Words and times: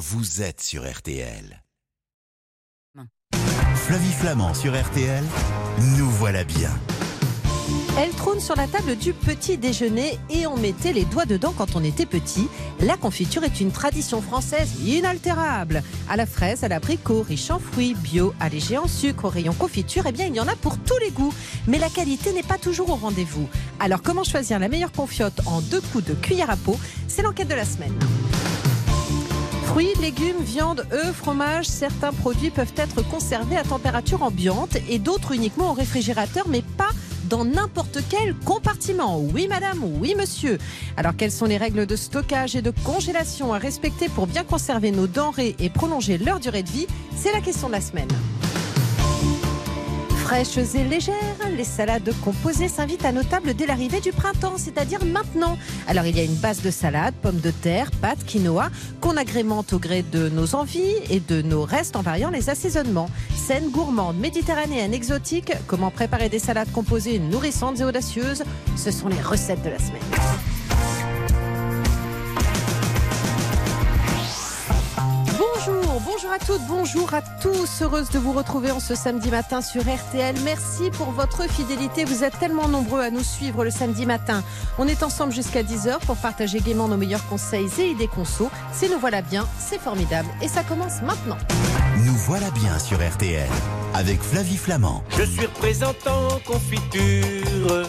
vous 0.00 0.40
êtes 0.40 0.62
sur 0.62 0.90
RTL. 0.90 1.62
Flavie 3.74 4.12
Flamand 4.12 4.54
sur 4.54 4.72
RTL, 4.72 5.22
nous 5.98 6.08
voilà 6.08 6.42
bien. 6.42 6.70
Elle 7.98 8.10
trône 8.12 8.40
sur 8.40 8.56
la 8.56 8.66
table 8.66 8.96
du 8.96 9.12
petit 9.12 9.58
déjeuner 9.58 10.18
et 10.30 10.46
on 10.46 10.56
mettait 10.56 10.94
les 10.94 11.04
doigts 11.04 11.26
dedans 11.26 11.52
quand 11.56 11.76
on 11.76 11.84
était 11.84 12.06
petit. 12.06 12.48
La 12.80 12.96
confiture 12.96 13.44
est 13.44 13.60
une 13.60 13.72
tradition 13.72 14.22
française 14.22 14.80
inaltérable. 14.86 15.82
À 16.08 16.16
la 16.16 16.24
fraise, 16.24 16.64
à 16.64 16.68
l'abricot, 16.68 17.20
riche 17.20 17.50
en 17.50 17.58
fruits, 17.58 17.94
bio, 17.94 18.32
allégé 18.40 18.78
en 18.78 18.88
sucre, 18.88 19.26
au 19.26 19.28
rayon 19.28 19.52
confiture, 19.52 20.04
eh 20.06 20.12
bien 20.12 20.24
il 20.24 20.34
y 20.34 20.40
en 20.40 20.48
a 20.48 20.56
pour 20.56 20.78
tous 20.78 20.98
les 20.98 21.10
goûts. 21.10 21.34
Mais 21.66 21.78
la 21.78 21.90
qualité 21.90 22.32
n'est 22.32 22.42
pas 22.42 22.58
toujours 22.58 22.88
au 22.88 22.96
rendez-vous. 22.96 23.50
Alors 23.78 24.00
comment 24.00 24.24
choisir 24.24 24.58
la 24.60 24.68
meilleure 24.68 24.92
confiote 24.92 25.42
en 25.44 25.60
deux 25.60 25.82
coups 25.92 26.04
de 26.04 26.14
cuillère 26.14 26.48
à 26.48 26.56
peau? 26.56 26.80
C'est 27.06 27.20
l'enquête 27.20 27.48
de 27.48 27.54
la 27.54 27.66
semaine. 27.66 27.98
Fruits, 29.70 29.94
légumes, 30.00 30.42
viande, 30.42 30.84
œufs, 30.92 31.14
fromage, 31.14 31.66
certains 31.66 32.12
produits 32.12 32.50
peuvent 32.50 32.74
être 32.76 33.02
conservés 33.02 33.56
à 33.56 33.62
température 33.62 34.24
ambiante 34.24 34.76
et 34.88 34.98
d'autres 34.98 35.30
uniquement 35.30 35.70
au 35.70 35.74
réfrigérateur, 35.74 36.48
mais 36.48 36.62
pas 36.76 36.88
dans 37.28 37.44
n'importe 37.44 37.98
quel 38.10 38.34
compartiment. 38.34 39.20
Oui 39.20 39.46
madame, 39.46 39.78
oui 40.00 40.16
monsieur. 40.18 40.58
Alors 40.96 41.12
quelles 41.16 41.30
sont 41.30 41.46
les 41.46 41.56
règles 41.56 41.86
de 41.86 41.94
stockage 41.94 42.56
et 42.56 42.62
de 42.62 42.72
congélation 42.82 43.54
à 43.54 43.58
respecter 43.58 44.08
pour 44.08 44.26
bien 44.26 44.42
conserver 44.42 44.90
nos 44.90 45.06
denrées 45.06 45.54
et 45.60 45.70
prolonger 45.70 46.18
leur 46.18 46.40
durée 46.40 46.64
de 46.64 46.70
vie? 46.70 46.88
C'est 47.14 47.32
la 47.32 47.40
question 47.40 47.68
de 47.68 47.74
la 47.74 47.80
semaine 47.80 48.08
fraîches 50.30 50.76
et 50.76 50.84
légères, 50.84 51.16
les 51.56 51.64
salades 51.64 52.14
composées 52.22 52.68
s'invitent 52.68 53.04
à 53.04 53.10
nos 53.10 53.24
tables 53.24 53.52
dès 53.52 53.66
l'arrivée 53.66 54.00
du 54.00 54.12
printemps, 54.12 54.58
c'est-à-dire 54.58 55.04
maintenant. 55.04 55.58
Alors 55.88 56.06
il 56.06 56.16
y 56.16 56.20
a 56.20 56.22
une 56.22 56.36
base 56.36 56.62
de 56.62 56.70
salade, 56.70 57.14
pommes 57.20 57.40
de 57.40 57.50
terre, 57.50 57.90
pâtes, 58.00 58.24
quinoa, 58.24 58.70
qu'on 59.00 59.16
agrémente 59.16 59.72
au 59.72 59.80
gré 59.80 60.04
de 60.04 60.28
nos 60.28 60.54
envies 60.54 60.94
et 61.10 61.18
de 61.18 61.42
nos 61.42 61.64
restes 61.64 61.96
en 61.96 62.02
variant 62.02 62.30
les 62.30 62.48
assaisonnements. 62.48 63.10
Scène 63.34 63.70
gourmande, 63.70 64.18
méditerranéenne, 64.18 64.94
exotique, 64.94 65.50
comment 65.66 65.90
préparer 65.90 66.28
des 66.28 66.38
salades 66.38 66.70
composées 66.70 67.18
nourrissantes 67.18 67.80
et 67.80 67.84
audacieuses, 67.84 68.44
ce 68.76 68.92
sont 68.92 69.08
les 69.08 69.20
recettes 69.20 69.64
de 69.64 69.70
la 69.70 69.78
semaine. 69.80 70.49
Bonjour, 76.12 76.32
à 76.32 76.38
toutes, 76.38 76.66
bonjour 76.66 77.14
à 77.14 77.22
tous. 77.22 77.82
Heureuse 77.82 78.10
de 78.10 78.18
vous 78.18 78.32
retrouver 78.32 78.72
en 78.72 78.80
ce 78.80 78.96
samedi 78.96 79.30
matin 79.30 79.60
sur 79.60 79.82
RTL. 79.82 80.34
Merci 80.44 80.90
pour 80.90 81.12
votre 81.12 81.48
fidélité. 81.48 82.04
Vous 82.04 82.24
êtes 82.24 82.36
tellement 82.40 82.66
nombreux 82.66 83.00
à 83.00 83.10
nous 83.10 83.22
suivre 83.22 83.64
le 83.64 83.70
samedi 83.70 84.06
matin. 84.06 84.42
On 84.78 84.88
est 84.88 85.04
ensemble 85.04 85.32
jusqu'à 85.32 85.62
10h 85.62 86.00
pour 86.00 86.16
partager 86.16 86.58
gaiement 86.58 86.88
nos 86.88 86.96
meilleurs 86.96 87.24
conseils 87.28 87.70
et 87.78 87.90
idées 87.90 88.08
conso. 88.08 88.50
Si 88.72 88.90
nous 88.90 88.98
voilà 88.98 89.22
bien, 89.22 89.46
c'est 89.58 89.78
formidable. 89.78 90.28
Et 90.42 90.48
ça 90.48 90.64
commence 90.64 91.00
maintenant. 91.02 91.38
Nous 92.04 92.16
voilà 92.16 92.50
bien 92.50 92.78
sur 92.80 92.98
RTL 92.98 93.48
avec 93.94 94.20
Flavie 94.20 94.56
Flamand. 94.56 95.04
Je 95.16 95.22
suis 95.22 95.46
représentant 95.46 96.40
confiture. 96.44 97.86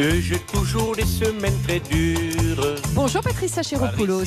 Et 0.00 0.20
j'ai 0.20 0.38
toujours 0.38 0.94
des 0.94 1.04
semaines 1.04 1.60
très 1.64 1.80
dures. 1.80 2.76
Bonjour 2.94 3.20
Patricia 3.20 3.64
Chéropoulos. 3.64 4.22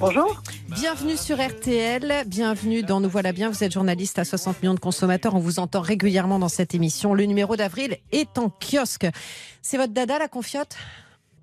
Bonjour. 0.00 0.42
Bienvenue 0.70 1.16
sur 1.16 1.36
RTL, 1.36 2.24
bienvenue 2.26 2.82
dans 2.82 2.98
Nous 2.98 3.08
voilà 3.08 3.30
bien. 3.30 3.48
Vous 3.48 3.62
êtes 3.62 3.70
journaliste 3.70 4.18
à 4.18 4.24
60 4.24 4.60
millions 4.60 4.74
de 4.74 4.80
consommateurs, 4.80 5.36
on 5.36 5.38
vous 5.38 5.60
entend 5.60 5.82
régulièrement 5.82 6.40
dans 6.40 6.48
cette 6.48 6.74
émission. 6.74 7.14
Le 7.14 7.26
numéro 7.26 7.54
d'avril 7.54 7.96
est 8.10 8.38
en 8.38 8.50
kiosque. 8.50 9.06
C'est 9.62 9.76
votre 9.76 9.92
dada 9.92 10.18
la 10.18 10.26
confiote? 10.26 10.76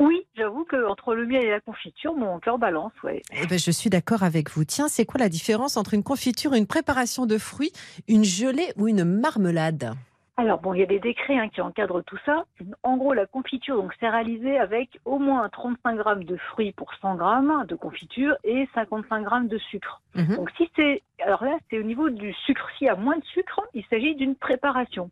Oui, 0.01 0.17
j'avoue 0.35 0.65
qu'entre 0.69 1.15
le 1.15 1.25
miel 1.25 1.45
et 1.45 1.51
la 1.51 1.61
confiture, 1.61 2.13
mon 2.13 2.39
cœur 2.39 2.57
balance. 2.57 2.91
Ouais. 3.05 3.21
Eh 3.41 3.47
ben, 3.47 3.57
je 3.57 3.71
suis 3.71 3.89
d'accord 3.89 4.23
avec 4.23 4.51
vous. 4.51 4.65
Tiens, 4.65 4.89
c'est 4.89 5.05
quoi 5.05 5.21
la 5.21 5.29
différence 5.29 5.77
entre 5.77 5.93
une 5.93 6.03
confiture, 6.03 6.55
une 6.55 6.67
préparation 6.67 7.25
de 7.25 7.37
fruits, 7.37 7.71
une 8.09 8.25
gelée 8.25 8.73
ou 8.75 8.89
une 8.89 9.05
marmelade? 9.05 9.93
Alors 10.41 10.59
bon, 10.59 10.73
il 10.73 10.79
y 10.79 10.83
a 10.83 10.87
des 10.87 10.99
décrets 10.99 11.37
hein, 11.37 11.49
qui 11.49 11.61
encadrent 11.61 12.01
tout 12.03 12.17
ça. 12.25 12.45
En 12.83 12.97
gros, 12.97 13.13
la 13.13 13.25
confiture 13.25 13.75
donc 13.77 13.93
c'est 13.99 14.09
réalisé 14.09 14.57
avec 14.57 14.99
au 15.05 15.19
moins 15.19 15.47
35 15.49 15.95
grammes 15.95 16.23
de 16.23 16.35
fruits 16.37 16.71
pour 16.71 16.93
100 16.95 17.15
grammes 17.15 17.65
de 17.67 17.75
confiture 17.75 18.35
et 18.43 18.67
55 18.73 19.23
grammes 19.23 19.47
de 19.47 19.57
sucre. 19.57 20.01
Mhm. 20.15 20.35
Donc 20.37 20.51
si 20.57 20.69
c'est 20.75 21.03
alors 21.23 21.43
là 21.43 21.57
c'est 21.69 21.79
au 21.79 21.83
niveau 21.83 22.09
du 22.09 22.33
sucre. 22.33 22.67
S'il 22.77 22.87
y 22.87 22.89
a 22.89 22.95
moins 22.95 23.17
de 23.17 23.25
sucre, 23.25 23.61
il 23.73 23.85
s'agit 23.85 24.15
d'une 24.15 24.35
préparation. 24.35 25.11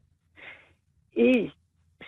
Et 1.16 1.52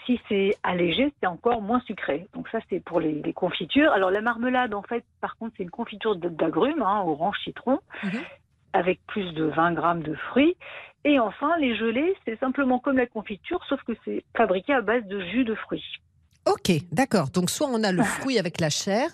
si 0.05 0.19
c'est 0.27 0.57
allégé, 0.63 1.13
c'est 1.19 1.27
encore 1.27 1.61
moins 1.61 1.81
sucré. 1.81 2.27
Donc 2.33 2.49
ça 2.49 2.59
c'est 2.69 2.79
pour 2.79 2.99
les, 2.99 3.21
les 3.21 3.33
confitures. 3.33 3.91
Alors 3.91 4.09
la 4.09 4.21
marmelade 4.21 4.73
en 4.73 4.81
fait, 4.81 5.05
par 5.19 5.37
contre, 5.37 5.53
c'est 5.57 5.63
une 5.63 5.69
confiture 5.69 6.15
d'agrumes, 6.15 6.81
hein, 6.81 7.03
orange, 7.05 7.37
citron, 7.43 7.79
Mhm. 8.03 8.21
Avec 8.73 8.99
plus 9.07 9.31
de 9.33 9.45
20 9.45 9.73
grammes 9.73 10.03
de 10.03 10.15
fruits. 10.29 10.55
Et 11.03 11.19
enfin, 11.19 11.57
les 11.59 11.75
gelées, 11.75 12.13
c'est 12.25 12.39
simplement 12.39 12.79
comme 12.79 12.97
la 12.97 13.07
confiture, 13.07 13.59
sauf 13.67 13.81
que 13.83 13.93
c'est 14.05 14.23
fabriqué 14.37 14.73
à 14.73 14.81
base 14.81 15.03
de 15.05 15.19
jus 15.31 15.43
de 15.43 15.55
fruits. 15.55 15.83
Ok, 16.47 16.71
d'accord. 16.91 17.29
Donc 17.29 17.51
soit 17.51 17.67
on 17.67 17.83
a 17.83 17.91
le 17.91 18.01
fruit 18.01 18.39
avec 18.39 18.59
la 18.59 18.71
chair, 18.71 19.09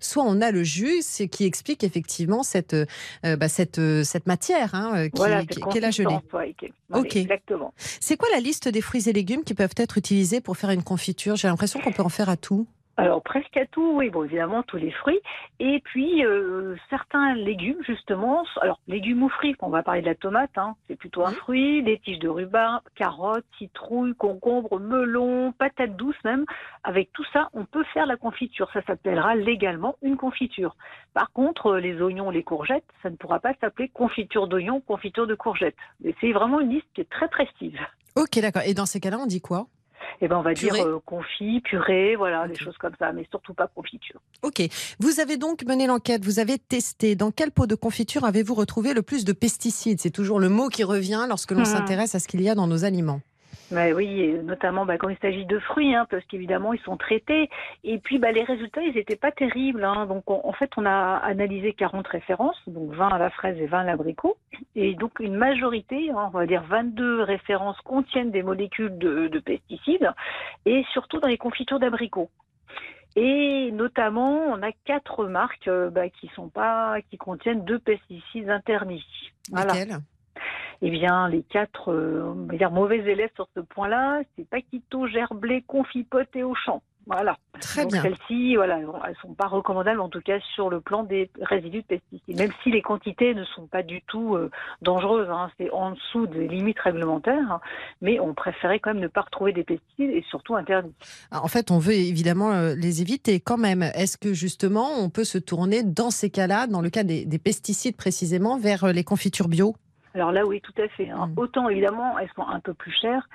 soit 0.00 0.24
on 0.24 0.40
a 0.40 0.50
le 0.50 0.64
jus, 0.64 1.02
ce 1.02 1.22
qui 1.22 1.44
explique 1.44 1.84
effectivement 1.84 2.42
cette, 2.42 2.74
euh, 2.74 3.36
bah, 3.36 3.48
cette, 3.48 3.78
euh, 3.78 4.02
cette 4.02 4.26
matière 4.26 4.74
hein, 4.74 4.92
euh, 4.96 5.04
qui, 5.04 5.10
voilà, 5.16 5.42
qui- 5.44 5.54
cette 5.60 5.68
qui 5.68 5.78
est 5.78 5.80
la 5.80 5.90
gelée. 5.92 6.18
ouais, 6.32 6.54
Ok. 6.92 7.14
Exactement. 7.14 7.72
C'est 7.76 8.16
quoi 8.16 8.28
la 8.34 8.40
liste 8.40 8.68
des 8.68 8.80
fruits 8.80 9.08
et 9.08 9.12
légumes 9.12 9.44
qui 9.44 9.54
peuvent 9.54 9.74
être 9.76 9.96
utilisés 9.96 10.40
pour 10.40 10.56
faire 10.56 10.70
une 10.70 10.82
confiture? 10.82 11.36
J'ai 11.36 11.46
l'impression 11.46 11.78
qu'on 11.78 11.92
peut 11.92 12.02
en 12.02 12.08
faire 12.08 12.28
à 12.28 12.36
tout. 12.36 12.66
Alors 12.98 13.22
presque 13.22 13.56
à 13.56 13.64
tout, 13.66 13.94
oui, 13.96 14.10
bon 14.10 14.24
évidemment 14.24 14.62
tous 14.62 14.76
les 14.76 14.90
fruits, 14.90 15.20
et 15.60 15.80
puis 15.80 16.24
euh, 16.26 16.76
certains 16.90 17.34
légumes 17.34 17.82
justement. 17.86 18.44
Alors 18.60 18.80
légumes 18.86 19.22
ou 19.22 19.28
fruits, 19.30 19.56
on 19.60 19.70
va 19.70 19.82
parler 19.82 20.02
de 20.02 20.06
la 20.06 20.14
tomate, 20.14 20.56
hein, 20.56 20.76
c'est 20.86 20.96
plutôt 20.96 21.24
un 21.24 21.32
fruit, 21.32 21.82
des 21.82 21.98
tiges 21.98 22.18
de 22.18 22.28
rhubarbe, 22.28 22.82
carottes, 22.94 23.46
citrouilles, 23.56 24.14
concombres, 24.14 24.78
melons, 24.78 25.52
patates 25.52 25.96
douces 25.96 26.22
même. 26.24 26.44
Avec 26.84 27.10
tout 27.12 27.24
ça, 27.32 27.48
on 27.54 27.64
peut 27.64 27.84
faire 27.94 28.06
la 28.06 28.16
confiture. 28.16 28.70
Ça 28.72 28.82
s'appellera 28.82 29.36
légalement 29.36 29.96
une 30.02 30.16
confiture. 30.18 30.76
Par 31.14 31.32
contre, 31.32 31.66
euh, 31.66 31.80
les 31.80 32.00
oignons, 32.02 32.30
les 32.30 32.42
courgettes, 32.42 32.84
ça 33.02 33.08
ne 33.08 33.16
pourra 33.16 33.40
pas 33.40 33.54
s'appeler 33.60 33.88
confiture 33.88 34.48
d'oignons, 34.48 34.80
confiture 34.80 35.26
de 35.26 35.34
courgettes. 35.34 35.76
Mais 36.02 36.14
c'est 36.20 36.32
vraiment 36.32 36.60
une 36.60 36.70
liste 36.70 36.86
qui 36.94 37.00
est 37.00 37.10
très 37.10 37.28
précise. 37.28 37.78
Ok, 38.16 38.38
d'accord. 38.40 38.62
Et 38.66 38.74
dans 38.74 38.86
ces 38.86 39.00
cas-là, 39.00 39.18
on 39.18 39.26
dit 39.26 39.40
quoi? 39.40 39.66
Et 40.20 40.28
ben 40.28 40.36
on 40.38 40.42
va 40.42 40.54
Purée. 40.54 40.78
dire 40.78 40.86
euh, 40.86 41.00
confit, 41.04 41.60
purée, 41.60 42.16
voilà, 42.16 42.46
des 42.46 42.54
Ok. 42.54 42.62
choses 42.62 42.76
comme 42.78 42.94
ça, 42.98 43.12
mais 43.12 43.26
surtout 43.30 43.54
pas 43.54 43.66
confiture. 43.66 44.20
Ok. 44.42 44.62
Vous 45.00 45.20
avez 45.20 45.36
donc 45.36 45.64
mené 45.64 45.86
l'enquête, 45.86 46.24
vous 46.24 46.38
avez 46.38 46.58
testé. 46.58 47.14
Dans 47.16 47.30
quel 47.30 47.50
pot 47.50 47.66
de 47.66 47.74
confiture 47.74 48.24
avez-vous 48.24 48.54
retrouvé 48.54 48.94
le 48.94 49.02
plus 49.02 49.24
de 49.24 49.32
pesticides? 49.32 50.00
C'est 50.00 50.10
toujours 50.10 50.40
le 50.40 50.48
mot 50.48 50.68
qui 50.68 50.84
revient 50.84 51.26
lorsque 51.28 51.50
l'on 51.52 51.60
Mhm. 51.60 51.64
s'intéresse 51.66 52.14
à 52.14 52.18
ce 52.18 52.28
qu'il 52.28 52.40
y 52.42 52.48
a 52.48 52.54
dans 52.54 52.66
nos 52.66 52.84
aliments. 52.84 53.20
Ouais, 53.72 53.92
oui, 53.92 54.34
notamment 54.44 54.84
bah, 54.84 54.98
quand 54.98 55.08
il 55.08 55.16
s'agit 55.18 55.46
de 55.46 55.58
fruits, 55.58 55.94
hein, 55.94 56.06
parce 56.10 56.24
qu'évidemment 56.26 56.72
ils 56.74 56.80
sont 56.80 56.96
traités. 56.96 57.48
Et 57.84 57.98
puis 57.98 58.18
bah, 58.18 58.30
les 58.30 58.44
résultats, 58.44 58.82
ils 58.82 58.94
n'étaient 58.94 59.16
pas 59.16 59.32
terribles. 59.32 59.82
hein. 59.84 60.06
Donc 60.06 60.30
on- 60.30 60.46
en 60.46 60.52
fait, 60.52 60.70
on 60.76 60.84
a 60.84 61.16
analysé 61.16 61.72
40 61.72 62.06
références, 62.06 62.60
donc 62.66 62.92
20 62.92 63.08
à 63.08 63.18
la 63.18 63.30
fraise 63.30 63.58
et 63.58 63.66
20 63.66 63.80
à 63.80 63.84
l'abricot. 63.84 64.36
Et 64.76 64.94
donc 64.94 65.20
une 65.20 65.36
majorité, 65.36 66.10
hein, 66.10 66.30
on 66.32 66.38
va 66.38 66.46
dire 66.46 66.62
22 66.64 67.22
références 67.22 67.80
contiennent 67.80 68.30
des 68.30 68.42
molécules 68.42 68.98
de, 68.98 69.28
de 69.28 69.38
pesticides, 69.38 70.10
et 70.66 70.84
surtout 70.92 71.18
dans 71.20 71.28
les 71.28 71.38
confitures 71.38 71.78
d'abricots. 71.78 72.30
Et 73.16 73.70
notamment, 73.72 74.38
on 74.48 74.62
a 74.62 74.72
quatre 74.84 75.26
marques 75.26 75.68
euh, 75.68 75.90
bah, 75.90 76.08
qui 76.08 76.28
sont 76.34 76.50
contiennent 77.18 77.64
deux 77.64 77.78
pesticides 77.78 78.48
interdits. 78.48 79.04
Voilà. 79.50 79.72
Eh 80.84 80.90
bien, 80.90 81.28
les 81.28 81.42
quatre 81.44 81.92
euh, 81.92 82.34
on 82.36 82.46
va 82.46 82.56
dire, 82.56 82.70
mauvais 82.70 82.98
élèves 82.98 83.30
sur 83.36 83.46
ce 83.56 83.60
point-là, 83.60 84.22
c'est 84.36 84.48
Paquito, 84.48 85.06
Gerblé, 85.06 85.62
Confipote 85.66 86.28
et 86.34 86.42
Auchan. 86.42 86.82
Voilà. 87.06 87.36
Très 87.60 87.82
Donc 87.82 87.92
bien. 87.92 88.02
celles-ci, 88.02 88.54
voilà, 88.54 88.78
elles 88.78 89.16
sont 89.22 89.34
pas 89.34 89.48
recommandables 89.48 90.00
en 90.00 90.08
tout 90.08 90.20
cas 90.20 90.38
sur 90.54 90.70
le 90.70 90.80
plan 90.80 91.02
des 91.02 91.30
résidus 91.40 91.82
de 91.82 91.86
pesticides, 91.86 92.36
même 92.38 92.52
si 92.62 92.70
les 92.70 92.80
quantités 92.80 93.34
ne 93.34 93.42
sont 93.44 93.66
pas 93.66 93.82
du 93.82 94.02
tout 94.02 94.36
euh, 94.36 94.50
dangereuses. 94.82 95.28
hein. 95.28 95.50
c'est 95.58 95.68
en 95.70 95.92
dessous 95.92 96.28
des 96.28 96.46
limites 96.46 96.78
réglementaires, 96.78 97.50
hein. 97.50 97.60
mais 98.02 98.20
on 98.20 98.34
préférait 98.34 98.78
quand 98.78 98.94
même 98.94 99.02
ne 99.02 99.08
pas 99.08 99.22
retrouver 99.22 99.52
des 99.52 99.64
pesticides 99.64 100.10
et 100.10 100.24
surtout 100.30 100.54
interdits. 100.54 100.94
Ah, 101.32 101.42
En 101.44 101.48
fait, 101.48 101.72
on 101.72 101.78
veut 101.78 101.94
évidemment 101.94 102.52
euh, 102.52 102.74
les 102.76 103.02
éviter 103.02 103.40
quand 103.40 103.58
même. 103.58 103.82
Est-ce 103.82 104.16
que 104.16 104.32
justement, 104.32 104.88
on 105.00 105.10
peut 105.10 105.24
se 105.24 105.38
tourner 105.38 105.82
dans 105.82 106.10
ces 106.12 106.30
cas-là, 106.30 106.68
dans 106.68 106.80
le 106.80 106.90
cas 106.90 107.02
des, 107.02 107.24
des 107.24 107.38
pesticides 107.38 107.96
précisément, 107.96 108.58
vers 108.58 108.92
les 108.92 109.02
confitures 109.02 109.48
bio? 109.48 109.74
Alors 110.14 110.30
là, 110.32 110.44
oui, 110.44 110.60
tout 110.60 110.74
à 110.78 110.88
fait. 110.88 111.08
hein. 111.10 111.28
Mm. 111.28 111.38
Autant, 111.38 111.68
évidemment, 111.68 112.18
elles 112.18 112.30
sont 112.36 112.46
un 112.46 112.60
peu 112.60 112.74
plus 112.74 112.92
chères, 112.92 113.28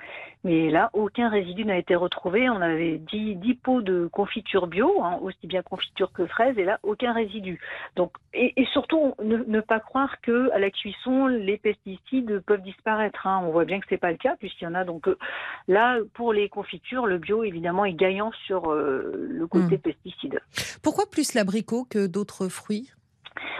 mais 0.44 0.70
là, 0.70 0.90
aucun 0.92 1.28
résidu 1.28 1.64
n'a 1.64 1.76
été 1.76 1.94
retrouvé. 1.96 2.48
On 2.48 2.60
avait 2.60 2.98
10, 2.98 3.36
10 3.36 3.54
pots 3.54 3.82
de 3.82 4.08
confiture 4.12 4.66
bio, 4.68 5.02
hein, 5.02 5.18
aussi 5.22 5.46
bien 5.46 5.62
confiture 5.62 6.12
que 6.12 6.26
fraise, 6.26 6.56
et 6.58 6.64
là, 6.64 6.78
aucun 6.82 7.12
résidu. 7.12 7.60
Donc, 7.96 8.12
et, 8.32 8.52
et 8.60 8.64
surtout, 8.66 9.14
ne, 9.22 9.38
ne 9.38 9.60
pas 9.60 9.80
croire 9.80 10.20
que 10.20 10.50
à 10.52 10.58
la 10.58 10.70
cuisson, 10.70 11.26
les 11.26 11.58
pesticides 11.58 12.40
peuvent 12.46 12.62
disparaître. 12.62 13.26
hein. 13.26 13.42
On 13.44 13.50
voit 13.50 13.64
bien 13.64 13.80
que 13.80 13.86
c'est 13.88 13.96
pas 13.98 14.12
le 14.12 14.16
cas, 14.18 14.36
puisqu'il 14.36 14.64
y 14.64 14.68
en 14.68 14.74
a. 14.74 14.84
Donc 14.84 15.08
euh, 15.08 15.18
là, 15.66 15.98
pour 16.14 16.32
les 16.32 16.48
confitures, 16.48 17.06
le 17.06 17.18
bio, 17.18 17.42
évidemment, 17.44 17.84
est 17.84 17.94
gagnant 17.94 18.30
sur 18.46 18.70
euh, 18.72 19.26
le 19.28 19.46
côté 19.46 19.76
Mm. 19.76 19.80
pesticide. 19.80 20.40
Pourquoi 20.82 21.04
plus 21.10 21.34
l'abricot 21.34 21.84
que 21.84 22.06
d'autres 22.06 22.48
fruits? 22.48 22.90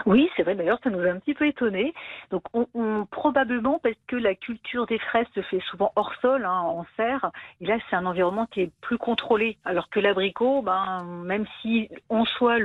Oui, 0.09 0.27
c'est 0.35 0.41
vrai. 0.43 0.55
D'ailleurs, 0.55 0.79
ça 0.83 0.89
nous 0.89 0.99
a 0.99 1.09
un 1.11 1.19
petit 1.19 1.35
peu 1.35 1.45
étonné. 1.45 1.93
Donc, 2.31 2.41
on, 2.53 2.65
on- 2.73 3.05
probablement 3.05 3.79
parce 3.81 3.95
que 4.07 4.15
la 4.15 4.33
culture 4.33 4.87
des 4.87 4.97
fraises 4.97 5.27
se 5.35 5.41
fait 5.43 5.61
souvent 5.69 5.91
hors 5.95 6.11
sol, 6.19 6.45
hein, 6.45 6.61
en 6.61 6.83
serre. 6.97 7.31
Et 7.61 7.67
là, 7.67 7.77
c'est 7.89 7.95
un 7.95 8.07
environnement 8.07 8.47
qui 8.47 8.61
est 8.61 8.71
plus 8.81 8.97
contrôlé. 8.97 9.57
Alors 9.65 9.87
que 9.89 9.99
l'abricot, 9.99 10.63
ben, 10.63 11.03
même 11.25 11.45
si 11.61 11.89
en 12.09 12.25
soi 12.25 12.57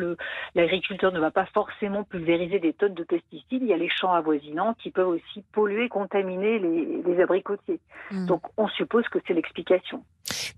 l'agriculteur 0.54 1.12
ne 1.12 1.20
va 1.20 1.30
pas 1.30 1.46
forcément 1.52 2.02
pulvériser 2.02 2.58
des 2.60 2.72
tonnes 2.72 2.94
de 2.94 3.04
pesticides, 3.04 3.62
il 3.62 3.66
y 3.66 3.74
a 3.74 3.76
les 3.76 3.90
champs 3.90 4.14
avoisinants 4.14 4.74
qui 4.74 4.90
peuvent 4.90 5.08
aussi 5.08 5.44
polluer, 5.52 5.90
contaminer 5.90 6.58
les, 6.58 7.02
les 7.06 7.22
abricotiers. 7.22 7.78
Mm. 8.10 8.26
Donc, 8.26 8.40
on 8.56 8.68
suppose 8.68 9.06
que 9.08 9.18
c'est 9.26 9.34
l'explication. 9.34 10.02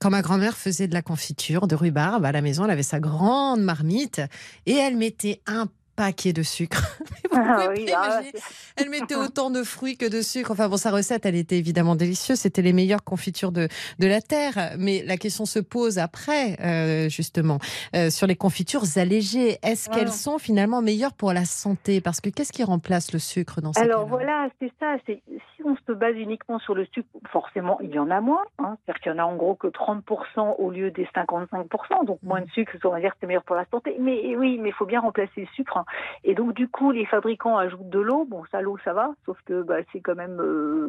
Quand 0.01 0.11
ma 0.11 0.23
grand-mère 0.23 0.57
faisait 0.57 0.87
de 0.87 0.95
la 0.95 1.03
confiture 1.03 1.67
de 1.67 1.75
rhubarbe 1.75 2.25
à 2.25 2.31
la 2.31 2.43
maison, 2.43 2.65
elle 2.65 2.71
avait 2.71 2.83
sa 2.85 3.01
grande 3.01 3.61
marmite 3.61 4.21
et 4.67 4.75
elle 4.75 4.97
mettait 4.97 5.41
un 5.47 5.67
paquet 5.97 6.33
de 6.33 6.43
sucre. 6.43 6.99
Vous 7.33 7.39
Ah 7.39 7.69
oui, 7.75 7.91
ah. 7.95 8.21
Elle 8.77 8.91
mettait 8.91 9.15
autant 9.17 9.51
de 9.51 9.63
fruits 9.63 9.97
que 9.97 10.07
de 10.09 10.21
sucre. 10.23 10.51
Enfin 10.53 10.69
bon, 10.69 10.77
sa 10.77 10.91
recette, 10.91 11.27
elle 11.27 11.35
était 11.35 11.57
évidemment 11.59 11.97
délicieuse. 11.97 12.39
C'était 12.39 12.63
les 12.63 12.73
meilleures 12.73 13.03
confitures 13.05 13.53
de, 13.53 13.69
de 13.99 14.07
la 14.07 14.21
terre. 14.21 14.75
Mais 14.79 15.03
la 15.05 15.17
question 15.17 15.45
se 15.47 15.59
pose 15.59 15.99
après, 15.99 16.57
euh, 16.61 17.09
justement, 17.09 17.59
euh, 17.95 18.11
sur 18.11 18.27
les 18.27 18.37
confitures 18.37 18.85
allégées. 18.97 19.59
Est-ce 19.63 19.89
Ah. 19.91 19.95
qu'elles 19.95 20.13
sont 20.13 20.39
finalement 20.39 20.83
meilleures 20.83 21.15
pour 21.15 21.33
la 21.33 21.45
santé? 21.45 22.01
Parce 22.01 22.21
que 22.21 22.29
qu'est-ce 22.31 22.53
qui 22.53 22.63
remplace 22.65 23.13
le 23.13 23.19
sucre 23.19 23.61
dans 23.61 23.73
ces 23.73 23.81
Alors 23.81 24.07
voilà, 24.07 24.49
c'est 24.61 24.73
ça. 24.79 24.97
Si 25.07 25.21
on 25.65 25.77
se 25.87 25.93
base 25.93 26.15
uniquement 26.17 26.59
sur 26.61 26.75
le 26.75 26.87
sucre, 26.93 27.09
forcément 27.33 27.79
il 27.83 27.91
y 27.91 27.99
en 27.99 28.11
a 28.11 28.21
moins. 28.21 28.43
Hein, 28.59 28.77
C'est-à-dire 28.85 29.01
qu'il 29.03 29.13
y 29.13 29.15
en 29.15 29.19
a 29.19 29.25
en 29.25 29.37
gros 29.37 29.55
que 29.55 29.67
30% 29.67 30.57
au 30.59 30.71
lieu 30.71 30.91
des 30.91 31.07
55%. 31.15 32.05
Donc 32.07 32.19
moins 32.23 32.41
de 32.41 32.51
sucre, 32.51 32.73
on 32.85 32.91
va 32.91 33.01
dire 33.01 33.11
que 33.13 33.17
c'est 33.21 33.27
meilleur 33.27 33.43
pour 33.45 33.57
la 33.57 33.65
santé. 33.71 33.97
Mais 33.99 34.37
oui, 34.37 34.59
mais 34.61 34.69
il 34.69 34.75
faut 34.75 34.87
bien 34.87 35.01
remplacer 35.01 35.41
le 35.41 35.47
sucre. 35.55 35.85
Et 36.25 36.35
donc 36.35 36.55
du 36.55 36.69
coup, 36.69 36.91
les 36.91 37.07
fabricants 37.07 37.57
ajoutent 37.57 37.89
de 37.91 38.01
l'eau. 38.01 38.25
Bon, 38.25 38.43
ça 38.51 38.61
l'eau, 38.61 38.77
ça 38.85 38.93
va, 38.93 39.15
sauf 39.25 39.39
que 39.45 39.63
bah, 39.63 39.77
c'est 39.93 40.01
quand 40.01 40.15
même 40.15 40.41
euh, 40.41 40.89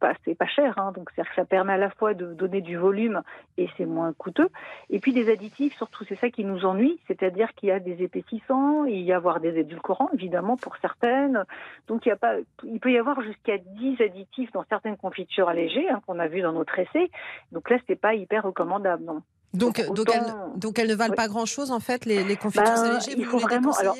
pas, 0.00 0.14
c'est 0.24 0.34
pas 0.34 0.46
cher. 0.46 0.78
Hein, 0.78 0.92
donc 0.92 1.10
c'est-à-dire 1.10 1.30
que 1.30 1.36
ça 1.36 1.44
permet 1.44 1.74
à 1.74 1.76
la 1.76 1.90
fois 1.90 2.14
de 2.14 2.32
donner 2.32 2.62
du 2.62 2.76
volume 2.78 3.20
et 3.58 3.68
c'est 3.76 3.84
moins 3.84 4.12
coûteux. 4.14 4.48
Et 4.88 4.98
puis 4.98 5.12
des 5.12 5.30
additifs, 5.30 5.76
surtout, 5.76 6.04
c'est 6.08 6.16
ça 6.18 6.30
qui 6.30 6.42
nous 6.44 6.64
ennuie. 6.64 6.98
C'est-à-dire 7.06 7.52
qu'il 7.54 7.68
y 7.68 7.72
a 7.72 7.80
des 7.80 8.02
épaississants, 8.02 8.84
il 8.84 9.02
y 9.02 9.12
a 9.12 9.16
avoir 9.16 9.40
des 9.40 9.58
édulcorants, 9.58 10.08
évidemment, 10.14 10.56
pour 10.56 10.76
certaines. 10.78 11.44
Donc 11.86 12.06
il, 12.06 12.08
y 12.08 12.12
a 12.12 12.16
pas, 12.16 12.36
il 12.64 12.80
peut 12.80 12.90
y 12.92 12.96
avoir 12.98 13.20
jusqu'à 13.20 13.58
10 13.58 14.00
additifs 14.00 14.50
dans 14.52 14.64
certaines 14.70 14.96
confitures 14.96 15.50
allégées 15.50 15.88
hein, 15.90 16.00
qu'on 16.06 16.18
a 16.18 16.28
vu 16.28 16.40
dans 16.40 16.52
notre 16.54 16.78
essai. 16.78 17.10
Donc 17.52 17.68
là, 17.68 17.76
c'est 17.86 18.00
pas 18.00 18.14
hyper 18.14 18.44
recommandable. 18.44 19.04
Non. 19.04 19.20
donc, 19.52 19.84
Donc, 19.84 19.96
donc, 19.96 20.06
elles, 20.14 20.34
donc 20.60 20.78
elles 20.78 20.88
ne 20.88 20.94
valent 20.94 21.10
Oui. 21.10 21.16
pas 21.16 21.28
grand-chose, 21.28 21.70
en 21.72 21.80
fait, 21.80 22.06
les, 22.06 22.24
les 22.24 22.36
confitures 22.36 22.66
allégées 22.70 23.12
il 23.18 23.24
Vous 23.26 23.30
faut 23.32 23.38
les 23.38 23.44
vraiment- 23.44 23.72
alors, 23.72 23.96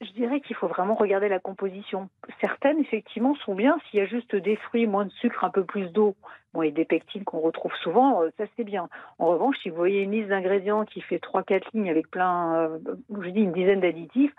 Je 0.00 0.10
dirais 0.12 0.40
qu'il 0.40 0.56
faut 0.56 0.68
vraiment 0.68 0.94
regarder 0.94 1.28
la 1.28 1.40
composition. 1.40 2.08
Certaines, 2.40 2.78
effectivement, 2.78 3.34
sont 3.44 3.54
bien. 3.54 3.78
S'il 3.90 4.00
y 4.00 4.02
a 4.02 4.06
juste 4.06 4.34
des 4.34 4.56
fruits, 4.56 4.86
moins 4.86 5.04
de 5.04 5.10
sucre, 5.12 5.44
un 5.44 5.50
peu 5.50 5.64
plus 5.64 5.88
d'eau, 5.88 6.16
bon, 6.54 6.62
et 6.62 6.70
des 6.70 6.86
pectines 6.86 7.24
qu'on 7.24 7.40
retrouve 7.40 7.72
souvent, 7.82 8.22
euh, 8.22 8.30
ça 8.38 8.44
c'est 8.56 8.64
bien. 8.64 8.88
En 9.18 9.26
revanche, 9.26 9.56
si 9.62 9.68
vous 9.68 9.76
voyez 9.76 10.00
une 10.00 10.12
liste 10.12 10.28
d'ingrédients 10.28 10.86
qui 10.86 11.02
fait 11.02 11.18
3-4 11.18 11.62
lignes 11.74 11.90
avec 11.90 12.10
plein, 12.10 12.54
euh, 12.54 12.78
je 13.20 13.28
dis 13.28 13.40
une 13.40 13.52
dizaine 13.52 13.80
d'additifs, 13.80 14.34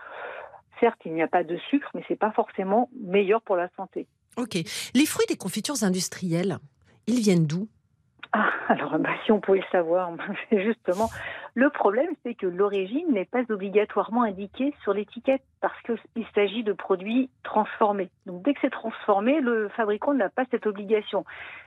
certes, 0.79 0.99
il 1.05 1.13
n'y 1.13 1.21
a 1.21 1.27
pas 1.27 1.43
de 1.43 1.57
sucre, 1.69 1.89
mais 1.93 2.03
c'est 2.07 2.19
pas 2.19 2.31
forcément 2.31 2.89
meilleur 2.99 3.41
pour 3.43 3.55
la 3.55 3.69
santé. 3.77 4.07
Ok. 4.37 4.55
Les 4.95 5.05
fruits 5.05 5.27
des 5.27 5.37
confitures 5.37 5.83
industrielles, 5.83 6.57
ils 7.07 7.19
viennent 7.19 7.45
d'où? 7.45 7.67
Ah, 8.33 8.49
alors 8.69 8.97
bah, 8.97 9.09
si 9.25 9.31
on 9.31 9.41
pouvait 9.41 9.59
le 9.59 9.65
savoir, 9.71 10.09
justement 10.51 11.09
le 11.53 11.69
problème, 11.69 12.11
c'est 12.23 12.33
que 12.33 12.47
l'origine 12.47 13.11
n'est 13.11 13.25
pas 13.25 13.43
obligatoirement 13.49 14.23
indiquée 14.23 14.73
sur 14.83 14.93
l'étiquette 14.93 15.43
parce 15.59 15.75
qu'il 15.81 16.25
s'agit 16.33 16.63
de 16.63 16.71
produits 16.71 17.29
transformés. 17.43 18.09
Donc 18.25 18.41
dès 18.43 18.53
que 18.53 18.59
c'est 18.61 18.69
transformé, 18.69 19.41
le 19.41 19.67
fabricant 19.69 20.13
n'a 20.13 20.29
pas 20.29 20.45
cette 20.49 20.65
obligation. 20.65 21.25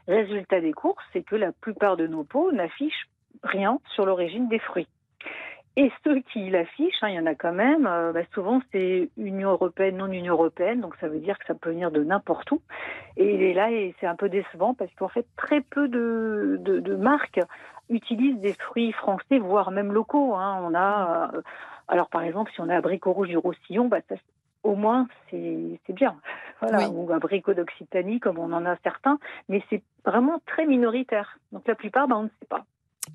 Résultat 0.09 0.61
des 0.61 0.73
courses, 0.73 1.05
c'est 1.13 1.23
que 1.23 1.37
la 1.37 1.53
plupart 1.53 1.99
de 1.99 2.07
nos 2.07 2.25
pots 2.25 2.51
n'affichent 2.51 3.09
rien 3.43 3.79
sur 3.95 4.07
l'origine 4.07 4.49
des 4.49 4.59
fruits. 4.59 4.89
Et 5.76 5.91
ceux 6.05 6.21
qui 6.32 6.50
l'affichent, 6.50 7.03
hein, 7.03 7.09
il 7.09 7.17
y 7.17 7.19
en 7.19 7.26
a 7.26 7.35
quand 7.35 7.53
même, 7.53 7.85
euh, 7.87 8.12
bah, 8.12 8.21
souvent 8.32 8.61
c'est 8.71 9.09
Union 9.17 9.50
européenne, 9.50 9.97
non 9.97 10.06
Union 10.06 10.35
européenne, 10.35 10.81
donc 10.81 10.94
ça 11.00 11.09
veut 11.09 11.19
dire 11.19 11.37
que 11.38 11.47
ça 11.47 11.55
peut 11.55 11.71
venir 11.71 11.91
de 11.91 12.05
n'importe 12.05 12.53
où. 12.53 12.61
Et 13.17 13.35
il 13.35 13.43
est 13.43 13.55
là 13.55 13.73
et 13.73 13.93
c'est 13.99 14.06
un 14.06 14.15
peu 14.15 14.29
décevant 14.29 14.75
parce 14.75 14.94
qu'en 14.94 15.09
fait 15.09 15.26
très 15.37 15.61
peu 15.62 15.88
de, 15.88 16.59
de, 16.61 16.79
de 16.79 16.94
marques 16.94 17.41
utilisent 17.91 18.38
des 18.41 18.53
fruits 18.55 18.93
français, 18.93 19.38
voire 19.41 19.73
même 19.73 19.93
locaux. 19.93 20.35
hein. 20.37 20.61
On 20.62 20.75
a, 20.75 21.32
euh, 21.35 21.43
alors 21.88 22.09
par 22.09 22.23
exemple, 22.23 22.53
si 22.55 22.61
on 22.61 22.69
a 22.69 22.77
abricot 22.77 23.12
rouge 23.12 23.29
du 23.29 23.37
Roussillon, 23.37 23.88
bah, 23.88 23.99
ça, 24.09 24.15
au 24.62 24.77
moins 24.77 25.09
c'est 25.31 25.81
c'est 25.87 25.93
bien. 25.93 26.17
Voilà, 26.61 26.88
Oui. 26.88 26.94
ou 26.94 27.12
abricot 27.12 27.53
d'Occitanie 27.53 28.20
comme 28.20 28.38
on 28.38 28.53
en 28.53 28.65
a 28.65 28.77
certains, 28.85 29.19
mais 29.49 29.61
c'est 29.69 29.82
vraiment 30.06 30.41
très 30.47 30.67
minoritaire. 30.67 31.37
Donc 31.53 31.67
la 31.67 31.75
plupart, 31.75 32.06
bah, 32.09 32.17
on 32.17 32.23
ne 32.23 32.29
sait 32.41 32.47
pas. 32.49 32.65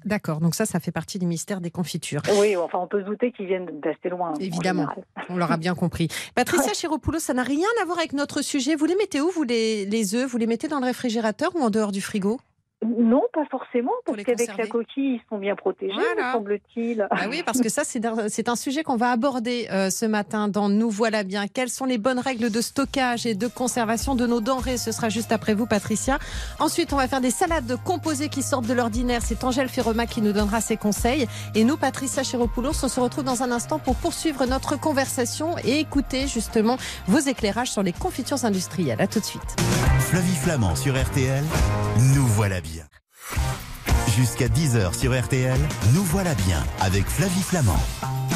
D'accord, 0.05 0.39
donc 0.39 0.55
ça, 0.55 0.65
ça 0.65 0.79
fait 0.79 0.91
partie 0.91 1.19
du 1.19 1.25
mystère 1.25 1.61
des 1.61 1.71
confitures. 1.71 2.21
Oui, 2.39 2.55
enfin 2.55 2.79
on 2.79 2.87
peut 2.87 3.01
se 3.01 3.05
douter 3.05 3.31
qu'ils 3.31 3.47
viennent 3.47 3.79
d'assez 3.81 4.09
loin. 4.09 4.31
en 4.31 4.35
Évidemment. 4.35 4.87
On 5.29 5.37
l'aura 5.37 5.57
bien 5.57 5.75
compris. 5.75 6.07
Patricia 6.35 6.71
Chiropoulos, 6.73 7.19
ça 7.19 7.33
n'a 7.33 7.43
rien 7.43 7.67
à 7.81 7.85
voir 7.85 7.97
avec 7.97 8.13
notre 8.13 8.41
sujet. 8.41 8.75
Vous 8.75 8.85
les 8.85 8.95
mettez 8.95 9.21
où, 9.21 9.29
vous, 9.29 9.43
les, 9.43 9.85
les 9.85 10.15
œufs? 10.15 10.29
Vous 10.29 10.37
les 10.37 10.47
mettez 10.47 10.67
dans 10.67 10.79
le 10.79 10.85
réfrigérateur 10.85 11.55
ou 11.55 11.59
en 11.61 11.69
dehors 11.69 11.91
du 11.91 12.01
frigo? 12.01 12.39
Non, 12.85 13.23
pas 13.33 13.43
forcément, 13.51 13.91
parce 14.05 14.23
qu'avec 14.23 14.55
la 14.57 14.65
coquille, 14.65 15.15
ils 15.15 15.21
sont 15.29 15.37
bien 15.37 15.55
protégés, 15.57 15.93
Voilà. 15.93 16.29
me 16.29 16.33
semble-t-il. 16.33 17.05
Ah 17.11 17.25
oui, 17.29 17.43
parce 17.45 17.59
que 17.59 17.67
ça, 17.67 17.83
c'est 17.83 18.49
un, 18.49 18.55
sujet 18.55 18.83
qu'on 18.83 18.95
va 18.95 19.11
aborder 19.11 19.67
euh, 19.69 19.89
ce 19.89 20.05
matin 20.05 20.47
dans 20.47 20.69
Nous 20.69 20.89
voilà 20.89 21.23
bien. 21.23 21.47
Quelles 21.47 21.69
sont 21.69 21.83
les 21.83 21.97
bonnes 21.97 22.19
règles 22.19 22.49
de 22.49 22.61
stockage 22.61 23.25
et 23.25 23.35
de 23.35 23.47
conservation 23.47 24.15
de 24.15 24.25
nos 24.25 24.39
denrées? 24.39 24.77
Ce 24.77 24.93
sera 24.93 25.09
juste 25.09 25.33
après 25.33 25.55
vous, 25.55 25.65
Patricia. 25.65 26.19
Ensuite, 26.59 26.93
on 26.93 26.95
va 26.95 27.09
faire 27.09 27.19
des 27.19 27.31
salades 27.31 27.77
composées 27.83 28.29
qui 28.29 28.41
sortent 28.41 28.67
de 28.67 28.73
l'ordinaire. 28.73 29.21
C'est 29.23 29.43
Angèle 29.43 29.69
Ferroma 29.69 30.05
qui 30.05 30.21
nous 30.21 30.31
donnera 30.31 30.61
ses 30.61 30.77
conseils. 30.77 31.27
Et 31.55 31.65
nous, 31.65 31.75
Patricia 31.75 32.23
Chiropoulos, 32.23 32.83
on 32.83 32.87
se 32.87 32.99
retrouve 32.99 33.25
dans 33.25 33.43
un 33.43 33.51
instant 33.51 33.79
pour 33.79 33.95
poursuivre 33.95 34.45
notre 34.45 34.79
conversation 34.79 35.57
et 35.65 35.79
écouter 35.79 36.27
justement 36.27 36.77
vos 37.07 37.19
éclairages 37.19 37.71
sur 37.71 37.83
les 37.83 37.93
confitures 37.93 38.45
industrielles. 38.45 39.01
À 39.01 39.07
tout 39.07 39.19
de 39.19 39.25
suite. 39.25 39.55
Flavie 39.99 40.35
Flamand 40.35 40.75
sur 40.75 40.99
RTL, 40.99 41.43
nous 42.15 42.25
voilà 42.25 42.61
bien. 42.61 42.68
Jusqu'à 44.15 44.47
10h 44.47 44.97
sur 44.97 45.17
RTL, 45.17 45.59
nous 45.93 46.03
voilà 46.03 46.33
bien 46.35 46.63
avec 46.81 47.05
Flavie 47.07 47.41
Flamand. 47.41 47.79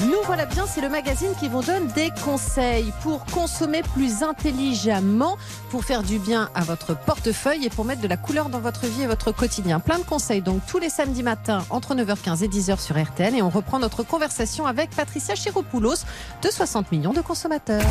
Nous 0.06 0.22
voilà 0.26 0.46
bien, 0.46 0.66
c'est 0.66 0.82
le 0.82 0.90
magazine 0.90 1.32
qui 1.40 1.48
vous 1.48 1.62
donne 1.62 1.88
des 1.88 2.10
conseils 2.24 2.94
pour 3.02 3.26
consommer 3.26 3.82
plus 3.94 4.24
intelligemment, 4.24 5.38
pour 5.70 5.84
faire 5.84 6.04
du 6.04 6.20
bien 6.20 6.50
à 6.56 6.64
votre 6.64 6.98
portefeuille 6.98 7.66
et 7.66 7.70
pour 7.70 7.86
mettre 7.86 8.02
de 8.02 8.08
la 8.08 8.18
couleur 8.18 8.50
dans 8.50 8.60
votre 8.60 8.86
vie 8.86 9.04
et 9.04 9.08
votre 9.08 9.32
quotidien. 9.32 9.80
Plein 9.80 10.00
de 10.00 10.04
conseils 10.04 10.42
donc 10.42 10.62
tous 10.68 10.80
les 10.80 10.90
samedis 10.90 11.24
matins 11.24 11.66
entre 11.70 11.96
9h15 11.96 12.44
et 12.44 12.48
10h 12.48 12.80
sur 12.80 13.02
RTL 13.02 13.36
et 13.36 13.42
on 13.42 13.50
reprend 13.50 13.80
notre 13.80 14.04
conversation 14.04 14.66
avec 14.66 14.90
Patricia 14.92 15.36
Chiropoulos 15.36 16.06
de 16.42 16.50
60 16.50 16.92
millions 16.92 17.14
de 17.14 17.22
consommateurs. 17.22 17.84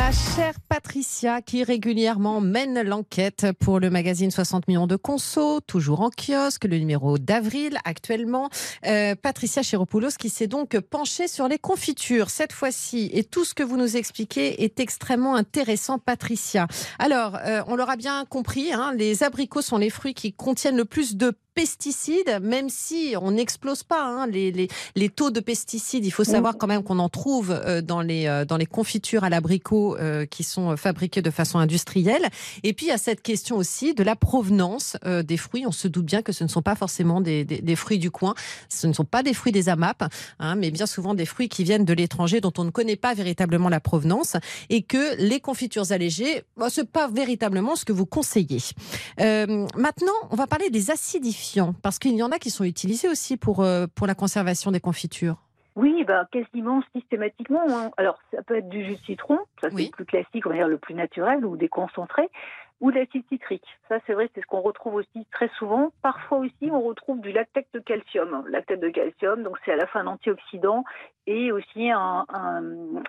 Ma 0.00 0.12
chère 0.12 0.54
Patricia, 0.66 1.42
qui 1.42 1.62
régulièrement 1.62 2.40
mène 2.40 2.80
l'enquête 2.80 3.48
pour 3.60 3.80
le 3.80 3.90
magazine 3.90 4.30
60 4.30 4.66
millions 4.66 4.86
de 4.86 4.96
conso, 4.96 5.60
toujours 5.60 6.00
en 6.00 6.08
kiosque, 6.08 6.64
le 6.64 6.78
numéro 6.78 7.18
d'avril 7.18 7.76
actuellement. 7.84 8.48
Euh, 8.86 9.14
Patricia 9.14 9.60
Chiropoulos 9.60 10.16
qui 10.18 10.30
s'est 10.30 10.46
donc 10.46 10.80
penchée 10.80 11.28
sur 11.28 11.48
les 11.48 11.58
confitures 11.58 12.30
cette 12.30 12.54
fois-ci. 12.54 13.10
Et 13.12 13.24
tout 13.24 13.44
ce 13.44 13.52
que 13.52 13.62
vous 13.62 13.76
nous 13.76 13.98
expliquez 13.98 14.64
est 14.64 14.80
extrêmement 14.80 15.34
intéressant, 15.34 15.98
Patricia. 15.98 16.66
Alors, 16.98 17.36
euh, 17.44 17.62
on 17.66 17.76
l'aura 17.76 17.96
bien 17.96 18.24
compris, 18.24 18.72
hein, 18.72 18.94
les 18.96 19.22
abricots 19.22 19.60
sont 19.60 19.76
les 19.76 19.90
fruits 19.90 20.14
qui 20.14 20.32
contiennent 20.32 20.78
le 20.78 20.86
plus 20.86 21.16
de 21.16 21.34
pesticides, 21.60 22.40
même 22.40 22.70
si 22.70 23.14
on 23.20 23.32
n'explose 23.32 23.82
pas 23.82 24.02
hein, 24.02 24.26
les, 24.26 24.50
les, 24.50 24.68
les 24.96 25.10
taux 25.10 25.30
de 25.30 25.40
pesticides. 25.40 26.06
Il 26.06 26.10
faut 26.10 26.24
savoir 26.24 26.56
quand 26.56 26.66
même 26.66 26.82
qu'on 26.82 26.98
en 26.98 27.10
trouve 27.10 27.50
euh, 27.50 27.82
dans, 27.82 28.00
les, 28.00 28.26
euh, 28.26 28.46
dans 28.46 28.56
les 28.56 28.64
confitures 28.64 29.24
à 29.24 29.28
l'abricot 29.28 29.94
euh, 29.98 30.24
qui 30.24 30.42
sont 30.42 30.74
fabriquées 30.78 31.20
de 31.20 31.30
façon 31.30 31.58
industrielle. 31.58 32.26
Et 32.62 32.72
puis, 32.72 32.86
il 32.86 32.88
y 32.88 32.92
a 32.92 32.96
cette 32.98 33.20
question 33.20 33.58
aussi 33.58 33.92
de 33.92 34.02
la 34.02 34.16
provenance 34.16 34.96
des 35.04 35.36
fruits. 35.36 35.66
On 35.66 35.72
se 35.72 35.86
doute 35.86 36.06
bien 36.06 36.22
que 36.22 36.32
ce 36.32 36.44
ne 36.44 36.48
sont 36.48 36.62
pas 36.62 36.76
forcément 36.76 37.20
des, 37.20 37.44
des, 37.44 37.60
des 37.60 37.76
fruits 37.76 37.98
du 37.98 38.10
coin. 38.10 38.34
Ce 38.70 38.86
ne 38.86 38.94
sont 38.94 39.04
pas 39.04 39.22
des 39.22 39.34
fruits 39.34 39.52
des 39.52 39.68
AMAP, 39.68 40.04
hein, 40.38 40.54
mais 40.54 40.70
bien 40.70 40.86
souvent 40.86 41.12
des 41.12 41.26
fruits 41.26 41.50
qui 41.50 41.62
viennent 41.62 41.84
de 41.84 41.92
l'étranger 41.92 42.40
dont 42.40 42.54
on 42.56 42.64
ne 42.64 42.70
connaît 42.70 42.96
pas 42.96 43.12
véritablement 43.12 43.68
la 43.68 43.80
provenance 43.80 44.36
et 44.70 44.80
que 44.80 45.16
les 45.18 45.40
confitures 45.40 45.92
allégées, 45.92 46.42
bah, 46.56 46.70
ce 46.70 46.80
n'est 46.80 46.86
pas 46.86 47.08
véritablement 47.08 47.76
ce 47.76 47.84
que 47.84 47.92
vous 47.92 48.06
conseillez. 48.06 48.62
Euh, 49.20 49.66
maintenant, 49.76 50.18
on 50.30 50.36
va 50.36 50.46
parler 50.46 50.70
des 50.70 50.90
acidifiants, 50.90 51.49
parce 51.82 51.98
qu'il 51.98 52.14
y 52.14 52.22
en 52.22 52.30
a 52.30 52.38
qui 52.38 52.50
sont 52.50 52.64
utilisés 52.64 53.08
aussi 53.08 53.36
pour, 53.36 53.60
euh, 53.60 53.86
pour 53.94 54.06
la 54.06 54.14
conservation 54.14 54.70
des 54.70 54.80
confitures. 54.80 55.36
Oui, 55.76 56.04
bah, 56.04 56.26
quasiment 56.32 56.82
systématiquement. 56.94 57.62
hein. 57.68 57.90
Alors, 57.96 58.18
ça 58.32 58.42
peut 58.42 58.56
être 58.56 58.68
du 58.68 58.84
jus 58.84 58.96
de 58.96 59.00
citron, 59.04 59.38
ça 59.60 59.68
c'est 59.70 59.74
Oui. 59.74 59.86
le 59.86 59.90
plus 59.96 60.04
classique, 60.04 60.44
on 60.46 60.50
va 60.50 60.56
dire 60.56 60.68
le 60.68 60.78
plus 60.78 60.94
naturel, 60.94 61.44
ou 61.44 61.56
des 61.56 61.68
concentrés, 61.68 62.28
ou 62.80 62.90
de 62.90 62.96
l'acide 62.98 63.24
citrique. 63.28 63.64
Ça, 63.88 63.98
c'est 64.06 64.14
vrai, 64.14 64.28
c'est 64.34 64.40
ce 64.40 64.46
qu'on 64.46 64.60
retrouve 64.62 64.94
aussi 64.94 65.26
très 65.32 65.48
souvent. 65.58 65.92
Parfois 66.02 66.38
aussi, 66.38 66.70
on 66.72 66.80
retrouve 66.80 67.20
du 67.20 67.30
lactate 67.30 67.66
de 67.72 67.78
calcium. 67.78 68.44
Lactate 68.48 68.80
de 68.80 68.88
calcium, 68.88 69.42
donc 69.42 69.58
c'est 69.64 69.72
à 69.72 69.76
la 69.76 69.86
fois 69.86 70.00
un 70.00 70.06
antioxydant 70.06 70.84
et 71.30 71.52
aussi 71.52 71.90
un, 71.90 72.24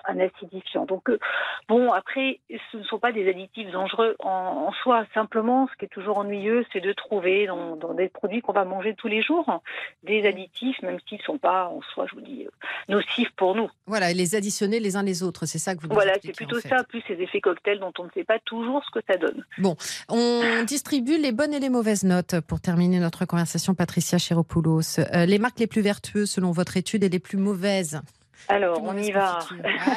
acidifiant. 0.06 0.86
Donc 0.86 1.10
euh, 1.10 1.18
bon, 1.68 1.92
après, 1.92 2.40
ce 2.72 2.78
ne 2.78 2.84
sont 2.84 3.00
pas 3.00 3.12
des 3.12 3.28
additifs 3.28 3.72
dangereux 3.72 4.16
en, 4.20 4.72
soi. 4.84 5.06
Simplement, 5.14 5.68
ce 5.72 5.78
qui 5.78 5.86
est 5.86 5.90
toujours 5.90 6.20
ennuyeux, 6.20 6.66
c'est 6.72 6.82
de 6.82 6.94
trouver 6.94 7.48
dans, 7.48 7.94
des 7.94 8.10
produits 8.10 8.42
qu'on 8.42 8.54
va 8.54 8.66
manger 8.66 8.94
tous 8.96 9.08
les 9.08 9.22
jours 9.22 9.62
des 10.04 10.28
additifs, 10.28 10.82
même 10.82 10.98
s'ils 11.08 11.18
ne 11.18 11.24
sont 11.24 11.38
pas 11.38 11.68
en 11.68 11.82
soi, 11.94 12.06
je 12.10 12.16
vous 12.16 12.22
dis, 12.22 12.46
euh, 12.46 12.50
nocifs 12.90 13.32
pour 13.36 13.56
nous. 13.56 13.70
Voilà, 13.88 14.12
et 14.12 14.14
les 14.14 14.36
additionner 14.36 14.80
les 14.80 14.96
uns 14.96 15.04
les 15.04 15.24
autres, 15.24 15.46
c'est 15.46 15.60
ça 15.60 15.76
que 15.76 15.82
vous. 15.82 15.88
Voilà, 15.90 16.14
c'est 16.24 16.36
plutôt 16.36 16.60
ça, 16.60 16.84
plus 16.84 17.02
ces 17.08 17.14
effets 17.14 17.42
cocktails 17.42 17.80
dont 17.80 17.94
on 18.00 18.06
ne 18.06 18.10
sait 18.14 18.24
pas 18.24 18.40
toujours 18.40 18.84
ce 18.86 19.00
que 19.00 19.06
ça 19.08 19.18
donne. 19.18 19.44
Bon, 19.58 19.76
on 20.10 20.64
distribue 20.68 21.18
les 21.18 21.32
bonnes 21.32 21.54
et 21.54 21.60
les 21.60 21.70
mauvaises 21.70 22.04
notes 22.04 22.40
pour 22.42 22.62
terminer 22.62 23.00
notre 23.00 23.26
conversation, 23.26 23.74
Patricia 23.74 24.18
Chéropoulos. 24.18 25.00
Euh, 25.00 25.26
les 25.26 25.40
marques 25.40 25.60
les 25.60 25.68
plus 25.68 25.82
vertueuses 25.82 26.32
selon 26.32 26.52
votre 26.52 26.78
étude 26.78 27.04
et 27.04 27.10
les 27.10 27.20
plus 27.20 27.38
mauvaises 27.38 28.02
alors, 28.48 28.82
on 28.84 28.98
y 28.98 29.12
va. 29.12 29.40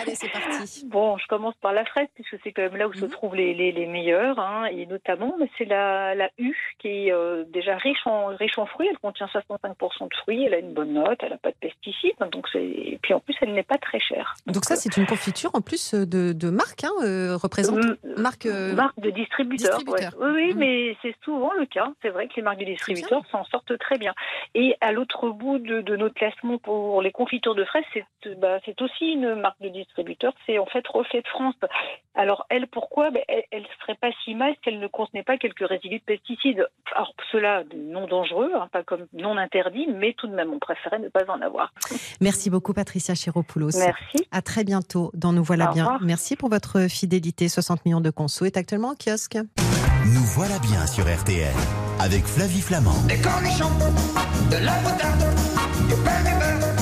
Allez, 0.00 0.14
c'est 0.14 0.28
parti. 0.28 0.86
bon, 0.90 1.16
je 1.18 1.26
commence 1.26 1.54
par 1.60 1.72
la 1.72 1.84
fraise, 1.84 2.08
puisque 2.14 2.36
c'est 2.42 2.52
quand 2.52 2.62
même 2.62 2.76
là 2.76 2.88
où 2.88 2.94
se 2.94 3.04
mhm. 3.04 3.10
trouvent 3.10 3.34
les, 3.34 3.54
les, 3.54 3.86
meilleurs, 3.86 4.38
hein, 4.38 4.66
et 4.66 4.86
notamment, 4.86 5.34
c'est 5.58 5.64
la, 5.64 6.14
la 6.14 6.30
U, 6.38 6.54
qui 6.78 6.88
est 6.88 7.12
euh, 7.12 7.44
déjà 7.48 7.76
riche 7.76 8.06
en, 8.06 8.26
riche 8.26 8.58
en 8.58 8.66
fruits. 8.66 8.88
Elle 8.90 8.98
contient 8.98 9.26
65% 9.26 10.08
de 10.08 10.14
fruits, 10.22 10.44
elle 10.44 10.54
a 10.54 10.58
une 10.58 10.72
bonne 10.72 10.94
note, 10.94 11.18
elle 11.22 11.30
n'a 11.30 11.38
pas 11.38 11.50
de 11.50 11.56
pesticides, 11.60 12.14
donc 12.30 12.46
et 12.54 12.98
puis 13.02 13.14
en 13.14 13.20
plus, 13.20 13.34
elle 13.40 13.52
n'est 13.52 13.62
pas 13.62 13.78
très 13.78 14.00
chère. 14.00 14.34
Donc, 14.46 14.64
ça, 14.64 14.76
c'est 14.76 14.96
une 14.96 15.06
confiture 15.06 15.50
en 15.54 15.60
plus 15.60 15.94
de, 15.94 16.32
de 16.32 16.50
marque, 16.50 16.84
hein, 16.84 16.92
euh, 17.02 17.36
représente 17.36 17.78
euh, 17.78 17.96
marque, 18.16 18.46
marque 18.46 18.98
de 19.00 19.10
distributeur. 19.10 19.78
Oui, 19.86 20.00
oui 20.20 20.52
mhm. 20.52 20.58
mais 20.58 20.96
c'est 21.02 21.14
souvent 21.24 21.52
le 21.52 21.66
cas. 21.66 21.92
C'est 22.02 22.10
vrai 22.10 22.28
que 22.28 22.34
les 22.36 22.42
marques 22.42 22.60
de 22.60 22.64
distributeurs 22.64 23.22
s'en 23.30 23.44
sortent 23.44 23.76
très 23.78 23.98
bien. 23.98 24.14
Et 24.54 24.76
à 24.80 24.92
l'autre 24.92 25.28
bout 25.30 25.58
de, 25.58 25.80
de 25.80 25.96
notre 25.96 26.14
classement 26.14 26.58
pour 26.58 27.02
les 27.02 27.12
confitures 27.12 27.54
de 27.54 27.64
fraises, 27.64 27.84
c'est 27.92 28.04
bah, 28.34 28.58
c'est 28.64 28.80
aussi 28.82 29.12
une 29.12 29.34
marque 29.34 29.60
de 29.60 29.68
distributeur, 29.68 30.32
c'est 30.46 30.58
en 30.58 30.66
fait 30.66 30.86
Reflet 30.86 31.22
de 31.22 31.28
France. 31.28 31.54
Alors 32.14 32.46
elle, 32.48 32.66
pourquoi? 32.68 33.10
Ben, 33.10 33.22
Elle 33.28 33.62
ne 33.62 33.66
serait 33.80 33.96
pas 33.96 34.10
si 34.24 34.34
mal 34.34 34.54
si 34.62 34.68
elle 34.68 34.78
ne 34.78 34.86
contenait 34.86 35.22
pas 35.22 35.36
quelques 35.38 35.66
résidus 35.66 35.98
de 35.98 36.04
pesticides. 36.04 36.66
Alors 36.94 37.14
cela, 37.32 37.64
non 37.74 38.06
dangereux, 38.06 38.52
hein, 38.54 38.68
pas 38.72 38.82
comme 38.82 39.06
non 39.12 39.36
interdit, 39.36 39.88
mais 39.88 40.14
tout 40.14 40.26
de 40.26 40.34
même, 40.34 40.52
on 40.52 40.58
préférait 40.58 40.98
ne 40.98 41.08
pas 41.08 41.24
en 41.28 41.40
avoir. 41.40 41.72
Merci 42.20 42.50
beaucoup 42.50 42.72
Patricia 42.72 43.14
Chiropoulos. 43.14 43.78
Merci. 43.78 44.26
À 44.30 44.42
très 44.42 44.64
bientôt 44.64 45.10
dans 45.14 45.32
Nous 45.32 45.44
Voilà 45.44 45.72
Bien. 45.72 45.98
Merci 46.02 46.36
pour 46.36 46.50
votre 46.50 46.88
fidélité. 46.88 47.48
60 47.48 47.84
millions 47.84 48.00
de 48.00 48.10
conso 48.10 48.44
est 48.44 48.56
actuellement 48.56 48.90
en 48.90 48.94
kiosque. 48.94 49.38
Nous 50.06 50.24
voilà 50.36 50.58
bien 50.58 50.86
sur 50.86 51.04
RTL 51.04 51.54
avec 51.98 52.26
Flavie 52.26 52.60
Flamand. 52.60 53.00
Des 53.08 53.20
cornichons, 53.20 53.70
de 54.50 54.56
la 54.64 54.78
moutarde, 54.80 55.24
du 55.88 55.94
pain 56.04 56.20
de 56.20 56.38
beurre, 56.38 56.73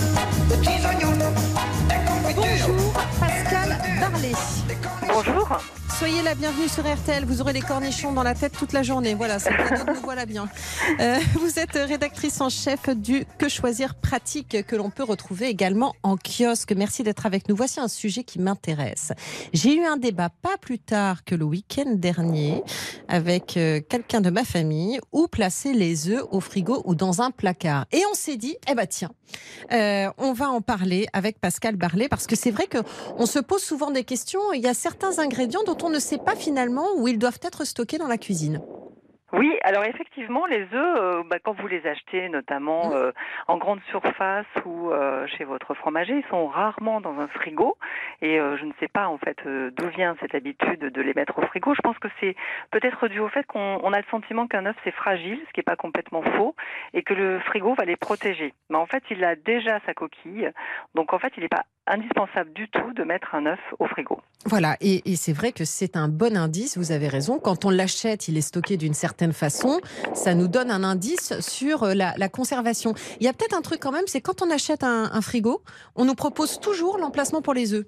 Soyez 6.03 6.23
la 6.23 6.35
bienvenue 6.35 6.69
sur 6.69 6.83
RTL. 6.83 7.25
Vous 7.25 7.43
aurez 7.43 7.53
des 7.53 7.61
cornichons 7.61 8.13
dans 8.13 8.25
la 8.25 8.35
tête 8.35 8.55
toute 8.59 8.73
la 8.73 8.83
journée. 8.83 9.15
Voilà, 9.15 9.39
c'est 9.39 9.53
nous 9.87 9.95
voilà 10.03 10.27
bien. 10.27 10.49
Euh, 10.99 11.19
vous 11.35 11.61
êtes 11.61 11.75
rédactrice 11.75 12.41
en 12.41 12.49
chef 12.49 12.89
du 12.89 13.25
Que 13.39 13.49
choisir 13.49 13.95
pratique 13.95 14.67
que 14.67 14.75
l'on 14.75 14.91
peut 14.91 15.05
retrouver 15.05 15.47
également 15.47 15.95
en 16.03 16.17
kiosque. 16.17 16.73
Merci 16.73 17.05
d'être 17.05 17.25
avec 17.25 17.49
nous. 17.49 17.55
Voici 17.55 17.79
un 17.79 17.87
sujet 17.87 18.25
qui 18.25 18.41
m'intéresse. 18.41 19.13
J'ai 19.53 19.77
eu 19.77 19.85
un 19.85 19.97
débat 19.97 20.29
pas 20.29 20.59
plus 20.61 20.81
tard 20.81 21.23
que 21.23 21.37
le 21.37 21.45
week-end 21.45 21.93
dernier 21.95 22.65
avec 23.07 23.57
euh, 23.57 23.81
quelqu'un 23.89 24.21
de 24.21 24.31
ma 24.31 24.43
famille 24.43 24.99
où 25.13 25.29
placer 25.29 25.73
les 25.73 26.09
œufs 26.09 26.25
au 26.33 26.41
frigo 26.41 26.83
ou 26.85 26.97
dans 26.97 27.23
un 27.23 27.31
placard. 27.31 27.87
Et 27.93 28.03
on 28.11 28.15
s'est 28.15 28.37
dit, 28.37 28.57
eh 28.69 28.75
ben 28.75 28.89
tiens, 28.89 29.13
euh, 29.73 30.11
on 30.19 30.33
va 30.33 30.51
en 30.51 30.63
parler 30.63 31.07
avec 31.13 31.41
Pascal 31.41 31.77
Barlet 31.77 32.09
parce 32.09 32.27
que 32.27 32.35
c'est 32.35 32.51
vrai 32.51 32.67
que 32.67 32.79
on 33.19 33.27
se 33.27 33.39
pose 33.39 33.63
souvent 33.63 33.93
des 33.93 34.03
questions. 34.03 34.53
Il 34.53 34.63
y 34.63 34.69
a 34.69 34.75
certains 34.75 35.21
ingrédients 35.21 35.63
dont 35.65 35.79
on 35.85 35.92
ne 35.93 35.99
sait 35.99 36.19
pas 36.19 36.35
finalement 36.35 36.87
où 36.97 37.07
ils 37.07 37.19
doivent 37.19 37.41
être 37.43 37.65
stockés 37.65 37.99
dans 37.99 38.09
la 38.09 38.19
cuisine. 38.19 38.61
Oui, 39.33 39.57
alors 39.63 39.85
effectivement, 39.85 40.45
les 40.45 40.63
œufs, 40.75 40.99
euh, 41.01 41.23
bah, 41.29 41.39
quand 41.43 41.53
vous 41.59 41.67
les 41.67 41.87
achetez, 41.87 42.29
notamment 42.29 42.91
mmh. 42.91 42.93
euh, 42.93 43.13
en 43.49 43.57
grande 43.57 43.81
surface 43.91 44.45
ou 44.67 44.91
euh, 44.91 45.27
chez 45.27 45.45
votre 45.45 45.73
fromager, 45.73 46.19
ils 46.19 46.29
sont 46.29 46.47
rarement 46.49 47.01
dans 47.01 47.19
un 47.19 47.29
frigo. 47.29 47.79
Et 48.21 48.39
je 48.39 48.65
ne 48.65 48.73
sais 48.79 48.89
pas 48.89 49.09
en 49.09 49.19
fait 49.19 49.39
d'où 49.45 49.89
vient 49.89 50.15
cette 50.21 50.35
habitude 50.35 50.79
de 50.79 51.03
les 51.03 51.13
mettre 51.13 51.39
au 51.39 51.43
frigo. 51.43 51.75
Je 51.75 51.81
pense 51.81 51.99
que 51.99 52.07
c'est 52.21 52.37
peut-être 52.71 53.09
dû 53.09 53.19
au 53.19 53.29
fait 53.29 53.45
qu'on 53.47 53.93
a 53.93 53.99
le 53.99 54.05
sentiment 54.13 54.47
qu'un 54.47 54.67
œuf 54.67 54.77
c'est 54.85 54.95
fragile, 54.95 55.41
ce 55.49 55.53
qui 55.53 55.59
n'est 55.59 55.65
pas 55.65 55.75
complètement 55.75 56.23
faux, 56.37 56.55
et 56.95 57.03
que 57.03 57.15
le 57.15 57.41
frigo 57.41 57.75
va 57.75 57.85
les 57.85 57.97
protéger. 57.97 58.55
Mais 58.71 58.77
en 58.77 58.87
fait, 58.87 59.03
il 59.11 59.25
a 59.25 59.35
déjà 59.35 59.81
sa 59.87 59.95
coquille, 59.95 60.51
donc 60.95 61.13
en 61.13 61.19
fait, 61.19 61.33
il 61.37 61.43
n'est 61.43 61.49
pas 61.49 61.65
indispensable 61.87 62.53
du 62.53 62.69
tout 62.69 62.93
de 62.93 63.03
mettre 63.03 63.35
un 63.35 63.47
œuf 63.47 63.59
au 63.79 63.87
frigo. 63.87 64.21
Voilà, 64.47 64.77
et, 64.81 65.11
et 65.11 65.17
c'est 65.17 65.33
vrai 65.33 65.53
que 65.53 65.65
c'est 65.65 65.97
un 65.97 66.09
bon 66.09 66.37
indice. 66.37 66.79
Vous 66.79 66.93
avez 66.93 67.09
raison. 67.09 67.41
Quand 67.41 67.65
on 67.65 67.71
l'achète, 67.71 68.29
il 68.29 68.37
est 68.37 68.43
stocké 68.43 68.77
d'une 68.77 68.95
certaine 68.95 69.22
façon, 69.31 69.81
ça 70.15 70.35
nous 70.35 70.49
donne 70.49 70.73
un 70.73 70.83
indice 70.83 71.39
sur 71.39 71.85
euh, 71.85 71.95
la, 71.95 72.29
conservation. 72.29 72.95
Il 73.21 73.27
y 73.27 73.29
a 73.29 73.33
peut-être 73.33 73.57
un 73.57 73.63
truc 73.63 73.79
quand 73.81 73.93
même, 73.93 74.07
c'est 74.09 74.21
quand 74.21 74.43
on 74.43 74.51
achète 74.51 74.83
un, 74.83 75.21
frigo, 75.21 75.63
on 75.95 76.05
nous 76.05 76.17
propose 76.17 76.59
toujours 76.59 76.99
l'emplacement 76.99 77.43
pour 77.43 77.55
les 77.55 77.75
œufs. 77.75 77.85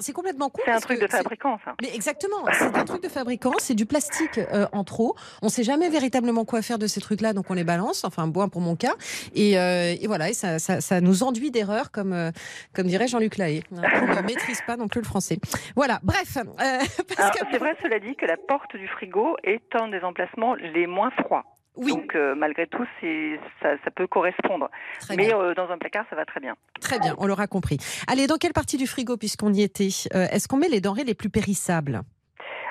C'est 0.00 0.12
complètement, 0.12 0.48
con. 0.48 0.62
C'est 0.64 0.70
un 0.70 0.80
truc 0.80 1.00
de 1.00 1.06
fabricant, 1.06 1.58
ça. 1.64 1.74
Mais 1.82 1.94
exactement, 1.94 2.44
c'est 2.52 2.76
un 2.76 2.84
truc 2.84 3.02
de 3.02 3.08
fabricant, 3.08 3.52
c'est 3.58 3.74
du 3.74 3.86
plastique 3.86 4.38
euh, 4.38 4.66
en 4.72 4.84
trop. 4.84 5.16
On 5.42 5.46
ne 5.46 5.50
sait 5.50 5.64
jamais 5.64 5.88
véritablement 5.88 6.44
quoi 6.44 6.62
faire 6.62 6.78
de 6.78 6.86
ces 6.86 7.00
trucs-là, 7.00 7.32
donc 7.32 7.50
on 7.50 7.54
les 7.54 7.64
balance, 7.64 8.04
enfin, 8.04 8.26
bon 8.26 8.48
pour 8.48 8.60
mon 8.60 8.76
cas. 8.76 8.94
Et, 9.34 9.58
euh, 9.58 9.94
voilà, 10.06 10.30
et 10.30 10.34
ça, 10.34 10.58
ça, 10.58 11.00
nous 11.00 11.22
enduit 11.22 11.50
d'erreurs, 11.50 11.90
comme, 11.90 12.32
comme 12.74 12.86
dirait 12.86 13.08
Jean-Luc 13.08 13.36
Lahaye. 13.36 13.62
On 13.72 13.76
ne 13.76 14.22
maîtrise 14.22 14.60
pas 14.66 14.76
non 14.76 14.88
plus 14.88 15.00
le 15.00 15.06
français. 15.06 15.38
Voilà, 15.76 16.00
bref. 16.02 16.20
C'est 17.50 17.58
vrai, 17.58 17.76
cela 17.82 17.98
dit, 17.98 18.16
que 18.16 18.26
la 18.26 18.36
porte 18.36 18.76
du 18.76 18.88
frigo 18.88 19.36
est 19.44 19.74
un 19.74 19.88
des 19.88 20.00
emplacements 20.00 20.54
les 20.54 20.86
moins 20.86 21.10
froids. 21.10 21.44
Oui. 21.76 21.92
Donc 21.92 22.14
euh, 22.14 22.34
malgré 22.34 22.66
tout, 22.66 22.84
ça, 23.62 23.68
ça, 23.84 23.90
peut 23.90 24.06
correspondre. 24.06 24.68
Mais 25.16 25.32
euh, 25.32 25.54
dans 25.54 25.70
un 25.70 25.78
placard, 25.78 26.04
ça 26.10 26.16
va 26.16 26.24
très 26.24 26.40
bien. 26.40 26.54
Très 26.80 26.98
bien, 26.98 27.14
on 27.18 27.26
l'aura 27.26 27.46
compris. 27.46 27.78
Allez, 28.08 28.26
dans 28.26 28.36
quelle 28.36 28.52
partie 28.52 28.76
du 28.76 28.86
frigo, 28.86 29.16
puisqu'on 29.16 29.52
y 29.52 29.62
était, 29.62 29.88
euh, 30.14 30.26
est-ce 30.30 30.48
qu'on 30.48 30.56
met 30.56 30.68
les 30.68 30.80
denrées 30.80 31.04
les 31.04 31.14
plus 31.14 31.30
périssables? 31.30 32.02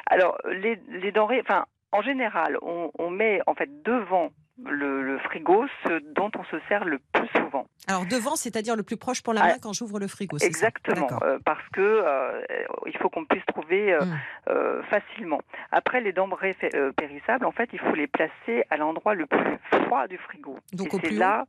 Alors, 0.08 0.38
les, 0.52 0.80
les 0.90 1.12
denrées, 1.12 1.42
enfin, 1.42 1.66
en 1.92 2.02
général, 2.02 2.58
on, 2.62 2.92
on, 3.00 3.10
met 3.10 3.40
en 3.48 3.56
fait 3.56 3.70
devant 3.84 4.32
le, 4.66 5.18
frigo, 5.20 5.66
ce 5.84 6.00
dont 6.14 6.32
on 6.38 6.44
se 6.46 6.58
sert 6.68 6.86
le 6.86 7.00
plus 7.14 7.28
souvent. 7.36 7.68
Alors 7.88 8.06
devant, 8.06 8.36
c'est-à-dire 8.36 8.76
le 8.76 8.84
plus 8.84 8.98
proche 8.98 9.22
pour 9.22 9.34
la 9.34 9.42
main 9.42 9.54
ah, 9.56 9.60
quand 9.62 9.74
j'ouvre 9.74 10.00
le 10.00 10.08
frigo. 10.08 10.38
Exactement, 10.42 11.08
euh, 11.24 11.40
parce 11.46 11.68
que 11.70 11.82
euh, 11.82 12.42
il 12.86 12.98
faut 12.98 13.10
qu'on 13.10 13.26
puisse 13.26 13.46
trouver 13.46 13.94
euh, 13.94 14.02
hmm. 14.02 14.84
facilement. 14.90 15.42
Après, 15.72 16.02
les 16.02 16.14
denrées 16.14 16.56
périssables, 16.96 17.46
en 17.46 17.52
fait, 17.52 17.70
il 17.74 17.80
faut 17.80 17.96
les 17.96 18.08
placer 18.08 18.64
à 18.70 18.78
l'endroit 18.78 19.14
le 19.14 19.26
plus 19.26 19.58
froid 19.84 20.08
du 20.08 20.18
frigo. 20.18 20.58
Donc 20.74 20.90
c'est 21.04 21.12
là 21.12 21.46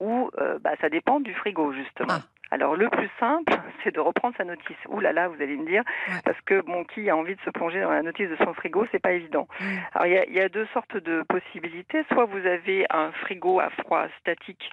où 0.00 0.30
bah, 0.60 0.70
ça 0.80 0.88
dépend 0.88 1.20
du 1.20 1.34
frigo 1.34 1.72
justement. 1.72 2.08
Ah. 2.10 2.22
Alors 2.50 2.76
le 2.76 2.88
plus 2.88 3.08
simple, 3.18 3.52
c'est 3.84 3.94
de 3.94 4.00
reprendre 4.00 4.34
sa 4.36 4.44
notice. 4.44 4.76
Ouh 4.88 5.00
là 5.00 5.12
là, 5.12 5.28
vous 5.28 5.40
allez 5.40 5.56
me 5.56 5.66
dire, 5.66 5.82
parce 6.24 6.40
que 6.42 6.60
bon, 6.62 6.84
qui 6.84 7.08
a 7.08 7.16
envie 7.16 7.34
de 7.36 7.40
se 7.42 7.50
plonger 7.50 7.80
dans 7.80 7.90
la 7.90 8.02
notice 8.02 8.28
de 8.28 8.36
son 8.36 8.54
frigo, 8.54 8.86
c'est 8.90 8.98
pas 8.98 9.12
évident. 9.12 9.48
Mm. 9.60 9.64
Alors 9.94 10.06
il 10.06 10.34
y 10.34 10.40
a, 10.40 10.48
deux 10.48 10.66
sortes 10.72 10.96
de 10.96 11.22
possibilités. 11.28 12.04
Soit 12.12 12.24
vous 12.24 12.44
avez 12.46 12.86
un 12.90 13.12
frigo 13.12 13.60
à 13.60 13.70
froid 13.70 14.06
statique, 14.20 14.70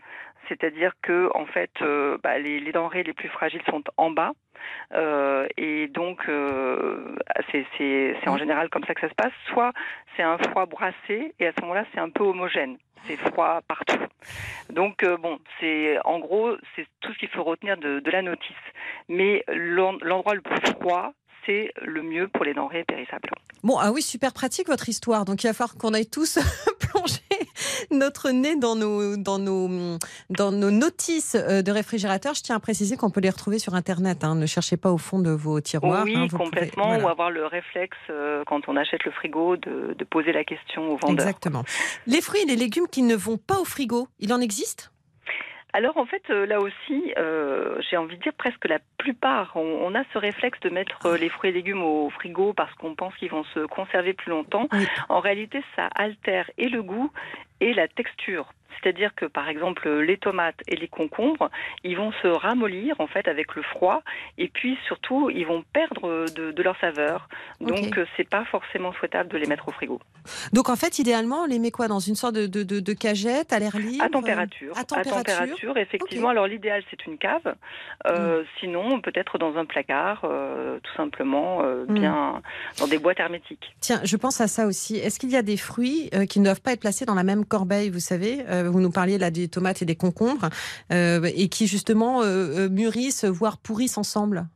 c'est-à-dire 0.48 0.94
que 1.01 1.30
en 1.36 1.46
fait, 1.46 1.72
euh, 1.82 2.18
bah, 2.24 2.38
les, 2.38 2.60
les, 2.60 2.72
denrées 2.72 3.04
les 3.04 3.13
plus 3.13 3.30
fragiles 3.30 3.62
sont 3.70 3.84
en 3.98 4.12
bas. 4.12 4.32
Euh, 4.94 5.48
et 5.58 5.88
donc, 5.88 6.27
euh, 6.27 7.16
c'est 7.51 8.27
en 8.27 8.36
mm. 8.36 8.39
général 8.39 8.70
comme 8.70 8.84
ça 8.86 8.94
que 8.94 9.01
ça 9.01 9.10
se 9.10 9.16
passe. 9.16 9.34
Soit 9.50 9.74
c'est 10.16 10.24
un 10.24 10.38
froid 10.38 10.66
brassé, 10.66 11.34
et 11.39 11.48
à 11.48 11.51
ce 11.51 11.62
moment-là, 11.62 11.86
c'est 11.94 12.00
un 12.00 12.10
peu 12.10 12.24
homogène 12.24 12.77
c'est 13.08 13.16
froid 13.16 13.62
partout. 13.68 14.00
Donc 14.72 15.06
bon, 15.22 15.39
c'est 15.60 15.98
en 16.04 16.20
gros 16.20 16.58
c'est 16.75 16.86
tout 17.00 17.13
ce 17.13 17.20
qu'il 17.20 17.30
faut 17.30 17.44
retenir 17.44 17.77
de, 17.77 18.01
la 18.12 18.22
notice. 18.22 18.56
Mais 19.08 19.46
l'endroit 19.48 20.34
le 20.34 20.42
plus 20.42 20.60
froid, 20.72 21.13
c'est 21.46 21.72
le 21.82 22.01
mieux 22.01 22.27
pour 22.27 22.44
les 22.44 22.54
denrées 22.54 22.84
périssables. 22.84 23.30
Bon, 23.63 23.77
ah 23.80 23.92
oui, 23.92 24.01
super 24.01 24.34
pratique 24.34 24.68
votre 24.68 24.89
histoire. 24.89 25.25
Donc 25.25 25.44
il 25.44 25.48
va 25.48 25.54
falloir 25.54 25.77
qu'on 25.77 25.94
aille 25.94 26.10
tous 26.10 26.39
plonger 26.80 27.22
notre 27.91 28.29
nez 28.29 28.55
dans 28.55 28.75
nos, 28.75 29.17
dans 29.17 29.39
nos, 29.39 29.98
dans 30.29 30.51
nos 30.51 30.72
notices 30.72 31.36
euh, 31.36 31.62
de 31.62 31.72
réfrigérateur. 31.72 32.34
Je 32.34 32.43
tiens 32.43 32.55
à 32.55 32.60
préciser 32.60 32.98
qu'on 32.98 33.10
peut 33.10 33.22
les 33.22 33.29
retrouver 33.29 33.60
sur 33.60 33.75
Internet. 33.75 34.24
Hein. 34.24 34.36
Ne 34.36 34.46
cherchez 34.46 34.77
pas 34.77 34.91
au 34.91 34.98
fond 34.98 35.19
de 35.19 35.31
vos 35.31 35.60
tiroirs. 35.62 36.03
Oui, 36.05 36.15
hein, 36.15 36.27
complètement. 36.27 36.98
Ou 36.98 37.07
avoir 37.07 37.31
le 37.31 37.46
réflexe, 37.46 37.98
euh, 38.10 38.43
quand 38.46 38.67
on 38.67 38.75
achète 38.75 39.03
le 39.03 39.12
frigo, 39.12 39.57
de, 39.57 39.96
de 39.98 40.03
poser 40.05 40.31
la 40.31 40.43
question 40.43 40.93
au 40.93 40.98
vendeur. 40.98 41.27
Exactement. 41.27 41.63
Les 42.05 42.22
fruits 42.22 42.41
et 42.41 42.46
les 42.46 42.55
légumes 42.55 42.88
qui 42.89 43.03
ne 43.03 43.15
vont 43.15 43.38
pas 43.38 43.60
au 43.60 43.65
frigo, 43.65 44.07
il 44.19 44.34
en 44.34 44.39
existe? 44.39 44.91
Alors 45.74 45.98
en 45.98 46.05
fait, 46.05 46.24
euh, 46.29 46.46
là 46.46 46.60
aussi, 46.60 47.13
euh, 47.17 47.79
j'ai 47.88 47.98
envie 47.98 48.17
de 48.17 48.24
dire 48.24 48.34
presque 48.34 48.65
la 48.67 48.79
plupart, 48.98 49.51
on, 49.55 49.93
a 49.96 50.03
ce 50.13 50.17
réflexe 50.17 50.60
de 50.62 50.69
mettre 50.69 51.15
les 51.17 51.29
fruits 51.29 51.50
et 51.50 51.53
légumes 51.53 51.84
au 51.84 52.10
frigo 52.10 52.53
parce 52.53 52.74
qu'on 52.75 52.96
pense 52.96 53.15
qu'ils 53.17 53.29
vont 53.29 53.43
se 53.53 53.65
conserver 53.67 54.13
plus 54.13 54.31
longtemps. 54.31 54.67
En 55.10 55.19
réalité, 55.19 55.62
ça 55.75 55.88
altère 55.93 56.50
et 56.57 56.69
le 56.69 56.81
goût 56.81 57.12
et 57.60 57.74
la 57.74 57.88
texture. 57.88 58.54
C'est-à-dire 58.81 59.13
que 59.15 59.25
par 59.25 59.50
exemple 59.50 59.89
les 59.89 60.17
tomates 60.17 60.60
et 60.67 60.75
les 60.75 60.88
concombres, 60.88 61.50
ils 61.84 61.98
vont 61.98 62.12
se 62.22 62.27
ramollir 62.27 62.96
en 63.00 63.07
fait 63.07 63.27
avec 63.27 63.55
le 63.55 63.62
froid 63.62 64.01
et 64.38 64.48
puis 64.48 64.77
surtout 64.88 65.29
ils 65.29 65.46
vont 65.46 65.63
perdre 65.74 66.25
de, 66.34 66.62
leur 66.62 66.77
saveur. 66.79 67.29
Donc 67.62 68.00
c'est 68.15 68.27
pas 68.29 68.46
forcément 68.46 68.93
souhaitable 68.93 69.29
de 69.29 69.38
les 69.38 69.48
mettre 69.48 69.67
au 69.67 69.72
frigo. 69.72 70.00
Donc 70.53 70.69
en 70.69 70.75
fait 70.75 71.00
idéalement 71.00 71.43
on 71.43 71.46
les 71.46 71.60
met 71.60 71.72
quoi? 71.72 71.88
Dans 71.88 72.00
une 72.00 72.15
sorte 72.15 72.36
de, 72.36 72.48
de, 72.63 72.93
cagette 72.93 73.53
à 73.53 73.60
l'air 73.60 73.77
libre? 73.77 74.03
À 74.03 74.10
température. 74.10 74.77
À 74.77 74.84
température, 74.84 75.77
effectivement. 75.77 76.29
Alors 76.29 76.48
l'idéal 76.48 76.84
c'est 76.89 77.05
une 77.05 77.17
cave. 77.17 77.55
Euh, 78.07 78.41
mm. 78.41 78.46
Sinon 78.60 79.01
peut-être 79.01 79.38
dans 79.38 79.55
un 79.57 79.65
placard, 79.65 80.22
euh, 80.24 80.79
tout 80.84 80.93
simplement, 80.96 81.63
euh, 81.63 81.86
mm. 81.88 81.93
bien 81.93 82.41
dans 82.79 82.88
des 82.88 82.98
boîtes 82.98 83.19
hermétiques. 83.19 83.75
Tiens, 83.81 84.01
je 84.03 84.17
pense 84.17 84.41
à 84.41 84.48
ça 84.48 84.65
aussi. 84.65 84.98
Est-ce 84.98 85.19
qu'il 85.19 85.29
y 85.29 85.38
a 85.38 85.41
des 85.41 85.57
fruits 85.57 86.10
qui 86.29 86.39
ne 86.39 86.46
doivent 86.46 86.62
pas 86.62 86.74
être 86.74 86.81
placés 86.81 87.05
dans 87.05 87.15
la 87.15 87.24
même 87.24 87.46
corbeille 87.46 87.89
Vous 87.89 88.00
savez, 88.00 88.43
vous 88.68 88.82
nous 88.82 88.92
parliez 88.92 89.18
là 89.18 89.32
des 89.32 89.48
tomates 89.48 89.82
et 89.82 89.86
des 89.86 89.96
concombres, 89.96 90.50
et 90.92 91.50
qui 91.50 91.68
justement 91.68 92.24
mûrissent, 92.70 93.26
voire 93.26 93.58
pourrissent 93.58 93.98
ensemble 93.98 94.48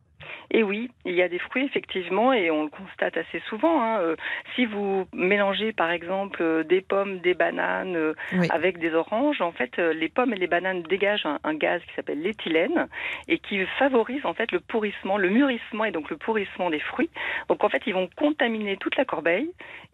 et 0.53 0.63
oui, 0.63 0.91
il 1.05 1.13
y 1.13 1.21
a 1.21 1.29
des 1.29 1.39
fruits 1.39 1.63
effectivement, 1.63 2.33
et 2.33 2.51
on 2.51 2.63
le 2.63 2.69
constate 2.69 3.15
assez 3.15 3.41
souvent. 3.47 3.81
Hein, 3.81 3.99
euh, 4.01 4.15
si 4.55 4.65
vous 4.65 5.05
mélangez 5.13 5.71
par 5.71 5.91
exemple 5.91 6.41
euh, 6.41 6.63
des 6.63 6.81
pommes, 6.81 7.19
des 7.19 7.33
bananes 7.33 7.95
euh, 7.95 8.13
avec 8.49 8.77
des 8.77 8.93
oranges, 8.93 9.39
en 9.39 9.53
fait, 9.53 9.77
les 9.77 10.09
pommes 10.09 10.33
et 10.33 10.37
les 10.37 10.47
bananes 10.47 10.83
dégagent 10.83 11.25
un, 11.25 11.53
gaz 11.53 11.81
qui 11.87 11.93
s'appelle 11.95 12.21
l'éthylène 12.21 12.87
et 13.29 13.39
qui 13.39 13.65
favorise 13.79 14.25
en 14.25 14.33
fait 14.33 14.51
le 14.51 14.59
pourrissement, 14.59 15.17
le 15.17 15.29
mûrissement 15.29 15.85
et 15.85 15.91
donc 15.91 16.09
le 16.09 16.17
pourrissement 16.17 16.69
des 16.69 16.79
fruits. 16.79 17.09
Donc 17.47 17.63
en 17.63 17.69
fait, 17.69 17.83
ils 17.85 17.93
vont 17.93 18.09
contaminer 18.17 18.75
toute 18.75 18.97
la 18.97 19.05
corbeille 19.05 19.51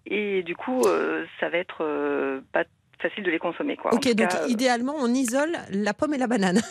et 0.07 0.41
du 0.41 0.55
coup, 0.55 0.83
ça 1.39 1.49
va 1.49 1.57
être 1.57 2.41
pas 2.51 2.63
facile 3.01 3.23
de 3.23 3.31
les 3.31 3.39
consommer. 3.39 3.77
Quoi. 3.77 3.93
Ok, 3.93 4.11
donc 4.13 4.29
idéalement, 4.47 4.95
on 4.97 5.13
isole 5.13 5.57
la 5.71 5.93
pomme 5.93 6.13
et 6.13 6.17
la 6.17 6.27
banane. 6.27 6.61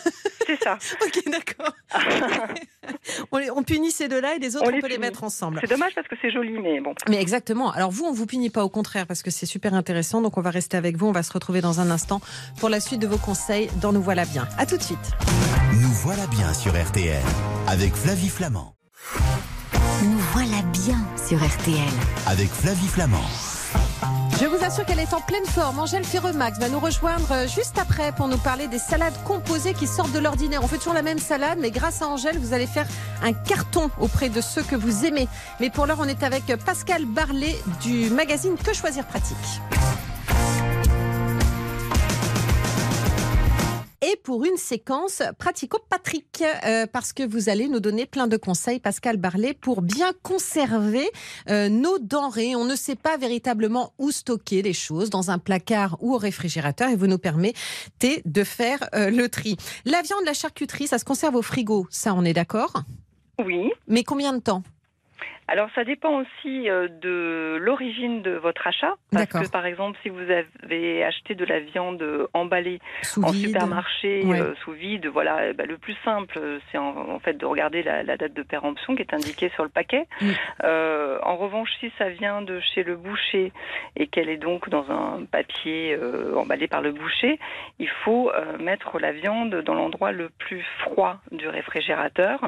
C'est 0.47 0.63
ça. 0.63 0.79
ok, 1.05 1.23
d'accord. 1.27 1.73
on, 3.33 3.41
on, 3.57 3.63
punit 3.63 3.91
ces 3.91 4.09
deux-là 4.09 4.37
et 4.37 4.39
les 4.39 4.57
autres, 4.57 4.71
on, 4.73 4.81
peut 4.81 4.89
les 4.89 4.99
mettre 4.99 5.25
ensemble. 5.25 5.59
C'est 5.61 5.71
dommage 5.71 5.95
parce 5.95 6.09
que 6.09 6.17
c'est 6.21 6.31
joli, 6.31 6.59
mais 6.59 6.81
bon. 6.81 6.95
Mais 7.09 7.21
exactement. 7.21 7.71
Alors 7.73 7.91
vous, 7.91 8.05
on 8.05 8.13
vous 8.13 8.27
punit 8.27 8.51
pas, 8.51 8.65
au 8.65 8.69
contraire, 8.69 9.07
parce 9.07 9.23
que 9.23 9.31
c'est 9.31 9.47
super 9.47 9.75
intéressant. 9.75 10.21
Donc 10.21 10.39
on 10.39 10.43
va 10.43 10.51
rester 10.51 10.77
avec 10.77 10.97
vous. 10.97 11.07
On 11.07 11.13
va 11.13 11.23
se 11.23 11.33
retrouver 11.33 11.61
dans 11.61 11.81
un 11.81 11.91
instant 11.91 12.21
pour 12.59 12.69
la 12.69 12.81
suite 12.81 13.01
de 13.01 13.07
vos 13.07 13.19
conseils 13.19 13.69
dans 13.81 13.93
Nous 13.93 14.03
voilà 14.03 14.25
bien. 14.25 14.47
À 14.59 14.67
tout 14.67 14.77
de 14.77 14.83
suite. 14.83 14.99
Nous 15.73 15.93
voilà 16.03 16.27
bien 16.29 16.53
sur 16.55 16.73
RTL 16.73 17.23
avec 17.67 17.95
Flavie 17.95 18.29
Flamand. 18.29 18.75
Nous 20.03 20.19
voilà 20.33 20.63
bien 20.73 20.99
sur 21.27 21.39
RTL 21.39 21.79
avec 22.27 22.49
Flavie 22.49 22.89
Flamand. 22.89 23.46
Je 24.39 24.45
vous 24.45 24.63
assure 24.63 24.85
qu'elle 24.85 25.01
est 25.01 25.15
en 25.15 25.21
pleine 25.23 25.47
forme. 25.47 25.79
Angèle 25.79 26.05
Ferremax 26.05 26.59
va 26.59 26.69
nous 26.69 26.79
rejoindre 26.79 27.33
euh, 27.33 27.47
juste 27.47 27.79
après 27.79 28.13
pour 28.13 28.29
nous 28.29 28.37
parler 28.37 28.69
des 28.69 28.79
salades 28.79 29.15
composées 29.25 29.73
qui 29.73 29.87
sortent 29.87 30.13
de 30.13 30.19
l'ordinaire. 30.19 30.63
On 30.63 30.69
fait 30.69 30.77
toujours 30.77 30.93
la 30.93 31.01
même 31.01 31.19
salade, 31.19 31.59
mais 31.59 31.71
grâce 31.71 32.03
à 32.03 32.09
Angèle, 32.09 32.39
vous 32.39 32.53
allez 32.53 32.67
faire 32.67 32.87
un 33.23 33.33
carton 33.33 33.91
auprès 33.99 34.29
de 34.29 34.43
ceux 34.43 34.63
que 34.63 34.77
vous 34.77 35.07
aimez. 35.07 35.27
Mais 35.59 35.71
pour 35.71 35.87
l'heure, 35.87 36.01
on 36.01 36.09
est 36.09 36.23
avec 36.23 36.55
Pascal 36.67 37.07
Barlet 37.07 37.57
du 37.81 38.11
magazine 38.11 38.57
Que 38.63 38.75
choisir 38.75 39.07
pratique. 39.07 39.37
Et 44.07 44.17
pour 44.17 44.45
une 44.45 44.57
séquence 44.57 45.23
pratico-patrick, 45.39 46.43
euh, 46.65 46.87
parce 46.87 47.13
que 47.13 47.25
vous 47.25 47.49
allez 47.49 47.69
nous 47.69 47.81
donner 47.81 48.07
plein 48.07 48.29
de 48.29 48.37
conseils, 48.37 48.79
Pascal 48.79 49.17
Barlet, 49.17 49.53
pour 49.53 49.83
bien 49.83 50.13
conserver 50.23 51.09
euh, 51.51 51.69
nos 51.69 51.99
denrées. 51.99 52.55
On 52.55 52.65
ne 52.65 52.77
sait 52.77 52.95
pas 52.95 53.17
véritablement 53.17 53.95
où 53.99 54.13
stocker 54.13 54.63
les 54.63 54.73
choses, 54.73 55.11
dans 55.11 55.33
un 55.33 55.39
placard 55.39 55.97
ou 56.01 56.15
au 56.15 56.19
réfrigérateur, 56.19 56.89
et 56.89 56.97
vous 56.97 57.09
nous 57.09 57.19
permettez 57.19 58.23
de 58.25 58.45
faire 58.45 58.89
euh, 58.95 59.11
le 59.11 59.29
tri. 59.29 59.57
La 59.85 60.03
viande, 60.03 60.25
la 60.25 60.35
charcuterie, 60.35 60.87
ça 60.87 60.99
se 60.99 61.05
conserve 61.05 61.35
au 61.35 61.43
frigo, 61.43 61.89
ça 61.91 62.15
on 62.15 62.25
est 62.25 62.35
d'accord? 62.35 62.75
Oui. 63.45 63.73
Mais 63.89 64.05
combien 64.05 64.33
de 64.33 64.41
temps? 64.41 64.63
Alors 65.49 65.69
ça 65.75 65.85
dépend 65.85 66.21
aussi 66.21 66.69
euh, 66.69 66.89
de 66.89 67.57
l'origine 67.61 68.23
de 68.23 68.33
votre 68.33 68.67
achat. 68.67 68.95
Parce 69.13 69.27
que 69.27 69.49
par 69.51 69.65
exemple, 69.65 69.99
si 70.03 70.09
vous 70.09 70.25
avez 70.31 71.05
acheté 71.05 71.35
de 71.35 71.45
la 71.45 71.61
viande 71.61 72.05
emballée 72.35 72.81
en 73.23 73.33
supermarché 73.33 74.25
euh, 74.27 74.55
sous 74.65 74.73
vide, 74.73 75.07
voilà, 75.07 75.53
ben, 75.53 75.67
le 75.67 75.79
plus 75.79 75.97
simple, 76.05 76.41
c'est 76.71 76.79
en, 76.79 77.19
fait 77.21 77.35
de 77.35 77.47
regarder 77.47 77.83
la, 77.83 78.05
date 78.17 78.35
de 78.35 78.43
péremption 78.43 78.97
qui 78.97 79.03
est 79.03 79.15
indiquée 79.15 79.51
sur 79.55 79.63
le 79.63 79.69
paquet. 79.69 80.07
Euh, 80.65 81.19
en 81.23 81.37
revanche, 81.37 81.71
si 81.81 81.93
ça 81.99 82.09
vient 82.09 82.43
de 82.43 82.61
chez 82.61 82.83
le 82.83 82.97
boucher 82.97 83.53
et 83.97 84.09
qu'elle 84.09 84.29
est 84.29 84.37
donc 84.37 84.69
dans 84.69 84.91
un 84.91 85.25
papier 85.25 85.99
emballé 86.37 86.67
par 86.67 86.83
le 86.83 86.93
boucher, 86.93 87.39
il 87.79 87.89
faut 88.05 88.33
mettre 88.59 88.99
la 88.99 89.13
viande 89.13 89.55
dans 89.63 89.75
l'endroit 89.75 90.13
le 90.13 90.29
plus 90.29 90.65
froid 90.81 91.19
du 91.31 91.49
réfrigérateur 91.49 92.41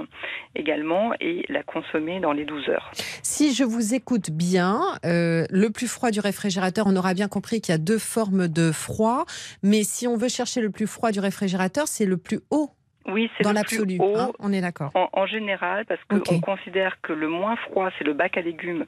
également 0.54 1.12
et 1.20 1.44
la 1.48 1.62
consommer 1.62 2.20
dans 2.20 2.32
les 2.32 2.44
12 2.44 2.68
heures. 2.68 2.87
Si 3.22 3.54
je 3.54 3.64
vous 3.64 3.94
écoute 3.94 4.30
bien, 4.30 4.82
euh, 5.04 5.46
le 5.50 5.70
plus 5.70 5.88
froid 5.88 6.10
du 6.10 6.20
réfrigérateur, 6.20 6.86
on 6.86 6.96
aura 6.96 7.14
bien 7.14 7.28
compris 7.28 7.60
qu'il 7.60 7.72
y 7.72 7.74
a 7.74 7.78
deux 7.78 7.98
formes 7.98 8.48
de 8.48 8.72
froid. 8.72 9.26
Mais 9.62 9.84
si 9.84 10.06
on 10.06 10.16
veut 10.16 10.28
chercher 10.28 10.60
le 10.60 10.70
plus 10.70 10.86
froid 10.86 11.10
du 11.10 11.20
réfrigérateur, 11.20 11.88
c'est 11.88 12.06
le 12.06 12.16
plus 12.16 12.40
haut 12.50 12.70
oui, 13.08 13.30
c'est 13.36 13.44
dans 13.44 13.52
l'absolu. 13.52 13.98
Hein, 14.00 14.30
on 14.38 14.52
est 14.52 14.60
d'accord. 14.60 14.90
En, 14.94 15.26
général, 15.26 15.84
parce 15.86 16.00
qu'on 16.04 16.40
considère 16.40 17.00
que 17.02 17.12
le 17.12 17.28
moins 17.28 17.56
froid, 17.56 17.90
c'est 17.98 18.04
le 18.04 18.12
bac 18.12 18.36
à 18.36 18.40
légumes, 18.40 18.84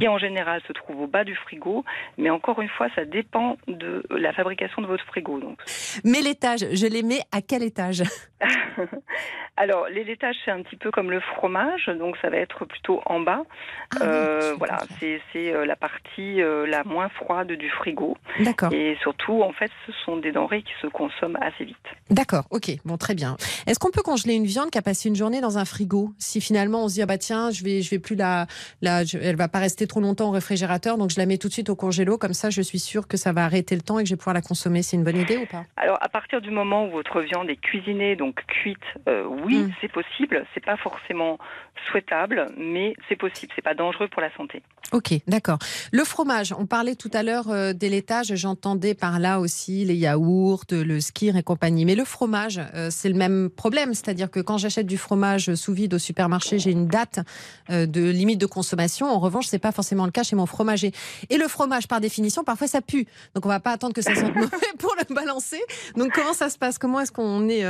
qui 0.00 0.08
en 0.08 0.18
général 0.18 0.60
se 0.66 0.72
trouve 0.72 1.00
au 1.02 1.06
bas 1.06 1.24
du 1.24 1.34
frigo. 1.34 1.84
Mais 2.18 2.30
encore 2.30 2.60
une 2.60 2.68
fois, 2.68 2.88
ça 2.94 3.04
dépend 3.04 3.56
de 3.68 4.02
la 4.10 4.32
fabrication 4.32 4.82
de 4.82 4.86
votre 4.86 5.04
frigo. 5.04 5.38
Donc. 5.38 5.58
Mais 6.04 6.20
l'étage, 6.20 6.66
je 6.72 6.86
les 6.86 7.02
mets 7.02 7.20
à 7.32 7.42
quel 7.42 7.62
étage? 7.62 8.02
Alors, 9.58 9.88
les 9.88 10.04
laitages, 10.04 10.36
c'est 10.44 10.50
un 10.50 10.62
petit 10.62 10.76
peu 10.76 10.90
comme 10.90 11.10
le 11.10 11.20
fromage, 11.20 11.86
donc 11.98 12.16
ça 12.20 12.28
va 12.28 12.36
être 12.36 12.66
plutôt 12.66 13.00
en 13.06 13.20
bas. 13.20 13.42
Ah 13.98 14.04
euh, 14.04 14.54
voilà, 14.58 14.80
c'est 15.00 15.20
euh, 15.36 15.64
la 15.64 15.76
partie 15.76 16.42
euh, 16.42 16.66
la 16.66 16.84
moins 16.84 17.08
froide 17.08 17.50
du 17.52 17.70
frigo. 17.70 18.18
D'accord. 18.40 18.70
Et 18.72 18.98
surtout, 19.00 19.42
en 19.42 19.52
fait, 19.52 19.70
ce 19.86 19.92
sont 20.04 20.18
des 20.18 20.30
denrées 20.30 20.62
qui 20.62 20.72
se 20.82 20.86
consomment 20.88 21.38
assez 21.40 21.64
vite. 21.64 21.76
D'accord, 22.10 22.44
ok, 22.50 22.70
bon, 22.84 22.98
très 22.98 23.14
bien. 23.14 23.36
Est-ce 23.66 23.78
qu'on 23.78 23.90
peut 23.90 24.02
congeler 24.02 24.34
une 24.34 24.46
viande 24.46 24.70
qui 24.70 24.78
a 24.78 24.82
passé 24.82 25.08
une 25.08 25.16
journée 25.16 25.40
dans 25.40 25.58
un 25.58 25.64
frigo 25.64 26.12
Si 26.18 26.40
finalement 26.40 26.84
on 26.84 26.88
se 26.88 26.94
dit, 26.94 27.02
ah 27.02 27.06
bah 27.06 27.18
tiens, 27.18 27.50
je 27.50 27.64
vais, 27.64 27.82
je 27.82 27.90
vais 27.90 27.98
plus 27.98 28.16
la, 28.16 28.46
la 28.82 29.02
elle 29.20 29.36
va 29.36 29.48
pas 29.48 29.58
rester 29.58 29.86
trop 29.86 30.00
longtemps 30.00 30.28
au 30.28 30.32
réfrigérateur, 30.32 30.98
donc 30.98 31.10
je 31.10 31.18
la 31.18 31.26
mets 31.26 31.38
tout 31.38 31.48
de 31.48 31.52
suite 31.52 31.70
au 31.70 31.76
congélo, 31.76 32.18
comme 32.18 32.34
ça 32.34 32.50
je 32.50 32.62
suis 32.62 32.78
sûre 32.78 33.08
que 33.08 33.16
ça 33.16 33.32
va 33.32 33.44
arrêter 33.44 33.74
le 33.74 33.82
temps 33.82 33.98
et 33.98 34.02
que 34.02 34.08
je 34.08 34.14
vais 34.14 34.18
pouvoir 34.18 34.34
la 34.34 34.42
consommer. 34.42 34.82
C'est 34.82 34.96
une 34.96 35.04
bonne 35.04 35.18
idée 35.18 35.38
ou 35.38 35.46
pas? 35.46 35.64
Alors, 35.76 35.98
à 36.00 36.08
partir 36.08 36.40
du 36.40 36.50
moment 36.50 36.86
où 36.86 36.90
votre 36.90 37.20
viande 37.20 37.48
est 37.50 37.60
cuisinée, 37.60 38.16
donc 38.16 38.44
cuite, 38.46 38.78
oui, 39.44 39.58
mm. 39.58 39.72
c'est 39.80 39.92
possible. 39.92 40.44
C'est 40.54 40.64
pas 40.64 40.76
forcément 40.76 41.38
souhaitable, 41.90 42.48
mais 42.56 42.94
c'est 43.08 43.16
possible. 43.16 43.52
C'est 43.54 43.62
pas 43.62 43.74
dangereux 43.74 44.08
pour 44.08 44.22
la 44.22 44.34
santé. 44.36 44.62
Ok, 44.92 45.12
d'accord. 45.26 45.58
Le 45.90 46.04
fromage, 46.04 46.54
on 46.56 46.66
parlait 46.66 46.94
tout 46.94 47.10
à 47.12 47.22
l'heure 47.22 47.50
euh, 47.50 47.72
des 47.72 47.88
laitages. 47.88 48.34
J'entendais 48.34 48.94
par 48.94 49.18
là 49.18 49.40
aussi 49.40 49.84
les 49.84 49.96
yaourts, 49.96 50.64
le 50.70 51.00
skir 51.00 51.36
et 51.36 51.42
compagnie. 51.42 51.84
Mais 51.84 51.96
le 51.96 52.04
fromage, 52.04 52.60
euh, 52.74 52.88
c'est 52.90 53.08
le 53.08 53.16
même 53.16 53.50
problème. 53.50 53.94
C'est-à-dire 53.94 54.30
que 54.30 54.38
quand 54.38 54.58
j'achète 54.58 54.86
du 54.86 54.96
fromage 54.96 55.54
sous 55.54 55.72
vide 55.72 55.94
au 55.94 55.98
supermarché, 55.98 56.58
j'ai 56.58 56.70
une 56.70 56.86
date 56.86 57.18
euh, 57.70 57.86
de 57.86 58.08
limite 58.10 58.40
de 58.40 58.46
consommation. 58.46 59.06
En 59.06 59.18
revanche, 59.18 59.46
c'est 59.46 59.58
pas 59.58 59.72
forcément 59.72 60.04
le 60.04 60.12
cas 60.12 60.22
chez 60.22 60.36
mon 60.36 60.46
fromager. 60.46 60.92
Et 61.30 61.36
le 61.36 61.48
fromage, 61.48 61.88
par 61.88 62.00
définition, 62.00 62.44
parfois 62.44 62.68
ça 62.68 62.80
pue. 62.80 63.06
Donc 63.34 63.44
on 63.44 63.48
va 63.48 63.60
pas 63.60 63.72
attendre 63.72 63.94
que 63.94 64.02
ça 64.02 64.14
sente 64.14 64.34
mauvais 64.36 64.72
pour 64.78 64.94
le 64.96 65.14
balancer. 65.14 65.60
Donc 65.96 66.12
comment 66.12 66.32
ça 66.32 66.48
se 66.48 66.58
passe? 66.58 66.78
Comment 66.78 67.00
est-ce 67.00 67.12
qu'on 67.12 67.48
est, 67.48 67.64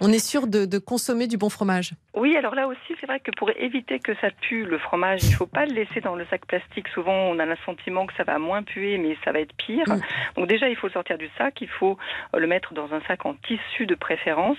on 0.00 0.12
est 0.12 0.24
sûr 0.24 0.46
de, 0.46 0.64
de 0.64 0.78
consommer 0.78 1.26
du 1.26 1.36
bon 1.36 1.48
fromage? 1.48 1.94
Oui, 2.14 2.36
alors 2.36 2.54
là 2.54 2.68
aussi, 2.68 2.94
c'est 3.00 3.06
vrai 3.06 3.20
que 3.26 3.32
pour 3.36 3.50
éviter 3.50 3.98
que 3.98 4.14
ça 4.20 4.30
pue 4.30 4.64
le 4.64 4.78
fromage, 4.78 5.24
il 5.24 5.30
ne 5.30 5.34
faut 5.34 5.46
pas 5.46 5.66
le 5.66 5.74
laisser 5.74 6.00
dans 6.00 6.14
le 6.14 6.24
sac 6.26 6.46
plastique. 6.46 6.86
Souvent, 6.88 7.12
on 7.12 7.40
a 7.40 7.44
le 7.44 7.56
sentiment 7.66 8.06
que 8.06 8.14
ça 8.14 8.22
va 8.22 8.38
moins 8.38 8.62
puer, 8.62 8.98
mais 8.98 9.16
ça 9.24 9.32
va 9.32 9.40
être 9.40 9.52
pire. 9.56 9.88
Mm. 9.88 10.00
Donc 10.36 10.46
déjà, 10.46 10.68
il 10.68 10.76
faut 10.76 10.86
le 10.86 10.92
sortir 10.92 11.18
du 11.18 11.28
sac, 11.36 11.60
il 11.60 11.68
faut 11.68 11.98
euh, 12.34 12.38
le 12.38 12.46
mettre 12.46 12.72
dans 12.72 12.94
un 12.94 13.00
sac 13.08 13.26
en 13.26 13.34
tissu 13.34 13.86
de 13.86 13.96
préférence, 13.96 14.58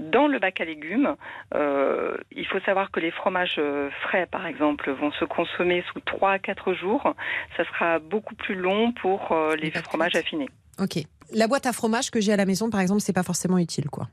dans 0.00 0.26
le 0.26 0.40
bac 0.40 0.60
à 0.60 0.64
légumes. 0.64 1.14
Euh, 1.54 2.16
il 2.32 2.46
faut 2.46 2.58
savoir 2.60 2.90
que 2.90 2.98
les 2.98 3.12
fromages 3.12 3.56
euh, 3.58 3.90
frais, 4.02 4.26
par 4.26 4.44
exemple, 4.46 4.90
vont 4.90 5.12
se 5.12 5.24
consommer 5.24 5.84
sous 5.92 6.00
3 6.00 6.32
à 6.32 6.38
4 6.40 6.74
jours. 6.74 7.14
Ça 7.56 7.64
sera 7.64 8.00
beaucoup 8.00 8.34
plus 8.34 8.56
long 8.56 8.92
pour 8.92 9.36
les 9.56 9.70
fromages 9.70 10.16
affinés. 10.16 10.48
Ok. 10.80 11.04
La 11.32 11.46
boîte 11.46 11.66
à 11.66 11.72
fromage 11.72 12.10
que 12.10 12.20
j'ai 12.20 12.32
à 12.32 12.36
la 12.36 12.46
maison, 12.46 12.70
par 12.70 12.80
exemple, 12.80 13.02
c'est 13.02 13.12
pas 13.12 13.22
forcément 13.22 13.58
utile, 13.58 13.88
quoi. 13.88 14.08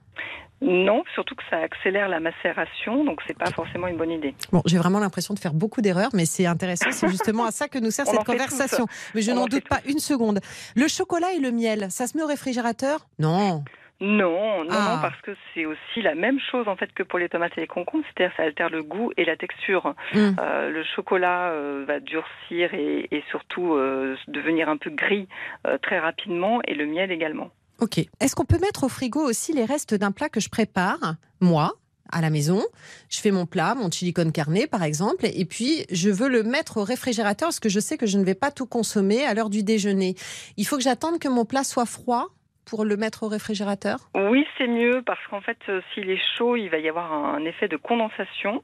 Non, 0.61 1.03
surtout 1.13 1.35
que 1.35 1.43
ça 1.49 1.57
accélère 1.57 2.09
la 2.09 2.19
macération, 2.19 3.03
donc 3.03 3.21
c'est 3.27 3.37
pas 3.37 3.51
forcément 3.51 3.87
une 3.87 3.97
bonne 3.97 4.11
idée. 4.11 4.33
Bon, 4.51 4.61
j'ai 4.65 4.77
vraiment 4.77 4.99
l'impression 4.99 5.33
de 5.33 5.39
faire 5.39 5.53
beaucoup 5.53 5.81
d'erreurs, 5.81 6.09
mais 6.13 6.25
c'est 6.25 6.47
intéressant. 6.47 6.91
C'est 6.91 7.09
justement 7.09 7.45
à 7.45 7.51
ça 7.51 7.67
que 7.67 7.77
nous 7.77 7.91
sert 7.91 8.05
cette 8.07 8.23
conversation. 8.23 8.87
Mais 9.13 9.21
je 9.21 9.31
n'en 9.31 9.45
doute 9.45 9.67
pas 9.67 9.81
une 9.85 9.99
seconde. 9.99 10.39
Le 10.75 10.87
chocolat 10.87 11.33
et 11.33 11.39
le 11.39 11.51
miel, 11.51 11.87
ça 11.91 12.07
se 12.07 12.17
met 12.17 12.23
au 12.23 12.27
réfrigérateur? 12.27 13.07
Non. 13.19 13.63
Non, 13.99 14.63
non, 14.63 14.65
non, 14.65 14.71
ah. 14.71 14.99
parce 15.01 15.19
que 15.21 15.31
c'est 15.53 15.65
aussi 15.65 16.01
la 16.03 16.13
même 16.13 16.39
chose 16.39 16.67
en 16.67 16.75
fait 16.75 16.93
que 16.93 17.01
pour 17.01 17.17
les 17.17 17.29
tomates 17.29 17.53
et 17.57 17.61
les 17.61 17.67
concombres, 17.67 18.05
c'est-à-dire 18.05 18.35
ça 18.37 18.43
altère 18.43 18.69
le 18.69 18.83
goût 18.83 19.11
et 19.17 19.25
la 19.25 19.35
texture. 19.35 19.95
Hmm. 20.13 20.33
Euh, 20.39 20.69
le 20.69 20.83
chocolat 20.83 21.49
euh, 21.49 21.83
va 21.87 21.99
durcir 21.99 22.75
et, 22.75 23.23
surtout 23.31 23.73
euh, 23.73 24.15
devenir 24.27 24.69
un 24.69 24.77
peu 24.77 24.91
gris 24.91 25.27
très 25.81 25.97
rapidement, 25.99 26.61
et 26.67 26.75
le 26.75 26.85
miel 26.85 27.11
également. 27.11 27.49
Ok. 27.79 27.99
Est-ce 28.19 28.35
qu'on 28.35 28.45
peut 28.45 28.59
mettre 28.59 28.83
au 28.83 28.89
frigo 28.89 29.21
aussi 29.21 29.53
les 29.53 29.65
restes 29.65 29.93
d'un 29.93 30.11
plat 30.11 30.29
que 30.29 30.39
je 30.39 30.49
prépare, 30.49 31.15
moi 31.39 31.75
à 32.09 32.21
la 32.21 32.29
maison, 32.29 32.63
je 33.09 33.19
fais 33.19 33.31
mon 33.31 33.45
plat, 33.45 33.75
mon 33.75 33.91
chili 33.91 34.13
con 34.13 34.31
carne 34.31 34.65
par 34.71 34.83
exemple, 34.83 35.25
et 35.25 35.43
puis 35.43 35.85
je 35.91 36.09
veux 36.09 36.29
le 36.29 36.41
mettre 36.41 36.77
au 36.77 36.83
réfrigérateur 36.85 37.47
parce 37.47 37.59
que 37.59 37.67
je 37.67 37.81
sais 37.81 37.97
que 37.97 38.05
je 38.05 38.17
ne 38.17 38.23
vais 38.23 38.33
pas 38.33 38.49
tout 38.49 38.65
consommer 38.65 39.25
à 39.25 39.33
l'heure 39.33 39.49
du 39.49 39.61
déjeuner. 39.61 40.15
Il 40.55 40.65
faut 40.65 40.77
que 40.77 40.83
j'attende 40.83 41.19
que 41.19 41.27
mon 41.27 41.43
plat 41.43 41.65
soit 41.65 41.85
froid 41.85 42.29
pour 42.67 42.85
le 42.85 42.97
mettre 42.97 43.23
au 43.23 43.27
réfrigérateur? 43.27 44.09
Oui, 44.13 44.45
c'est 44.57 44.67
mieux 44.67 45.01
parce 45.05 45.25
qu'en 45.27 45.41
fait, 45.41 45.57
euh, 45.69 45.81
s'il 45.93 46.09
est 46.09 46.21
chaud, 46.37 46.55
il 46.55 46.69
va 46.69 46.77
y 46.77 46.89
avoir 46.89 47.11
un 47.13 47.43
effet 47.45 47.67
de 47.67 47.77
condensation 47.77 48.63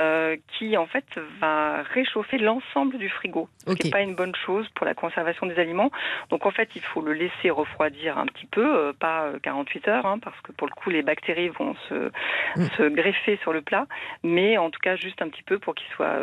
euh, 0.00 0.36
qui 0.58 0.76
en 0.76 0.86
fait 0.86 1.04
va 1.40 1.82
réchauffer 1.82 2.38
l'ensemble 2.38 2.98
du 2.98 3.08
frigo, 3.08 3.48
ce 3.66 3.74
qui 3.74 3.86
n'est 3.86 3.90
pas 3.90 4.02
une 4.02 4.14
bonne 4.14 4.34
chose 4.34 4.66
pour 4.74 4.84
la 4.84 4.94
conservation 4.94 5.46
des 5.46 5.58
aliments. 5.58 5.90
Donc 6.30 6.44
en 6.44 6.50
fait, 6.50 6.68
il 6.74 6.82
faut 6.82 7.00
le 7.00 7.12
laisser 7.12 7.50
refroidir 7.50 8.18
un 8.18 8.26
petit 8.26 8.46
peu, 8.46 8.66
euh, 8.66 8.92
pas 8.92 9.30
48 9.42 9.88
heures, 9.88 10.06
hein, 10.06 10.18
parce 10.18 10.40
que 10.40 10.52
pour 10.52 10.66
le 10.66 10.72
coup, 10.72 10.90
les 10.90 11.02
bactéries 11.02 11.48
vont 11.48 11.74
se, 11.88 12.10
mm. 12.56 12.66
se, 12.76 12.88
greffer 12.88 13.38
sur 13.42 13.52
le 13.52 13.62
plat, 13.62 13.86
mais 14.24 14.58
en 14.58 14.70
tout 14.70 14.80
cas 14.80 14.96
juste 14.96 15.22
un 15.22 15.28
petit 15.28 15.42
peu 15.42 15.58
pour 15.58 15.74
qu'il 15.74 15.88
soit 15.94 16.16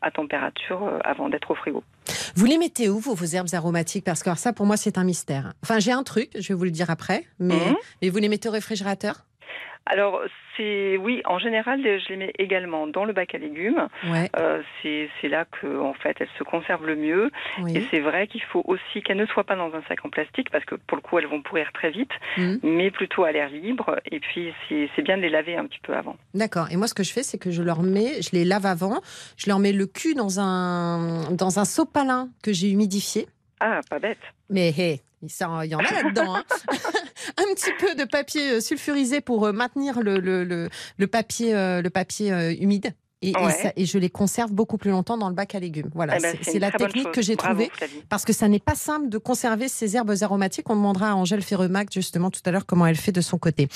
à 0.00 0.10
température 0.10 0.80
avant 1.04 1.28
d'être 1.28 1.50
au 1.50 1.54
frigo. 1.54 1.82
Vous 2.34 2.46
les 2.46 2.58
mettez 2.58 2.88
où, 2.88 2.98
vos, 2.98 3.14
vos 3.14 3.24
herbes 3.24 3.52
aromatiques? 3.52 4.04
Parce 4.04 4.22
que 4.22 4.34
ça, 4.36 4.52
pour 4.52 4.66
moi, 4.66 4.76
c'est 4.76 4.98
un 4.98 5.04
mystère. 5.04 5.52
Enfin, 5.62 5.78
j'ai 5.78 5.92
un 5.92 6.02
truc, 6.02 6.30
je 6.34 6.48
vais 6.48 6.54
vous 6.54 6.64
le 6.64 6.70
dire 6.70 6.90
après, 6.90 7.26
mais, 7.38 7.54
mhm. 7.54 7.76
mais 8.00 8.08
vous 8.08 8.18
les 8.18 8.28
mettez 8.28 8.48
au 8.48 8.52
réfrigérateur? 8.52 9.24
Alors, 9.86 10.20
c'est 10.56 10.96
oui, 10.96 11.22
en 11.24 11.38
général, 11.38 11.80
je 11.82 12.08
les 12.10 12.16
mets 12.16 12.32
également 12.38 12.86
dans 12.86 13.04
le 13.04 13.12
bac 13.12 13.34
à 13.34 13.38
légumes. 13.38 13.88
Euh, 14.38 14.62
c'est 14.82 15.28
là 15.28 15.44
que, 15.44 15.80
en 15.80 15.94
fait, 15.94 16.16
elles 16.20 16.28
se 16.38 16.44
conservent 16.44 16.86
le 16.86 16.96
mieux. 16.96 17.30
Et 17.68 17.82
c'est 17.90 18.00
vrai 18.00 18.26
qu'il 18.26 18.42
faut 18.42 18.62
aussi 18.66 19.02
qu'elles 19.02 19.16
ne 19.16 19.26
soient 19.26 19.44
pas 19.44 19.56
dans 19.56 19.74
un 19.74 19.82
sac 19.88 20.04
en 20.04 20.10
plastique 20.10 20.50
parce 20.50 20.64
que 20.64 20.76
pour 20.76 20.96
le 20.96 21.02
coup, 21.02 21.18
elles 21.18 21.26
vont 21.26 21.42
pourrir 21.42 21.72
très 21.72 21.90
vite, 21.90 22.12
mhm. 22.36 22.60
mais 22.62 22.90
plutôt 22.90 23.24
à 23.24 23.32
l'air 23.32 23.48
libre. 23.50 23.96
Et 24.10 24.20
puis, 24.20 24.52
c'est 24.68 25.02
bien 25.02 25.16
de 25.16 25.22
les 25.22 25.30
laver 25.30 25.56
un 25.56 25.66
petit 25.66 25.80
peu 25.82 25.94
avant. 25.94 26.16
D'accord. 26.34 26.68
Et 26.70 26.76
moi, 26.76 26.86
ce 26.86 26.94
que 26.94 27.02
je 27.02 27.12
fais, 27.12 27.22
c'est 27.22 27.38
que 27.38 27.50
je 27.50 27.62
leur 27.62 27.82
mets, 27.82 28.22
je 28.22 28.30
les 28.32 28.44
lave 28.44 28.66
avant, 28.66 29.00
je 29.36 29.48
leur 29.48 29.58
mets 29.58 29.72
le 29.72 29.86
cul 29.86 30.14
dans 30.14 30.38
un 30.38 31.30
dans 31.32 31.58
un 31.58 31.64
sopalin 31.64 32.28
que 32.42 32.52
j'ai 32.52 32.70
humidifié. 32.70 33.26
Ah, 33.60 33.80
pas 33.88 33.98
bête. 33.98 34.18
Mais 34.50 34.68
il 35.22 35.70
y 35.70 35.74
en 35.74 35.78
a 35.78 36.02
là-dedans. 36.02 36.36
Hein. 36.36 36.44
un 37.38 37.54
petit 37.54 37.70
peu 37.78 37.94
de 37.94 38.04
papier 38.04 38.52
euh, 38.52 38.60
sulfurisé 38.60 39.20
pour 39.20 39.46
euh, 39.46 39.52
maintenir 39.52 40.00
le, 40.00 40.18
le, 40.18 40.44
le, 40.44 41.06
papier, 41.06 41.54
euh, 41.54 41.82
le 41.82 41.90
papier 41.90 42.56
humide. 42.60 42.94
Et, 43.24 43.34
et, 43.76 43.86
je 43.86 43.98
les 43.98 44.10
conserve 44.10 44.50
beaucoup 44.50 44.78
plus 44.78 44.90
longtemps 44.90 45.16
dans 45.16 45.28
le 45.28 45.34
bac 45.36 45.54
à 45.54 45.60
légumes. 45.60 45.90
Voilà, 45.94 46.16
eh 46.18 46.20
ben, 46.20 46.36
c'est 46.42 46.58
la 46.58 46.72
technique 46.72 47.12
que 47.12 47.22
j'ai 47.22 47.36
trouvée. 47.36 47.70
Parce 48.08 48.24
que 48.24 48.32
ça 48.32 48.48
n'est 48.48 48.58
pas 48.58 48.74
simple 48.74 49.08
de 49.08 49.16
conserver 49.16 49.68
ces 49.68 49.94
herbes 49.94 50.12
aromatiques. 50.22 50.68
On 50.68 50.74
demandera 50.74 51.10
à 51.10 51.14
Angèle 51.14 51.42
Ferremac 51.42 51.92
justement 51.92 52.32
tout 52.32 52.40
à 52.46 52.50
l'heure 52.50 52.66
comment 52.66 52.84
elle 52.84 52.96
fait 52.96 53.12
de 53.12 53.20
son 53.20 53.38
côté. 53.38 53.68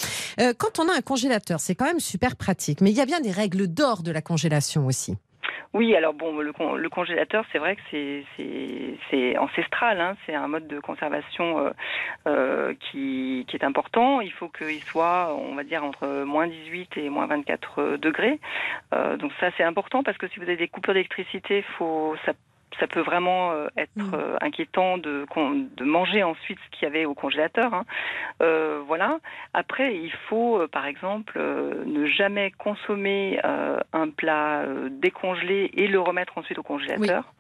quand 0.59 0.81
on 0.81 0.89
a 0.89 0.97
un 0.97 1.01
congélateur, 1.01 1.61
c'est 1.61 1.77
quand 1.77 1.85
même 1.85 2.01
super 2.01 2.35
pratique. 2.35 2.81
Mais 2.81 2.91
il 2.91 2.97
y 2.97 3.01
a 3.01 3.07
bien 3.07 3.21
des 3.21 3.31
règles 3.31 3.69
d'or 3.69 4.03
de 4.03 4.11
la 4.11 4.21
congélation 4.21 4.85
aussi. 4.85 5.15
Oui, 5.73 5.95
alors 5.95 6.15
bon, 6.15 6.39
le, 6.39 6.53
le 6.77 6.89
congélateur, 6.89 7.45
c'est 7.53 7.59
vrai 7.59 7.77
que 7.77 7.83
c'est 9.11 9.39
ancestral, 9.39 10.01
hein, 10.01 10.17
c'est 10.25 10.35
un 10.35 10.49
mode 10.49 10.67
de 10.67 10.81
conservation 10.81 11.59
euh, 11.59 11.71
euh, 12.27 12.75
qui, 12.81 13.45
qui, 13.49 13.57
est 13.57 13.65
important. 13.65 14.21
Il 14.21 14.33
faut 14.33 14.49
qu'il 14.49 14.83
soit, 14.85 15.35
on 15.35 15.55
va 15.55 15.65
dire, 15.65 15.85
entre 15.85 16.25
moins 16.25 16.47
18 16.47 16.97
et 16.97 17.11
moins 17.11 17.27
24 17.27 17.97
degrés. 17.97 18.41
Euh, 18.95 19.17
donc 19.17 19.33
ça, 19.41 19.51
c'est 19.57 19.65
important 19.65 20.03
parce 20.03 20.19
que 20.19 20.29
si 20.29 20.39
vous 20.39 20.45
avez 20.45 20.57
des 20.57 20.69
coupures 20.69 20.95
d'électricité, 20.95 21.63
faut 21.77 22.17
ça 22.25 22.33
ça 22.79 22.87
peut 22.87 23.01
vraiment 23.01 23.53
euh, 23.53 23.69
être 23.77 23.97
mm. 23.97 24.15
euh, 24.15 24.37
inquiétant 24.41 24.99
de, 24.99 25.27
de 25.77 25.85
manger 25.85 26.23
ensuite 26.23 26.59
ce 26.65 26.77
qu'il 26.77 26.85
y 26.85 26.87
avait 26.87 27.05
au 27.05 27.15
congélateur. 27.15 27.73
Hein. 27.75 27.85
Euh, 28.43 28.83
voilà. 28.87 29.19
Après, 29.55 29.97
il 29.97 30.13
faut, 30.29 30.67
par 30.69 30.87
exemple, 30.87 31.39
ne 31.39 32.07
jamais 32.07 32.51
consommer 32.53 33.41
un 33.43 34.09
plat 34.11 34.65
décongelé 34.91 35.71
et 35.75 35.87
le 35.87 36.01
remettre 36.01 36.39
ensuite 36.39 36.59
au 36.59 36.63
congélateur. 36.63 37.33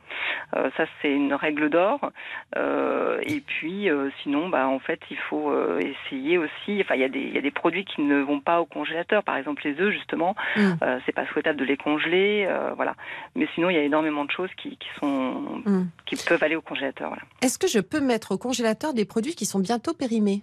Euh, 0.54 0.70
ça, 0.76 0.84
c'est 1.00 1.12
une 1.12 1.34
règle 1.34 1.70
d'or. 1.70 2.12
Euh, 2.56 3.18
et 3.22 3.40
puis, 3.40 3.90
euh, 3.90 4.10
sinon, 4.22 4.48
bah, 4.48 4.68
en 4.68 4.78
fait, 4.78 5.00
il 5.10 5.16
faut 5.16 5.52
essayer 5.78 6.38
aussi. 6.38 6.80
Enfin, 6.80 6.94
il 6.94 7.00
y, 7.00 7.04
a 7.04 7.08
des, 7.08 7.20
il 7.20 7.34
y 7.34 7.38
a 7.38 7.42
des 7.42 7.50
produits 7.50 7.84
qui 7.84 8.02
ne 8.02 8.20
vont 8.20 8.40
pas 8.40 8.60
au 8.60 8.66
congélateur. 8.66 9.22
Par 9.22 9.36
exemple, 9.36 9.62
les 9.64 9.80
œufs, 9.80 9.92
justement, 9.92 10.34
mm. 10.56 10.74
c'est 11.04 11.12
pas 11.12 11.26
souhaitable 11.26 11.58
de 11.58 11.64
les 11.64 11.76
congeler. 11.76 12.48
voilà. 12.76 12.94
Mais 13.34 13.48
sinon, 13.54 13.70
il 13.70 13.74
y 13.74 13.78
a 13.78 13.82
énormément 13.82 14.24
de 14.24 14.30
choses 14.30 14.50
qui, 14.56 14.76
qui 14.76 14.88
sont, 15.00 15.62
mm. 15.64 15.88
qui 16.06 16.16
peuvent 16.16 16.42
aller 16.42 16.56
au 16.56 16.62
congélateur. 16.62 17.08
Voilà. 17.08 17.22
Est-ce 17.42 17.58
que 17.58 17.66
je 17.66 17.80
peux 17.80 18.00
mettre 18.00 18.32
au 18.32 18.38
congélateur 18.38 18.94
des 18.94 19.04
produits 19.04 19.34
qui 19.34 19.46
sont 19.46 19.60
bientôt 19.60 19.94
périmés? 19.94 20.42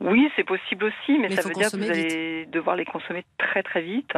Oui, 0.00 0.28
c'est 0.36 0.44
possible 0.44 0.84
aussi, 0.84 1.18
mais, 1.18 1.34
ça 1.34 1.42
veut 1.42 1.54
dire 1.54 1.70
que 1.70 1.76
vous 1.76 1.90
allez 1.90 2.46
devoir 2.46 2.76
les 2.76 2.84
consommer 2.84 3.24
très 3.38 3.62
très 3.62 3.80
vite. 3.80 4.12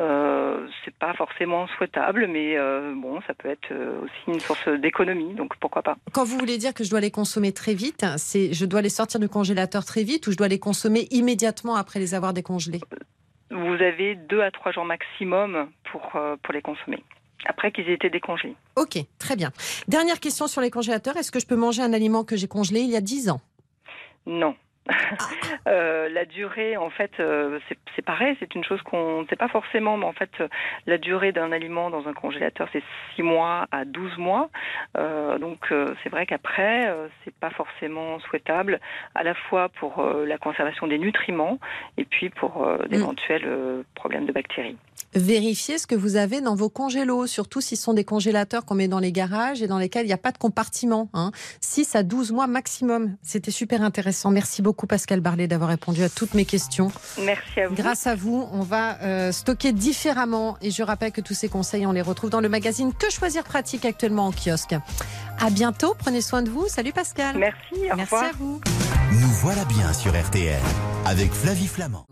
Euh, 0.00 0.66
c'est 0.84 0.94
pas 0.94 1.14
forcément 1.14 1.68
souhaitable, 1.76 2.26
mais 2.26 2.56
euh, 2.56 2.92
bon, 2.96 3.20
ça 3.28 3.34
peut 3.34 3.48
être 3.48 3.70
euh, 3.70 4.00
aussi 4.02 4.12
une 4.26 4.40
source 4.40 4.68
d'économie, 4.68 5.34
donc 5.34 5.54
pourquoi 5.60 5.82
pas. 5.82 5.96
Quand 6.12 6.24
vous 6.24 6.38
voulez 6.38 6.58
dire 6.58 6.74
que 6.74 6.82
je 6.82 6.90
dois 6.90 7.00
les 7.00 7.12
consommer 7.12 7.52
très 7.52 7.74
vite, 7.74 8.04
c'est 8.16 8.52
je 8.52 8.66
dois 8.66 8.82
les 8.82 8.88
sortir 8.88 9.20
du 9.20 9.28
congélateur 9.28 9.84
très 9.84 10.02
vite 10.02 10.26
ou 10.26 10.32
je 10.32 10.36
dois 10.36 10.48
les 10.48 10.58
consommer 10.58 11.06
immédiatement 11.12 11.76
après 11.76 12.00
les 12.00 12.14
avoir 12.14 12.32
décongelés? 12.32 12.80
Vous 13.50 13.74
avez 13.74 14.16
deux 14.16 14.40
à 14.40 14.50
trois 14.50 14.72
jours 14.72 14.84
maximum 14.84 15.68
pour, 15.84 16.16
euh, 16.16 16.36
pour 16.42 16.52
les 16.52 16.62
consommer 16.62 17.02
après 17.44 17.72
qu'ils 17.72 17.88
aient 17.88 17.94
été 17.94 18.08
décongelés. 18.08 18.54
Ok, 18.76 18.98
très 19.18 19.36
bien. 19.36 19.50
Dernière 19.88 20.20
question 20.20 20.46
sur 20.46 20.60
les 20.60 20.70
congélateurs. 20.70 21.16
Est-ce 21.16 21.32
que 21.32 21.40
je 21.40 21.46
peux 21.46 21.56
manger 21.56 21.82
un 21.82 21.92
aliment 21.92 22.24
que 22.24 22.36
j'ai 22.36 22.48
congelé 22.48 22.80
il 22.80 22.90
y 22.90 22.96
a 22.96 23.00
10 23.00 23.30
ans? 23.30 23.40
Non. 24.26 24.54
Euh, 25.68 26.08
la 26.08 26.24
durée, 26.24 26.76
en 26.76 26.90
fait, 26.90 27.12
euh, 27.20 27.60
c'est 27.94 28.04
pareil, 28.04 28.36
c'est 28.40 28.52
une 28.56 28.64
chose 28.64 28.82
qu'on 28.82 29.22
ne 29.22 29.26
sait 29.28 29.36
pas 29.36 29.46
forcément, 29.46 29.96
mais 29.96 30.06
en 30.06 30.12
fait, 30.12 30.30
la 30.86 30.98
durée 30.98 31.30
d'un 31.30 31.52
aliment 31.52 31.88
dans 31.88 32.08
un 32.08 32.12
congélateur, 32.12 32.68
c'est 32.72 32.82
6 33.14 33.22
mois 33.22 33.68
à 33.70 33.84
12 33.84 34.18
mois. 34.18 34.50
Euh, 34.98 35.38
donc, 35.38 35.72
c'est 36.02 36.08
vrai 36.08 36.26
qu'après, 36.26 36.92
c'est 37.24 37.34
pas 37.34 37.50
forcément 37.50 38.18
souhaitable, 38.20 38.80
à 39.14 39.22
la 39.22 39.34
fois 39.34 39.68
pour 39.68 40.04
la 40.04 40.36
conservation 40.36 40.88
des 40.88 40.98
nutriments 40.98 41.60
et 41.96 42.04
puis 42.04 42.28
pour 42.28 42.66
mm. 42.66 42.88
d'éventuels 42.88 43.84
problèmes 43.94 44.26
de 44.26 44.32
bactéries 44.32 44.78
vérifiez 45.14 45.78
ce 45.78 45.86
que 45.86 45.94
vous 45.94 46.16
avez 46.16 46.40
dans 46.40 46.54
vos 46.54 46.68
congélos, 46.68 47.26
surtout 47.26 47.60
si 47.60 47.76
ce 47.76 47.84
sont 47.84 47.94
des 47.94 48.04
congélateurs 48.04 48.64
qu'on 48.64 48.74
met 48.74 48.88
dans 48.88 48.98
les 48.98 49.12
garages 49.12 49.62
et 49.62 49.66
dans 49.66 49.78
lesquels 49.78 50.04
il 50.04 50.08
n'y 50.08 50.14
a 50.14 50.18
pas 50.18 50.32
de 50.32 50.38
compartiment. 50.38 51.08
Hein. 51.14 51.32
6 51.60 51.94
à 51.94 52.02
12 52.02 52.32
mois 52.32 52.46
maximum. 52.46 53.16
C'était 53.22 53.50
super 53.50 53.82
intéressant. 53.82 54.30
Merci 54.30 54.62
beaucoup 54.62 54.86
Pascal 54.86 55.20
Barlet 55.20 55.46
d'avoir 55.46 55.70
répondu 55.70 56.02
à 56.02 56.08
toutes 56.08 56.34
mes 56.34 56.44
questions. 56.44 56.90
Merci 57.20 57.60
à 57.60 57.68
vous. 57.68 57.74
Grâce 57.74 58.06
à 58.06 58.14
vous, 58.14 58.46
on 58.52 58.62
va 58.62 59.00
euh, 59.02 59.32
stocker 59.32 59.72
différemment 59.72 60.56
et 60.62 60.70
je 60.70 60.82
rappelle 60.82 61.12
que 61.12 61.20
tous 61.20 61.34
ces 61.34 61.48
conseils, 61.48 61.86
on 61.86 61.92
les 61.92 62.02
retrouve 62.02 62.30
dans 62.30 62.40
le 62.40 62.48
magazine 62.48 62.92
Que 62.92 63.10
choisir 63.10 63.44
pratique 63.44 63.84
actuellement 63.84 64.26
en 64.26 64.32
kiosque. 64.32 64.74
À 65.38 65.50
bientôt, 65.50 65.94
prenez 65.98 66.20
soin 66.20 66.42
de 66.42 66.50
vous. 66.50 66.68
Salut 66.68 66.92
Pascal. 66.92 67.36
Merci, 67.38 67.90
au 67.92 67.96
Merci 67.96 68.14
à 68.14 68.30
vous. 68.38 68.60
Nous 69.12 69.28
voilà 69.42 69.64
bien 69.64 69.92
sur 69.92 70.12
RTL 70.12 70.60
avec 71.04 71.32
Flavie 71.32 71.66
Flamand. 71.66 72.06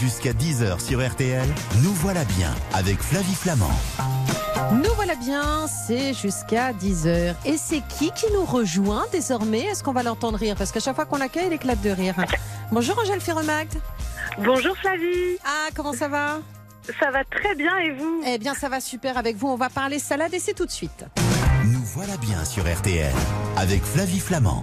Jusqu'à 0.00 0.32
10h 0.32 0.80
sur 0.80 1.06
RTL, 1.06 1.46
nous 1.82 1.92
voilà 1.92 2.24
bien 2.24 2.54
avec 2.72 3.02
Flavie 3.02 3.34
Flamand. 3.34 3.70
Nous 4.72 4.94
voilà 4.96 5.14
bien, 5.14 5.66
c'est 5.66 6.14
jusqu'à 6.14 6.72
10h. 6.72 7.34
Et 7.44 7.58
c'est 7.58 7.82
qui 7.86 8.10
qui 8.12 8.24
nous 8.32 8.46
rejoint 8.46 9.04
désormais? 9.12 9.60
Est-ce 9.60 9.84
qu'on 9.84 9.92
va 9.92 10.02
l'entendre 10.02 10.38
rire? 10.38 10.54
Parce 10.56 10.72
qu'à 10.72 10.80
chaque 10.80 10.96
fois 10.96 11.04
qu'on 11.04 11.18
l'accueille, 11.18 11.48
il 11.48 11.52
éclate 11.52 11.82
de 11.82 11.90
rire. 11.90 12.14
Bonjour 12.72 12.98
Angèle 12.98 13.20
Ferremagde. 13.20 13.74
Bonjour 14.38 14.74
Flavie. 14.78 15.36
Ah, 15.44 15.68
comment 15.76 15.92
ça 15.92 16.08
va? 16.08 16.38
Ça 16.98 17.10
va 17.10 17.22
très 17.24 17.54
bien 17.54 17.76
et 17.76 17.92
vous? 17.92 18.22
Eh 18.26 18.38
bien, 18.38 18.54
ça 18.54 18.70
va 18.70 18.80
super 18.80 19.18
avec 19.18 19.36
vous. 19.36 19.48
On 19.48 19.56
va 19.56 19.68
parler 19.68 19.98
salade 19.98 20.32
et 20.32 20.38
c'est 20.38 20.54
tout 20.54 20.64
de 20.64 20.70
suite. 20.70 21.04
Nous 21.66 21.82
voilà 21.94 22.16
bien 22.16 22.42
sur 22.46 22.64
RTL 22.64 23.12
avec 23.58 23.84
Flavie 23.84 24.20
Flamand. 24.20 24.62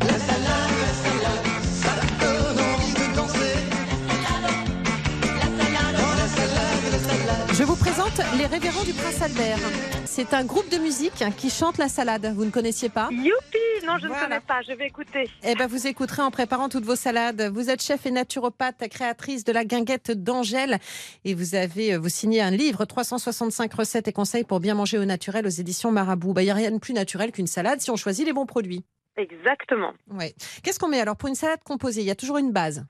Je 7.57 7.63
vous 7.63 7.75
présente 7.75 8.21
les 8.37 8.45
révérends 8.45 8.83
du 8.83 8.93
Prince 8.93 9.19
Albert. 9.19 9.57
C'est 10.05 10.35
un 10.35 10.45
groupe 10.45 10.69
de 10.69 10.77
musique 10.77 11.23
qui 11.37 11.49
chante 11.49 11.79
la 11.79 11.87
salade. 11.87 12.31
Vous 12.35 12.45
ne 12.45 12.51
connaissiez 12.51 12.87
pas 12.87 13.09
Youpi 13.09 13.57
Non, 13.83 13.97
je 13.99 14.05
ne 14.05 14.13
connais 14.13 14.41
pas. 14.41 14.61
Je 14.61 14.73
vais 14.73 14.85
écouter. 14.85 15.27
Eh 15.43 15.55
ben, 15.55 15.65
vous 15.65 15.87
écouterez 15.87 16.21
en 16.21 16.29
préparant 16.29 16.69
toutes 16.69 16.85
vos 16.85 16.95
salades. 16.95 17.49
Vous 17.51 17.71
êtes 17.71 17.81
chef 17.81 18.05
et 18.05 18.11
naturopathe, 18.11 18.87
créatrice 18.89 19.43
de 19.43 19.51
la 19.53 19.65
guinguette 19.65 20.11
d'Angèle. 20.11 20.77
Et 21.25 21.33
vous 21.33 21.55
avez, 21.55 21.95
euh, 21.95 21.97
vous 21.97 22.09
signez 22.09 22.41
un 22.41 22.51
livre, 22.51 22.85
365 22.85 23.73
recettes 23.73 24.07
et 24.07 24.13
conseils 24.13 24.43
pour 24.43 24.59
bien 24.59 24.75
manger 24.75 24.99
au 24.99 25.05
naturel 25.05 25.47
aux 25.47 25.49
éditions 25.49 25.91
Marabout. 25.91 26.33
Bah, 26.33 26.43
il 26.43 26.45
n'y 26.45 26.51
a 26.51 26.53
rien 26.53 26.69
de 26.69 26.77
plus 26.77 26.93
naturel 26.93 27.31
qu'une 27.31 27.47
salade 27.47 27.81
si 27.81 27.89
on 27.89 27.95
choisit 27.95 28.23
les 28.23 28.33
bons 28.33 28.45
produits. 28.45 28.85
Exactement. 29.17 29.93
Ouais. 30.11 30.35
Qu'est-ce 30.61 30.77
qu'on 30.77 30.89
met 30.89 30.99
alors 30.99 31.17
pour 31.17 31.27
une 31.27 31.33
salade 31.33 31.63
composée? 31.65 32.01
Il 32.01 32.07
y 32.07 32.11
a 32.11 32.15
toujours 32.15 32.37
une 32.37 32.51
base. 32.51 32.85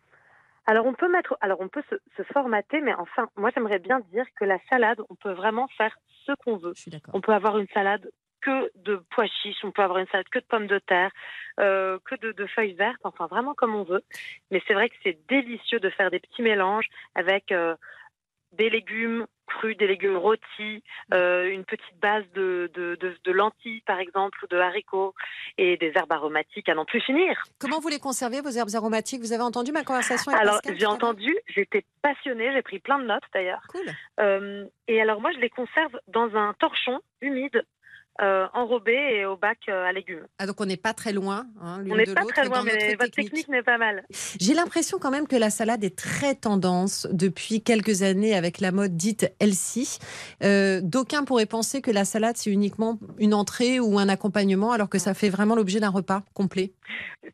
Alors 0.67 0.85
on 0.85 0.93
peut 0.93 1.09
mettre, 1.09 1.37
alors 1.39 1.61
on 1.61 1.69
peut 1.69 1.83
se, 1.89 2.23
formater, 2.33 2.81
mais 2.81 2.93
enfin, 2.95 3.29
moi 3.37 3.49
j'aimerais 3.55 3.79
bien 3.79 4.01
dire 4.11 4.25
que 4.35 4.43
la 4.43 4.59
salade, 4.69 4.99
on 5.09 5.15
peut 5.15 5.31
vraiment 5.31 5.67
faire 5.77 5.97
ce 6.25 6.33
qu'on 6.43 6.57
veut. 6.57 6.73
Je 6.75 6.81
suis 6.81 6.91
on 7.13 7.21
peut 7.21 7.33
avoir 7.33 7.57
une 7.57 7.67
salade 7.73 8.11
que 8.41 8.69
de 8.75 9.01
pois 9.11 9.27
chiches, 9.27 9.63
on 9.63 9.71
peut 9.71 9.81
avoir 9.81 9.99
une 9.99 10.07
salade 10.07 10.27
que 10.29 10.39
de 10.39 10.45
pommes 10.45 10.67
de 10.67 10.79
terre, 10.79 11.11
euh, 11.61 11.99
que 12.03 12.15
de, 12.15 12.33
de, 12.33 12.45
feuilles 12.47 12.73
vertes, 12.73 12.99
enfin 13.03 13.27
vraiment 13.27 13.53
comme 13.53 13.75
on 13.75 13.83
veut. 13.83 14.03
Mais 14.51 14.61
c'est 14.67 14.73
vrai 14.73 14.89
que 14.89 14.95
c'est 15.03 15.17
délicieux 15.29 15.79
de 15.79 15.89
faire 15.89 16.11
des 16.11 16.19
petits 16.19 16.41
mélanges 16.41 16.87
avec 17.15 17.53
euh, 17.53 17.75
des 18.51 18.69
légumes 18.69 19.25
crus, 19.47 19.75
des 19.77 19.87
légumes 19.87 20.17
rôtis, 20.17 20.83
euh, 21.13 21.49
une 21.49 21.65
petite 21.65 21.99
base 22.01 22.23
de, 22.35 22.69
de, 22.73 22.97
de, 23.01 23.31
lentilles 23.31 23.81
par 23.85 23.99
exemple 23.99 24.37
ou 24.43 24.47
de 24.47 24.57
haricots 24.57 25.13
et 25.57 25.77
des 25.77 25.91
herbes 25.95 26.11
aromatiques 26.11 26.69
à 26.69 26.75
n'en 26.75 26.85
plus 26.85 27.01
finir. 27.01 27.43
Comment 27.59 27.79
vous 27.79 27.89
les 27.89 27.99
conservez 27.99 28.41
vos 28.41 28.49
herbes 28.49 28.75
aromatiques? 28.75 29.21
Vous 29.21 29.33
avez 29.33 29.43
entendu 29.43 29.71
ma 29.71 29.83
conversation 29.83 30.31
avec 30.31 30.41
Alors 30.41 30.59
j'ai 30.65 30.85
entendu, 30.85 31.35
j'étais 31.47 31.83
passionnée, 32.01 32.51
j'ai 32.53 32.61
pris 32.61 32.79
plein 32.79 32.99
de 32.99 33.05
notes 33.05 33.23
d'ailleurs. 33.33 33.63
Cool. 33.69 33.87
Euh, 34.19 34.65
et 34.87 35.01
alors 35.01 35.21
moi 35.21 35.31
je 35.31 35.39
les 35.39 35.49
conserve 35.49 35.99
dans 36.07 36.35
un 36.35 36.53
torchon 36.59 36.99
humide 37.21 37.63
euh, 38.19 38.47
enrobé 38.53 38.93
et 38.93 39.25
au 39.25 39.37
bac 39.37 39.59
euh, 39.69 39.85
à 39.85 39.91
légumes. 39.91 40.25
Ah, 40.39 40.47
donc 40.47 40.59
on 40.59 40.65
n'est 40.65 40.75
pas 40.75 40.93
très 40.93 41.13
loin. 41.13 41.45
Hein, 41.61 41.83
on 41.87 41.95
n'est 41.95 42.05
pas 42.05 42.25
très 42.25 42.45
loin, 42.45 42.63
mais 42.63 42.95
votre 42.95 43.11
technique, 43.11 43.47
n'est 43.47 43.61
pas 43.61 43.77
mal. 43.77 44.03
J'ai 44.39 44.55
l'impression 44.55 44.97
quand 44.97 45.11
même 45.11 45.27
que 45.27 45.35
la 45.35 45.51
salade 45.51 45.83
est 45.83 45.95
très 45.95 46.33
tendance 46.33 47.07
depuis 47.11 47.61
quelques 47.61 48.01
années 48.01 48.35
avec 48.35 48.59
la 48.59 48.71
mode 48.71 48.97
dite 48.97 49.31
healthy. 49.39 49.99
Euh, 50.43 50.81
D'aucuns 50.81 51.25
pourraient 51.25 51.45
penser 51.45 51.81
que 51.81 51.91
la 51.91 52.05
salade 52.05 52.37
c'est 52.37 52.51
uniquement 52.51 52.97
une 53.19 53.35
entrée 53.35 53.79
ou 53.79 53.99
un 53.99 54.09
accompagnement, 54.09 54.71
alors 54.71 54.89
que 54.89 54.97
ça 54.97 55.13
fait 55.13 55.29
vraiment 55.29 55.55
l'objet 55.55 55.79
d'un 55.79 55.91
repas 55.91 56.23
complet. 56.33 56.71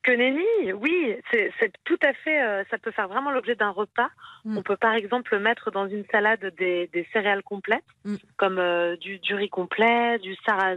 Que 0.02 0.12
nenni, 0.12 0.74
oui, 0.74 1.16
c'est 1.32 1.72
tout 1.86 2.00
à 2.04 2.14
fait. 2.14 2.42
Euh, 2.44 2.64
ça 2.70 2.78
peut 2.78 2.92
faire 2.92 3.08
vraiment 3.08 3.32
l'objet 3.32 3.56
d'un 3.56 3.70
repas. 3.70 4.10
Mm. 4.44 4.58
On 4.58 4.64
peut 4.64 4.76
par 4.76 4.96
exemple 4.96 5.38
mettre 5.40 5.72
dans 5.72 5.88
une 5.88 6.04
salade 6.12 6.54
des, 6.58 6.90
céréales 7.14 7.44
complètes, 7.44 7.84
mm. 8.04 8.16
comme 8.38 8.62
du, 9.00 9.20
du 9.20 9.36
riz 9.36 9.50
complet, 9.50 10.20
du 10.20 10.36
sarrasin 10.46 10.73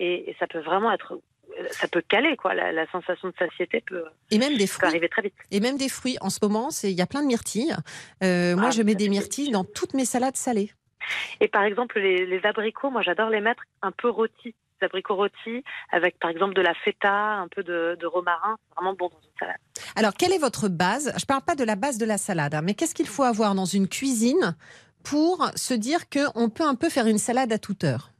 et, 0.00 0.34
ça 0.38 0.46
peut 0.46 0.60
vraiment 0.60 0.92
être 0.92 1.20
ça 1.70 1.86
peut 1.88 2.02
caler 2.08 2.36
quoi. 2.36 2.54
La, 2.54 2.86
sensation 2.90 3.28
de 3.28 3.34
satiété 3.38 3.82
peut 3.86 4.04
et 4.30 4.38
même 4.38 4.56
des 4.56 4.66
fruits. 4.66 4.88
arriver 4.88 5.08
très 5.08 5.22
vite. 5.22 5.34
Et 5.50 5.60
même 5.60 5.76
des 5.76 5.88
fruits. 5.88 6.16
En 6.20 6.30
ce 6.30 6.38
moment 6.42 6.70
c'est 6.70 6.90
il 6.90 6.98
y 6.98 7.02
a 7.02 7.06
plein 7.06 7.22
de 7.22 7.26
myrtilles. 7.26 7.76
Euh, 8.22 8.56
moi 8.56 8.66
ah, 8.68 8.70
je 8.70 8.82
mets 8.82 8.94
des 8.94 9.08
myrtilles 9.08 9.50
dans 9.50 9.64
toutes 9.64 9.94
mes 9.94 10.04
salades 10.04 10.36
salées. 10.36 10.72
Et 11.40 11.48
par 11.48 11.62
exemple 11.64 12.00
les, 12.00 12.40
abricots 12.44 12.90
moi 12.90 13.02
j'adore 13.02 13.30
les 13.30 13.40
mettre 13.40 13.62
un 13.82 13.92
peu 13.92 14.08
rôtis. 14.08 14.54
Des 14.80 14.86
abricots 14.86 15.14
rôtis 15.14 15.62
avec 15.92 16.18
par 16.18 16.30
exemple 16.30 16.54
de 16.54 16.62
la 16.62 16.74
feta 16.74 17.12
un 17.12 17.48
peu 17.48 17.62
de, 17.62 18.06
romarin. 18.06 18.56
Vraiment 18.74 18.94
bon 18.94 19.08
dans 19.08 19.20
une 19.20 19.38
salade. 19.38 19.60
Alors 19.96 20.14
quelle 20.14 20.32
est 20.32 20.38
votre 20.38 20.68
base? 20.68 21.12
Je 21.18 21.24
parle 21.24 21.42
pas 21.42 21.54
de 21.54 21.64
la 21.64 21.76
base 21.76 21.98
de 21.98 22.06
la 22.06 22.18
salade 22.18 22.54
hein, 22.54 22.62
mais 22.62 22.74
qu'est-ce 22.74 22.94
qu'il 22.94 23.08
faut 23.08 23.22
avoir 23.22 23.54
dans 23.54 23.66
une 23.66 23.88
cuisine 23.88 24.56
pour 25.04 25.46
se 25.54 25.74
dire 25.74 26.08
qu'on 26.08 26.48
peut 26.48 26.64
un 26.64 26.74
peu 26.74 26.88
faire 26.88 27.06
une 27.06 27.18
salade 27.18 27.52
à 27.52 27.58
toute 27.58 27.84
heure? 27.84 28.13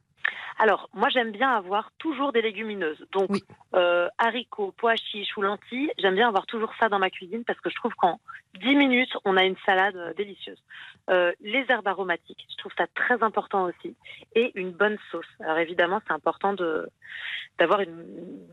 Alors, 0.57 0.89
moi, 0.93 1.09
j'aime 1.09 1.31
bien 1.31 1.49
avoir 1.49 1.91
toujours 1.97 2.31
des 2.31 2.41
légumineuses. 2.41 3.05
Donc, 3.11 3.29
euh, 3.73 4.07
haricots, 4.17 4.73
pois 4.77 4.95
chiches 4.95 5.35
ou 5.35 5.41
lentilles, 5.41 5.91
j'aime 5.97 6.15
bien 6.15 6.29
avoir 6.29 6.45
toujours 6.45 6.71
ça 6.79 6.87
dans 6.87 6.99
ma 6.99 7.09
cuisine 7.09 7.43
parce 7.45 7.59
que 7.59 7.69
je 7.69 7.75
trouve 7.75 7.93
qu'en 7.95 8.19
10 8.61 8.75
minutes, 8.75 9.11
on 9.25 9.35
a 9.35 9.43
une 9.43 9.57
salade 9.65 9.97
euh, 9.97 10.13
délicieuse. 10.13 10.61
Euh, 11.09 11.33
les 11.41 11.65
herbes 11.67 11.87
aromatiques, 11.87 12.45
je 12.49 12.57
trouve 12.57 12.71
ça 12.77 12.85
très 12.95 13.21
important 13.21 13.65
aussi. 13.65 13.95
Et 14.33 14.51
une 14.55 14.71
bonne 14.71 14.97
sauce. 15.11 15.25
Alors, 15.41 15.57
évidemment, 15.57 16.01
c'est 16.07 16.13
important 16.13 16.53
de, 16.53 16.87
d'avoir 17.59 17.81
une, 17.81 18.05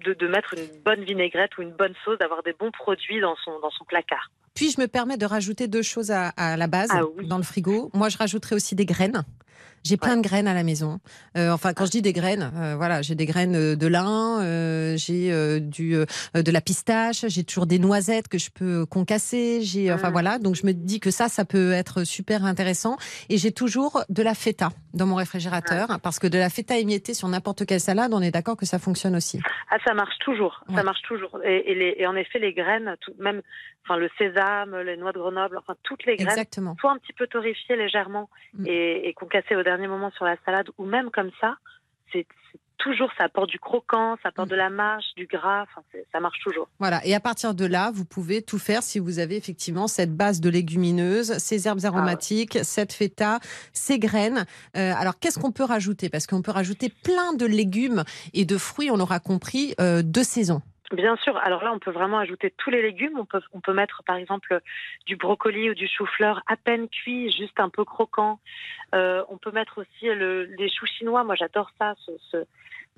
de, 0.04 0.26
mettre 0.26 0.54
une 0.54 0.82
bonne 0.82 1.04
vinaigrette 1.04 1.56
ou 1.56 1.62
une 1.62 1.72
bonne 1.72 1.94
sauce, 2.04 2.18
d'avoir 2.18 2.42
des 2.42 2.52
bons 2.52 2.72
produits 2.72 3.20
dans 3.20 3.36
son, 3.44 3.60
dans 3.60 3.70
son 3.70 3.84
placard. 3.84 4.28
Puis 4.54 4.70
je 4.70 4.80
me 4.80 4.86
permets 4.86 5.16
de 5.16 5.24
rajouter 5.24 5.68
deux 5.68 5.82
choses 5.82 6.10
à, 6.10 6.32
la 6.56 6.66
base 6.66 6.90
ah 6.92 7.02
dans 7.22 7.38
le 7.38 7.42
frigo. 7.42 7.90
Moi, 7.94 8.08
je 8.08 8.18
rajouterai 8.18 8.56
aussi 8.56 8.74
des 8.74 8.84
graines. 8.84 9.22
J'ai 9.84 9.96
plein 9.96 10.16
de 10.16 10.22
graines 10.22 10.46
à 10.46 10.54
la 10.54 10.62
maison. 10.62 11.00
Euh, 11.36 11.50
enfin, 11.50 11.72
quand 11.72 11.86
je 11.86 11.90
dis 11.90 12.02
des 12.02 12.12
graines, 12.12 12.52
euh, 12.56 12.76
voilà, 12.76 13.02
j'ai 13.02 13.16
des 13.16 13.26
graines 13.26 13.56
euh, 13.56 13.74
de 13.74 13.86
lin, 13.88 14.96
j'ai 14.96 15.60
du 15.60 15.94
de 16.34 16.50
la 16.50 16.60
pistache, 16.60 17.24
j'ai 17.26 17.44
toujours 17.44 17.66
des 17.66 17.78
noisettes 17.78 18.28
que 18.28 18.38
je 18.38 18.50
peux 18.50 18.86
concasser. 18.86 19.60
J'ai, 19.62 19.92
enfin 19.92 20.10
mmh. 20.10 20.12
voilà, 20.12 20.38
donc 20.38 20.54
je 20.54 20.66
me 20.66 20.72
dis 20.72 21.00
que 21.00 21.10
ça, 21.10 21.28
ça 21.28 21.44
peut 21.44 21.72
être 21.72 22.04
super 22.04 22.44
intéressant. 22.44 22.96
Et 23.28 23.38
j'ai 23.38 23.52
toujours 23.52 24.04
de 24.08 24.22
la 24.22 24.34
feta 24.34 24.70
dans 24.94 25.06
mon 25.06 25.16
réfrigérateur 25.16 26.00
parce 26.02 26.18
que 26.18 26.26
de 26.26 26.38
la 26.38 26.50
feta 26.50 26.78
émiettée 26.78 27.14
sur 27.14 27.28
n'importe 27.28 27.66
quelle 27.66 27.80
salade, 27.80 28.12
on 28.14 28.20
est 28.20 28.30
d'accord 28.30 28.56
que 28.56 28.66
ça 28.66 28.78
fonctionne 28.78 29.16
aussi. 29.16 29.40
Ah, 29.70 29.78
ça 29.84 29.94
marche 29.94 30.18
toujours, 30.20 30.64
ça 30.74 30.82
marche 30.82 31.02
toujours. 31.02 31.38
Et, 31.44 31.74
les, 31.74 31.94
et, 31.98 32.06
en 32.06 32.14
effet, 32.14 32.38
les 32.38 32.52
graines, 32.52 32.96
tout, 33.00 33.12
même, 33.18 33.42
enfin 33.84 33.96
le 33.96 34.08
sésame, 34.18 34.76
les 34.80 34.96
noix 34.96 35.12
de 35.12 35.18
Grenoble, 35.18 35.58
enfin 35.58 35.74
toutes 35.82 36.04
les 36.06 36.16
graines, 36.16 36.28
Exactement. 36.28 36.76
soit 36.80 36.92
un 36.92 36.98
petit 36.98 37.12
peu 37.12 37.26
torréfiées 37.26 37.76
légèrement 37.76 38.28
mmh. 38.54 38.66
et, 38.66 39.08
et 39.08 39.14
concassées 39.14 39.56
au 39.56 39.62
dernier 39.62 39.88
moment 39.88 40.10
sur 40.12 40.24
la 40.24 40.36
salade 40.44 40.68
ou 40.78 40.84
même 40.84 41.10
comme 41.10 41.30
ça, 41.40 41.56
c'est 42.12 42.26
toujours, 42.82 43.10
ça 43.16 43.24
apporte 43.24 43.48
du 43.48 43.58
croquant, 43.58 44.16
ça 44.22 44.30
apporte 44.30 44.48
mm. 44.48 44.52
de 44.52 44.56
la 44.56 44.70
marche, 44.70 45.04
du 45.16 45.26
gras, 45.26 45.66
ça 46.12 46.20
marche 46.20 46.38
toujours. 46.42 46.68
Voilà, 46.78 47.04
et 47.06 47.14
à 47.14 47.20
partir 47.20 47.54
de 47.54 47.64
là, 47.64 47.90
vous 47.94 48.04
pouvez 48.04 48.42
tout 48.42 48.58
faire 48.58 48.82
si 48.82 48.98
vous 48.98 49.18
avez 49.18 49.36
effectivement 49.36 49.86
cette 49.86 50.14
base 50.14 50.40
de 50.40 50.50
légumineuses, 50.50 51.38
ces 51.38 51.68
herbes 51.68 51.84
aromatiques, 51.84 52.58
cette 52.64 52.92
feta, 52.92 53.38
ces 53.72 53.98
graines. 53.98 54.46
Euh, 54.76 54.92
alors, 54.96 55.18
qu'est-ce 55.18 55.38
qu'on 55.38 55.52
peut 55.52 55.64
rajouter? 55.64 56.08
Parce 56.08 56.26
qu'on 56.26 56.42
peut 56.42 56.50
rajouter 56.50 56.92
plein 57.04 57.34
de 57.34 57.46
légumes 57.46 58.04
et 58.34 58.44
de 58.44 58.58
fruits, 58.58 58.90
on 58.90 58.96
l'aura 58.96 59.20
compris, 59.20 59.74
euh, 59.80 60.02
de 60.02 60.22
saison. 60.22 60.62
Bien 60.92 61.16
sûr. 61.16 61.36
Alors 61.38 61.64
là, 61.64 61.72
on 61.72 61.78
peut 61.78 61.90
vraiment 61.90 62.18
ajouter 62.18 62.52
tous 62.56 62.70
les 62.70 62.82
légumes. 62.82 63.18
On 63.18 63.24
peut, 63.24 63.40
on 63.52 63.60
peut 63.60 63.72
mettre 63.72 64.02
par 64.04 64.16
exemple 64.16 64.60
du 65.06 65.16
brocoli 65.16 65.70
ou 65.70 65.74
du 65.74 65.88
chou-fleur 65.88 66.42
à 66.46 66.56
peine 66.56 66.88
cuit, 66.88 67.32
juste 67.32 67.58
un 67.58 67.70
peu 67.70 67.84
croquant. 67.84 68.40
Euh, 68.94 69.24
on 69.28 69.38
peut 69.38 69.52
mettre 69.52 69.78
aussi 69.78 70.06
le, 70.06 70.44
les 70.44 70.68
choux 70.68 70.86
chinois. 70.86 71.24
Moi, 71.24 71.34
j'adore 71.34 71.70
ça, 71.78 71.94
ce, 72.04 72.12
ce, 72.30 72.44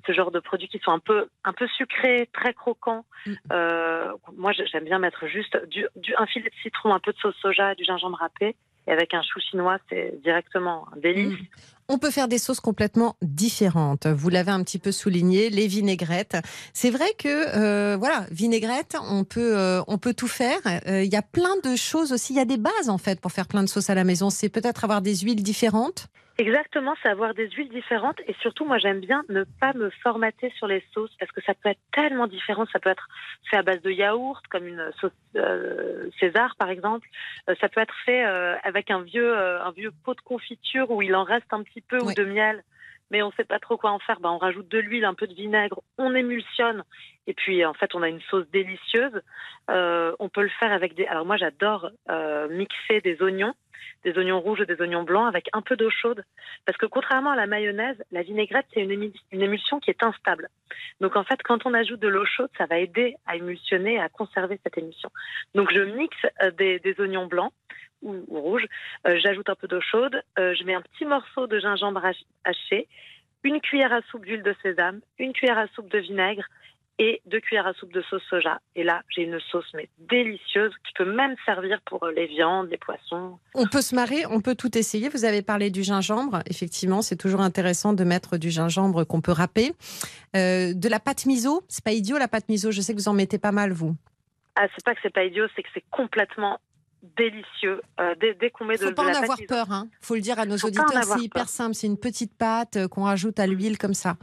ce, 0.05 0.11
genre 0.11 0.31
de 0.31 0.39
produits 0.39 0.67
qui 0.67 0.79
sont 0.79 0.91
un 0.91 0.99
peu, 0.99 1.29
un 1.45 1.53
peu 1.53 1.67
sucrés, 1.67 2.29
très 2.33 2.53
croquants. 2.53 3.05
Mm. 3.25 3.33
Euh, 3.53 4.11
moi, 4.35 4.51
j'aime 4.51 4.83
bien 4.83 4.99
mettre 4.99 5.27
juste 5.27 5.57
du, 5.67 5.87
du, 5.95 6.13
un 6.17 6.25
filet 6.25 6.49
de 6.49 6.55
citron, 6.61 6.93
un 6.93 6.99
peu 6.99 7.13
de 7.13 7.17
sauce 7.17 7.35
soja, 7.37 7.75
du 7.75 7.85
gingembre 7.85 8.17
râpé. 8.17 8.55
Et 8.87 8.91
avec 8.91 9.13
un 9.13 9.23
chou 9.23 9.39
chinois, 9.39 9.77
c'est 9.89 10.21
directement 10.21 10.87
un 10.93 10.97
délice. 10.97 11.39
Mm. 11.39 11.45
On 11.87 11.99
peut 11.99 12.09
faire 12.09 12.27
des 12.27 12.39
sauces 12.39 12.59
complètement 12.59 13.15
différentes. 13.21 14.07
Vous 14.07 14.29
l'avez 14.29 14.51
un 14.51 14.63
petit 14.63 14.79
peu 14.79 14.91
souligné, 14.91 15.51
les 15.51 15.67
vinaigrettes. 15.67 16.35
C'est 16.73 16.89
vrai 16.89 17.05
que 17.17 17.27
euh, 17.27 17.95
voilà, 17.95 18.25
vinaigrette, 18.31 18.97
on 19.09 19.23
peut 19.23 19.55
euh, 19.55 19.83
on 19.87 19.99
peut 19.99 20.15
tout 20.15 20.27
faire. 20.27 20.57
Euh, 20.87 21.03
il 21.03 21.13
y 21.13 21.15
a 21.15 21.21
plein 21.21 21.55
de 21.63 21.75
choses 21.75 22.11
aussi. 22.11 22.33
Il 22.33 22.37
y 22.37 22.39
a 22.39 22.45
des 22.45 22.57
bases 22.57 22.89
en 22.89 22.97
fait 22.97 23.19
pour 23.19 23.31
faire 23.31 23.47
plein 23.47 23.61
de 23.61 23.69
sauces 23.69 23.91
à 23.91 23.95
la 23.95 24.03
maison. 24.03 24.31
C'est 24.31 24.49
peut-être 24.49 24.83
avoir 24.83 25.03
des 25.03 25.15
huiles 25.17 25.43
différentes. 25.43 26.07
Exactement, 26.37 26.95
c'est 27.01 27.07
avoir 27.07 27.33
des 27.33 27.49
huiles 27.49 27.69
différentes 27.69 28.19
et 28.27 28.35
surtout, 28.41 28.65
moi, 28.65 28.77
j'aime 28.77 28.99
bien 28.99 29.23
ne 29.29 29.45
pas 29.61 29.71
me 29.73 29.89
formater 30.03 30.51
sur 30.57 30.67
les 30.67 30.83
sauces 30.93 31.15
parce 31.17 31.31
que 31.31 31.41
ça 31.41 31.53
peut 31.53 31.69
être 31.69 31.79
tellement 31.93 32.27
différent. 32.27 32.65
Ça 32.73 32.79
peut 32.79 32.89
être 32.89 33.07
fait 33.49 33.55
à 33.55 33.63
base 33.63 33.81
de 33.81 33.89
yaourt, 33.89 34.45
comme 34.49 34.67
une 34.67 34.91
sauce 34.99 35.13
euh, 35.37 36.09
César, 36.19 36.57
par 36.57 36.69
exemple. 36.69 37.07
Euh, 37.49 37.55
ça 37.61 37.69
peut 37.69 37.79
être 37.79 37.95
fait 38.05 38.25
euh, 38.25 38.57
avec 38.63 38.91
un 38.91 39.01
vieux, 39.01 39.33
un 39.37 39.71
vieux 39.71 39.91
pot 40.03 40.13
de 40.13 40.21
confiture 40.21 40.91
où 40.91 41.01
il 41.01 41.15
en 41.15 41.23
reste 41.23 41.51
un 41.51 41.63
petit 41.63 41.81
peu 41.81 41.99
ou 42.01 42.11
de 42.11 42.25
miel, 42.25 42.63
mais 43.11 43.21
on 43.21 43.27
ne 43.27 43.33
sait 43.33 43.45
pas 43.45 43.59
trop 43.59 43.77
quoi 43.77 43.91
en 43.91 43.99
faire. 43.99 44.19
Ben, 44.19 44.29
on 44.31 44.37
rajoute 44.37 44.67
de 44.67 44.79
l'huile, 44.79 45.05
un 45.05 45.13
peu 45.13 45.27
de 45.27 45.33
vinaigre, 45.33 45.81
on 45.97 46.13
émulsionne 46.15 46.83
et 47.27 47.33
puis 47.33 47.65
en 47.65 47.73
fait, 47.73 47.95
on 47.95 48.03
a 48.03 48.09
une 48.09 48.21
sauce 48.29 48.47
délicieuse. 48.51 49.21
on 49.67 50.29
peut 50.29 50.43
le 50.43 50.49
faire 50.59 50.71
avec 50.71 50.95
des. 50.95 51.05
Alors 51.05 51.25
moi, 51.25 51.37
j'adore 51.37 51.89
mixer 52.49 53.01
des 53.01 53.21
oignons 53.21 53.53
des 54.05 54.17
oignons 54.17 54.39
rouges 54.39 54.61
et 54.61 54.65
des 54.65 54.79
oignons 54.81 55.03
blancs 55.03 55.27
avec 55.27 55.49
un 55.53 55.61
peu 55.61 55.75
d'eau 55.75 55.89
chaude. 55.89 56.23
Parce 56.65 56.77
que 56.77 56.85
contrairement 56.85 57.31
à 57.31 57.35
la 57.35 57.47
mayonnaise, 57.47 57.97
la 58.11 58.21
vinaigrette, 58.21 58.67
c'est 58.73 58.81
une, 58.81 59.11
émulsion 59.31 59.79
qui 59.79 59.89
est 59.89 60.03
instable. 60.03 60.49
Donc 61.01 61.15
en 61.15 61.23
fait, 61.23 61.41
quand 61.43 61.65
on 61.65 61.73
ajoute 61.73 61.99
de 61.99 62.07
l'eau 62.07 62.25
chaude, 62.25 62.49
ça 62.57 62.67
va 62.67 62.77
aider 62.77 63.15
à 63.25 63.35
émulsionner, 63.35 63.99
à 63.99 64.07
conserver 64.07 64.59
cette 64.63 64.77
émulsion. 64.77 65.09
Donc 65.55 65.73
je 65.73 65.81
mixe 65.81 66.15
euh, 66.43 66.51
des, 66.51 66.95
oignons 66.99 67.25
blancs 67.25 67.51
ou, 68.01 68.23
rouges, 68.29 68.65
euh, 69.07 69.19
j'ajoute 69.21 69.49
un 69.49 69.55
peu 69.55 69.67
d'eau 69.67 69.81
chaude, 69.81 70.21
euh, 70.39 70.53
je 70.55 70.63
mets 70.63 70.75
un 70.75 70.81
petit 70.81 71.05
morceau 71.05 71.47
de 71.47 71.59
gingembre 71.59 72.01
haché, 72.43 72.87
une 73.43 73.61
cuillère 73.61 73.93
à 73.93 74.01
soupe 74.09 74.25
d'huile 74.25 74.43
de 74.43 74.55
sésame, 74.61 75.01
une 75.19 75.33
cuillère 75.33 75.57
à 75.57 75.67
soupe 75.67 75.91
de 75.91 75.99
vinaigre, 75.99 76.45
et 76.97 77.21
deux 77.25 77.39
cuillères 77.39 77.67
à 77.67 77.73
soupe 77.73 77.91
de 77.91 78.01
sauce 78.03 78.23
soja. 78.29 78.59
Et 78.75 78.83
là, 78.83 79.01
j'ai 79.09 79.23
une 79.23 79.39
sauce 79.51 79.69
mais 79.73 79.89
délicieuse 79.99 80.71
qui 80.85 80.93
peut 80.93 81.11
même 81.11 81.35
servir 81.45 81.81
pour 81.85 82.03
euh, 82.03 82.11
les 82.11 82.27
viandes, 82.27 82.69
les 82.69 82.77
poissons. 82.77 83.37
On 83.53 83.67
peut 83.67 83.81
se 83.81 83.95
marrer, 83.95 84.25
on 84.27 84.39
peut 84.39 84.55
tout 84.55 84.77
essayer. 84.77 85.09
Vous 85.09 85.25
avez 85.25 85.41
parlé 85.41 85.69
du 85.69 85.83
gingembre. 85.83 86.39
Effectivement, 86.49 87.01
c'est 87.01 87.17
toujours 87.17 87.41
intéressant 87.41 87.93
de 87.93 88.03
mettre 88.03 88.37
du 88.37 88.49
gingembre 88.49 89.03
qu'on 89.03 89.21
peut 89.21 89.33
râper. 89.33 89.73
Euh, 90.35 90.73
de 90.73 90.89
la 90.89 90.99
pâte 90.99 91.25
miso, 91.25 91.63
c'est 91.67 91.83
pas 91.83 91.91
idiot 91.91 92.17
la 92.17 92.27
pâte 92.27 92.47
miso. 92.49 92.71
Je 92.71 92.81
sais 92.81 92.93
que 92.93 92.99
vous 92.99 93.09
en 93.09 93.13
mettez 93.13 93.39
pas 93.39 93.51
mal, 93.51 93.73
vous. 93.73 93.95
Ah, 94.55 94.67
c'est 94.73 94.85
pas 94.85 94.95
que 94.95 95.01
c'est 95.03 95.13
pas 95.13 95.25
idiot, 95.25 95.47
c'est 95.55 95.63
que 95.63 95.69
c'est 95.73 95.83
complètement 95.91 96.59
délicieux. 97.17 97.81
Euh, 97.99 98.15
dès, 98.19 98.49
qu'on 98.49 98.65
met 98.65 98.77
de, 98.77 98.87
faut 98.87 98.93
pas 98.93 99.03
en 99.03 99.21
avoir 99.21 99.37
peur, 99.47 99.71
hein. 99.71 99.87
Faut 100.01 100.15
le 100.15 100.21
dire 100.21 100.39
à 100.39 100.45
nos 100.45 100.57
auditeurs, 100.57 101.03
c'est 101.03 101.21
hyper 101.21 101.49
simple. 101.49 101.75
C'est 101.75 101.87
une 101.87 101.99
petite 101.99 102.37
pâte 102.37 102.87
qu'on 102.87 103.03
rajoute 103.03 103.39
à 103.39 103.47
l'huile 103.47 103.77
comme 103.77 103.93
ça. 103.93 104.17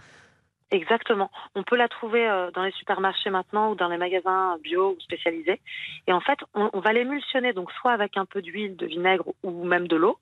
Exactement. 0.73 1.31
On 1.55 1.63
peut 1.63 1.77
la 1.77 1.87
trouver 1.87 2.27
euh, 2.27 2.51
dans 2.53 2.63
les 2.63 2.73
supermarchés 2.73 3.29
maintenant 3.29 3.71
ou 3.71 3.75
dans 3.75 3.89
les 3.89 3.99
magasins 3.99 4.57
bio 4.63 4.97
ou 4.97 5.01
spécialisés. 5.01 5.61
Et 6.07 6.13
en 6.15 6.21
fait, 6.21 6.39
on, 6.55 6.81
va 6.81 6.95
l'émulsionner, 6.95 7.53
donc 7.53 7.71
soit 7.73 7.93
avec 7.93 8.17
un 8.17 8.25
peu 8.25 8.41
d'huile, 8.41 8.75
de 8.77 8.87
vinaigre 8.87 9.25
ou 9.43 9.65
même 9.65 9.87
de 9.87 9.97
l'eau. 9.97 10.19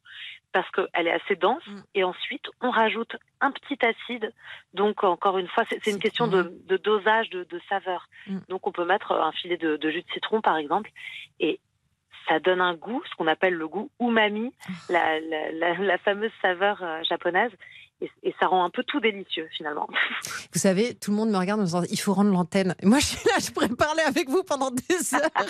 parce 0.53 0.69
qu'elle 0.73 1.07
est 1.07 1.13
assez 1.13 1.37
dense. 1.37 1.65
Mm. 1.69 1.81
Et 1.95 2.03
ensuite, 2.03 2.47
on 2.61 2.71
rajoute 2.71 3.15
un 3.41 3.53
petit 3.53 3.79
acide. 3.87 4.33
Donc, 4.75 5.05
encore 5.05 5.39
une 5.39 5.47
fois, 5.47 5.63
c'est 5.69 5.87
une 5.87 6.01
question 6.01 6.27
de, 6.27 6.53
de 6.67 6.77
dosage, 6.77 7.31
de, 7.31 7.45
de 7.45 7.61
saveur. 7.69 8.09
Mm. 8.27 8.39
Donc, 8.49 8.67
on 8.67 8.73
peut 8.73 8.85
mettre 8.85 9.13
un 9.13 9.31
filet 9.31 9.57
de, 9.57 9.77
de 9.77 9.91
jus 9.91 10.03
de 10.03 10.13
citron, 10.13 10.41
par 10.41 10.57
exemple. 10.57 10.91
Et 11.39 11.61
ça 12.31 12.39
donne 12.39 12.61
un 12.61 12.75
goût, 12.75 13.03
ce 13.11 13.15
qu'on 13.17 13.27
appelle 13.27 13.55
le 13.55 13.67
goût 13.67 13.91
umami, 14.01 14.53
Ah. 14.69 14.73
la, 14.89 15.21
la, 15.21 15.51
la, 15.53 15.75
la 15.79 15.99
fameuse 15.99 16.31
saveur 16.41 16.79
euh, 16.83 17.03
japonaise. 17.09 17.51
Et, 18.03 18.11
et 18.23 18.35
ça 18.41 18.47
rend 18.47 18.65
un 18.65 18.71
peu 18.71 18.83
tout 18.85 18.99
délicieux, 19.01 19.47
finalement. 19.57 19.87
Vous 20.55 20.59
savez, 20.59 20.95
tout 20.95 21.11
le 21.11 21.17
monde 21.19 21.31
me 21.31 21.37
regarde 21.37 21.61
en 21.61 21.63
me 21.63 21.67
disant 21.67 21.83
il 21.91 22.01
faut 22.01 22.15
rendre 22.15 22.31
l'antenne. 22.31 22.75
Moi, 22.83 22.99
je 23.01 23.05
suis 23.07 23.19
là, 23.27 23.33
je 23.41 23.51
pourrais 23.51 23.69
parler 23.69 24.03
avec 24.03 24.29
vous 24.31 24.43
pendant 24.43 24.71
des 24.71 25.15
heures. 25.15 25.47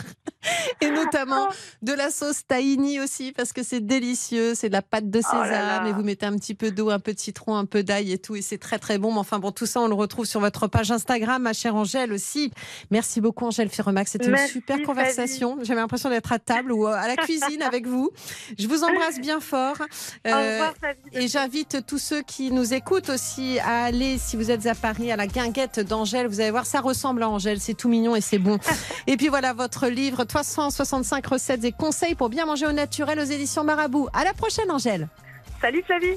Et 0.80 0.90
notamment 0.90 1.48
de 1.82 1.92
la 1.92 2.10
sauce 2.10 2.46
tahini 2.46 2.98
aussi, 3.00 3.32
parce 3.32 3.52
que 3.52 3.62
c'est 3.62 3.80
délicieux. 3.80 4.54
C'est 4.54 4.68
de 4.68 4.72
la 4.74 4.82
pâte 4.82 5.10
de 5.10 5.20
Oh 5.20 5.36
là 5.36 5.44
sésame. 5.44 5.66
là. 5.84 5.88
Et 5.88 5.92
vous 5.92 6.02
mettez 6.02 6.26
un 6.26 6.36
petit 6.36 6.54
peu 6.54 6.70
d'eau, 6.70 6.90
un 6.90 6.98
peu 6.98 7.12
de 7.12 7.18
citron, 7.18 7.56
un 7.56 7.66
peu 7.66 7.82
d'ail 7.82 8.12
et 8.12 8.18
tout. 8.18 8.34
Et 8.36 8.42
c'est 8.42 8.58
très, 8.58 8.78
très 8.78 8.98
bon. 8.98 9.12
Mais 9.12 9.18
enfin, 9.20 9.38
bon, 9.38 9.52
tout 9.52 9.66
ça, 9.66 9.80
on 9.80 9.86
le 9.88 9.94
retrouve 9.94 10.24
sur 10.24 10.40
votre 10.40 10.66
page 10.66 10.90
Instagram, 10.90 11.42
ma 11.42 11.52
chère 11.52 11.74
Angèle 11.76 12.12
aussi. 12.12 12.50
Merci 12.90 13.20
beaucoup, 13.20 13.44
Angèle 13.46 13.68
Ferremax. 13.68 14.12
C'était 14.12 14.28
une 14.28 14.36
super 14.48 14.82
conversation. 14.82 15.58
J'avais 15.62 15.80
l'impression 15.80 16.08
d'être 16.10 16.32
à 16.32 16.38
table 16.38 16.72
ou 16.72 16.86
à 16.86 17.06
la 17.06 17.16
cuisine 17.16 17.62
avec 17.62 17.86
vous. 17.86 18.10
Je 18.58 18.66
vous 18.66 18.82
embrasse 18.82 19.20
bien 19.20 19.40
fort. 19.40 19.76
Au 19.80 20.28
Euh, 20.28 20.52
revoir, 20.52 20.74
Flavie. 20.78 21.00
et 21.12 21.28
j'invite 21.28 21.86
tous 21.86 21.98
ceux 21.98 22.22
qui 22.22 22.39
nous 22.48 22.72
écoutent 22.72 23.10
aussi 23.10 23.58
à 23.58 23.84
aller, 23.84 24.16
si 24.16 24.36
vous 24.36 24.50
êtes 24.50 24.66
à 24.66 24.74
Paris, 24.74 25.12
à 25.12 25.16
la 25.16 25.26
guinguette 25.26 25.80
d'Angèle. 25.80 26.26
Vous 26.26 26.40
allez 26.40 26.50
voir, 26.50 26.64
ça 26.64 26.80
ressemble 26.80 27.22
à 27.22 27.28
Angèle. 27.28 27.60
C'est 27.60 27.74
tout 27.74 27.88
mignon 27.90 28.16
et 28.16 28.22
c'est 28.22 28.38
bon. 28.38 28.58
et 29.06 29.18
puis 29.18 29.28
voilà, 29.28 29.52
votre 29.52 29.88
livre 29.88 30.24
365 30.24 31.26
recettes 31.26 31.64
et 31.64 31.72
conseils 31.72 32.14
pour 32.14 32.30
bien 32.30 32.46
manger 32.46 32.66
au 32.66 32.72
naturel 32.72 33.20
aux 33.20 33.24
éditions 33.24 33.64
Marabout. 33.64 34.08
À 34.14 34.24
la 34.24 34.32
prochaine, 34.32 34.70
Angèle. 34.70 35.08
Salut, 35.60 35.82
Flavie. 35.84 36.16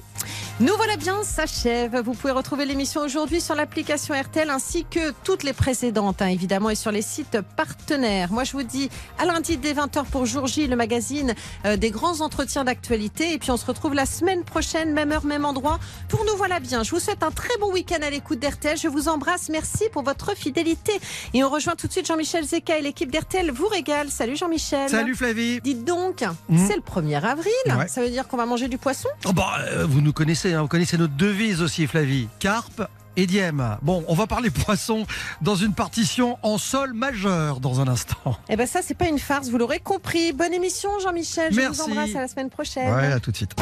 Nous 0.60 0.74
voilà 0.78 0.98
bien, 0.98 1.24
s'achève. 1.24 1.98
Vous 2.04 2.14
pouvez 2.14 2.34
retrouver 2.34 2.66
l'émission 2.66 3.02
aujourd'hui 3.02 3.42
sur 3.42 3.56
l'application 3.56 4.14
RTL 4.20 4.50
ainsi 4.50 4.86
que 4.90 5.12
toutes 5.24 5.44
les 5.44 5.54
précédentes, 5.54 6.22
hein, 6.22 6.28
évidemment, 6.28 6.70
et 6.70 6.76
sur 6.76 6.92
les 6.92 7.02
sites 7.02 7.38
partenaires. 7.56 8.32
Moi, 8.32 8.44
je 8.44 8.54
vous 8.54 8.64
dis 8.64 8.90
à 9.18 9.26
lundi 9.26 9.58
dès 9.58 9.74
20h 9.74 10.06
pour 10.06 10.26
Jour 10.26 10.48
J, 10.48 10.68
le 10.68 10.76
magazine 10.76 11.34
euh, 11.66 11.78
des 11.78 11.92
grands 11.92 12.22
entretiens 12.22 12.64
d'actualité. 12.64 13.34
Et 13.34 13.38
puis, 13.40 13.52
on 13.52 13.58
se 13.58 13.66
retrouve 13.66 13.94
la 13.94 14.06
semaine 14.06 14.44
prochaine, 14.44 14.94
même 14.94 15.12
heure, 15.12 15.26
même 15.26 15.46
endroit, 15.46 15.80
pour 16.10 16.24
Nous 16.26 16.36
voilà 16.38 16.60
bien. 16.60 16.84
Je 16.84 16.92
vous 16.92 17.00
souhaite 17.00 17.24
un 17.24 17.32
très 17.32 17.58
bon 17.60 17.72
week-end 17.72 18.00
à 18.02 18.10
l'écoute 18.10 18.40
d'RTL. 18.40 18.78
Je 18.78 18.88
vous 18.88 19.08
embrasse. 19.08 19.50
Merci 19.50 19.86
pour 19.92 20.04
votre 20.04 20.36
fidélité. 20.36 20.94
Et 21.34 21.44
on 21.44 21.50
rejoint 21.50 21.76
tout 21.76 21.88
de 21.88 21.92
suite 21.92 22.06
Jean-Michel 22.08 22.44
Zeka 22.46 22.78
et 22.78 22.82
l'équipe 22.82 23.12
d'RTL 23.12 23.52
vous 23.52 23.68
régale. 23.68 24.10
Salut 24.10 24.36
Jean-Michel. 24.36 24.90
Salut 24.90 25.16
Flavie. 25.16 25.60
Dites 25.62 25.84
donc, 25.84 26.24
Mhm. 26.50 26.68
c'est 26.68 26.76
le 26.76 26.82
1er 26.82 27.24
avril. 27.26 27.52
Ouais. 27.68 27.88
Ça 27.88 28.02
veut 28.02 28.10
dire 28.10 28.28
qu'on 28.28 28.38
va 28.38 28.46
manger 28.46 28.68
du 28.68 28.78
poisson? 28.78 29.10
Oh 29.26 29.34
bah, 29.34 29.58
euh, 29.70 29.86
vous 29.88 30.02
nous 30.13 30.26
connaissez, 30.26 30.54
hein, 30.54 30.62
vous 30.62 30.67
connaissez 30.67 30.95
notre 30.95 31.15
devise 31.15 31.63
aussi, 31.63 31.88
Flavie. 31.88 32.28
Carpe 32.38 32.88
et 33.15 33.26
diem. 33.26 33.78
Bon, 33.82 34.06
on 34.08 34.13
va 34.13 34.28
parler 34.28 34.49
poisson 34.52 35.08
dans 35.41 35.56
une 35.56 35.73
partition 35.73 36.38
en 36.43 36.60
sol 36.60 36.93
majeur 36.93 37.60
dans 37.60 37.82
un 37.82 37.88
instant. 37.88 38.38
Eh 38.47 38.56
ben 38.56 38.67
ça, 38.67 38.82
c'est 38.84 38.93
pas 38.93 39.08
une 39.08 39.17
farce, 39.17 39.49
vous 39.49 39.58
l'aurez 39.58 39.80
compris. 39.80 40.32
Bonne 40.32 40.54
émission, 40.54 40.91
Jean-Michel. 41.02 41.52
Je 41.52 41.60
Merci. 41.60 41.82
vous 41.82 41.91
embrasse 41.91 42.15
à 42.15 42.19
la 42.19 42.28
semaine 42.28 42.52
prochaine. 42.52 42.93
Ouais, 42.93 43.12
à 43.12 43.19
tout 43.19 43.32
de 43.32 43.38
suite. 43.38 43.56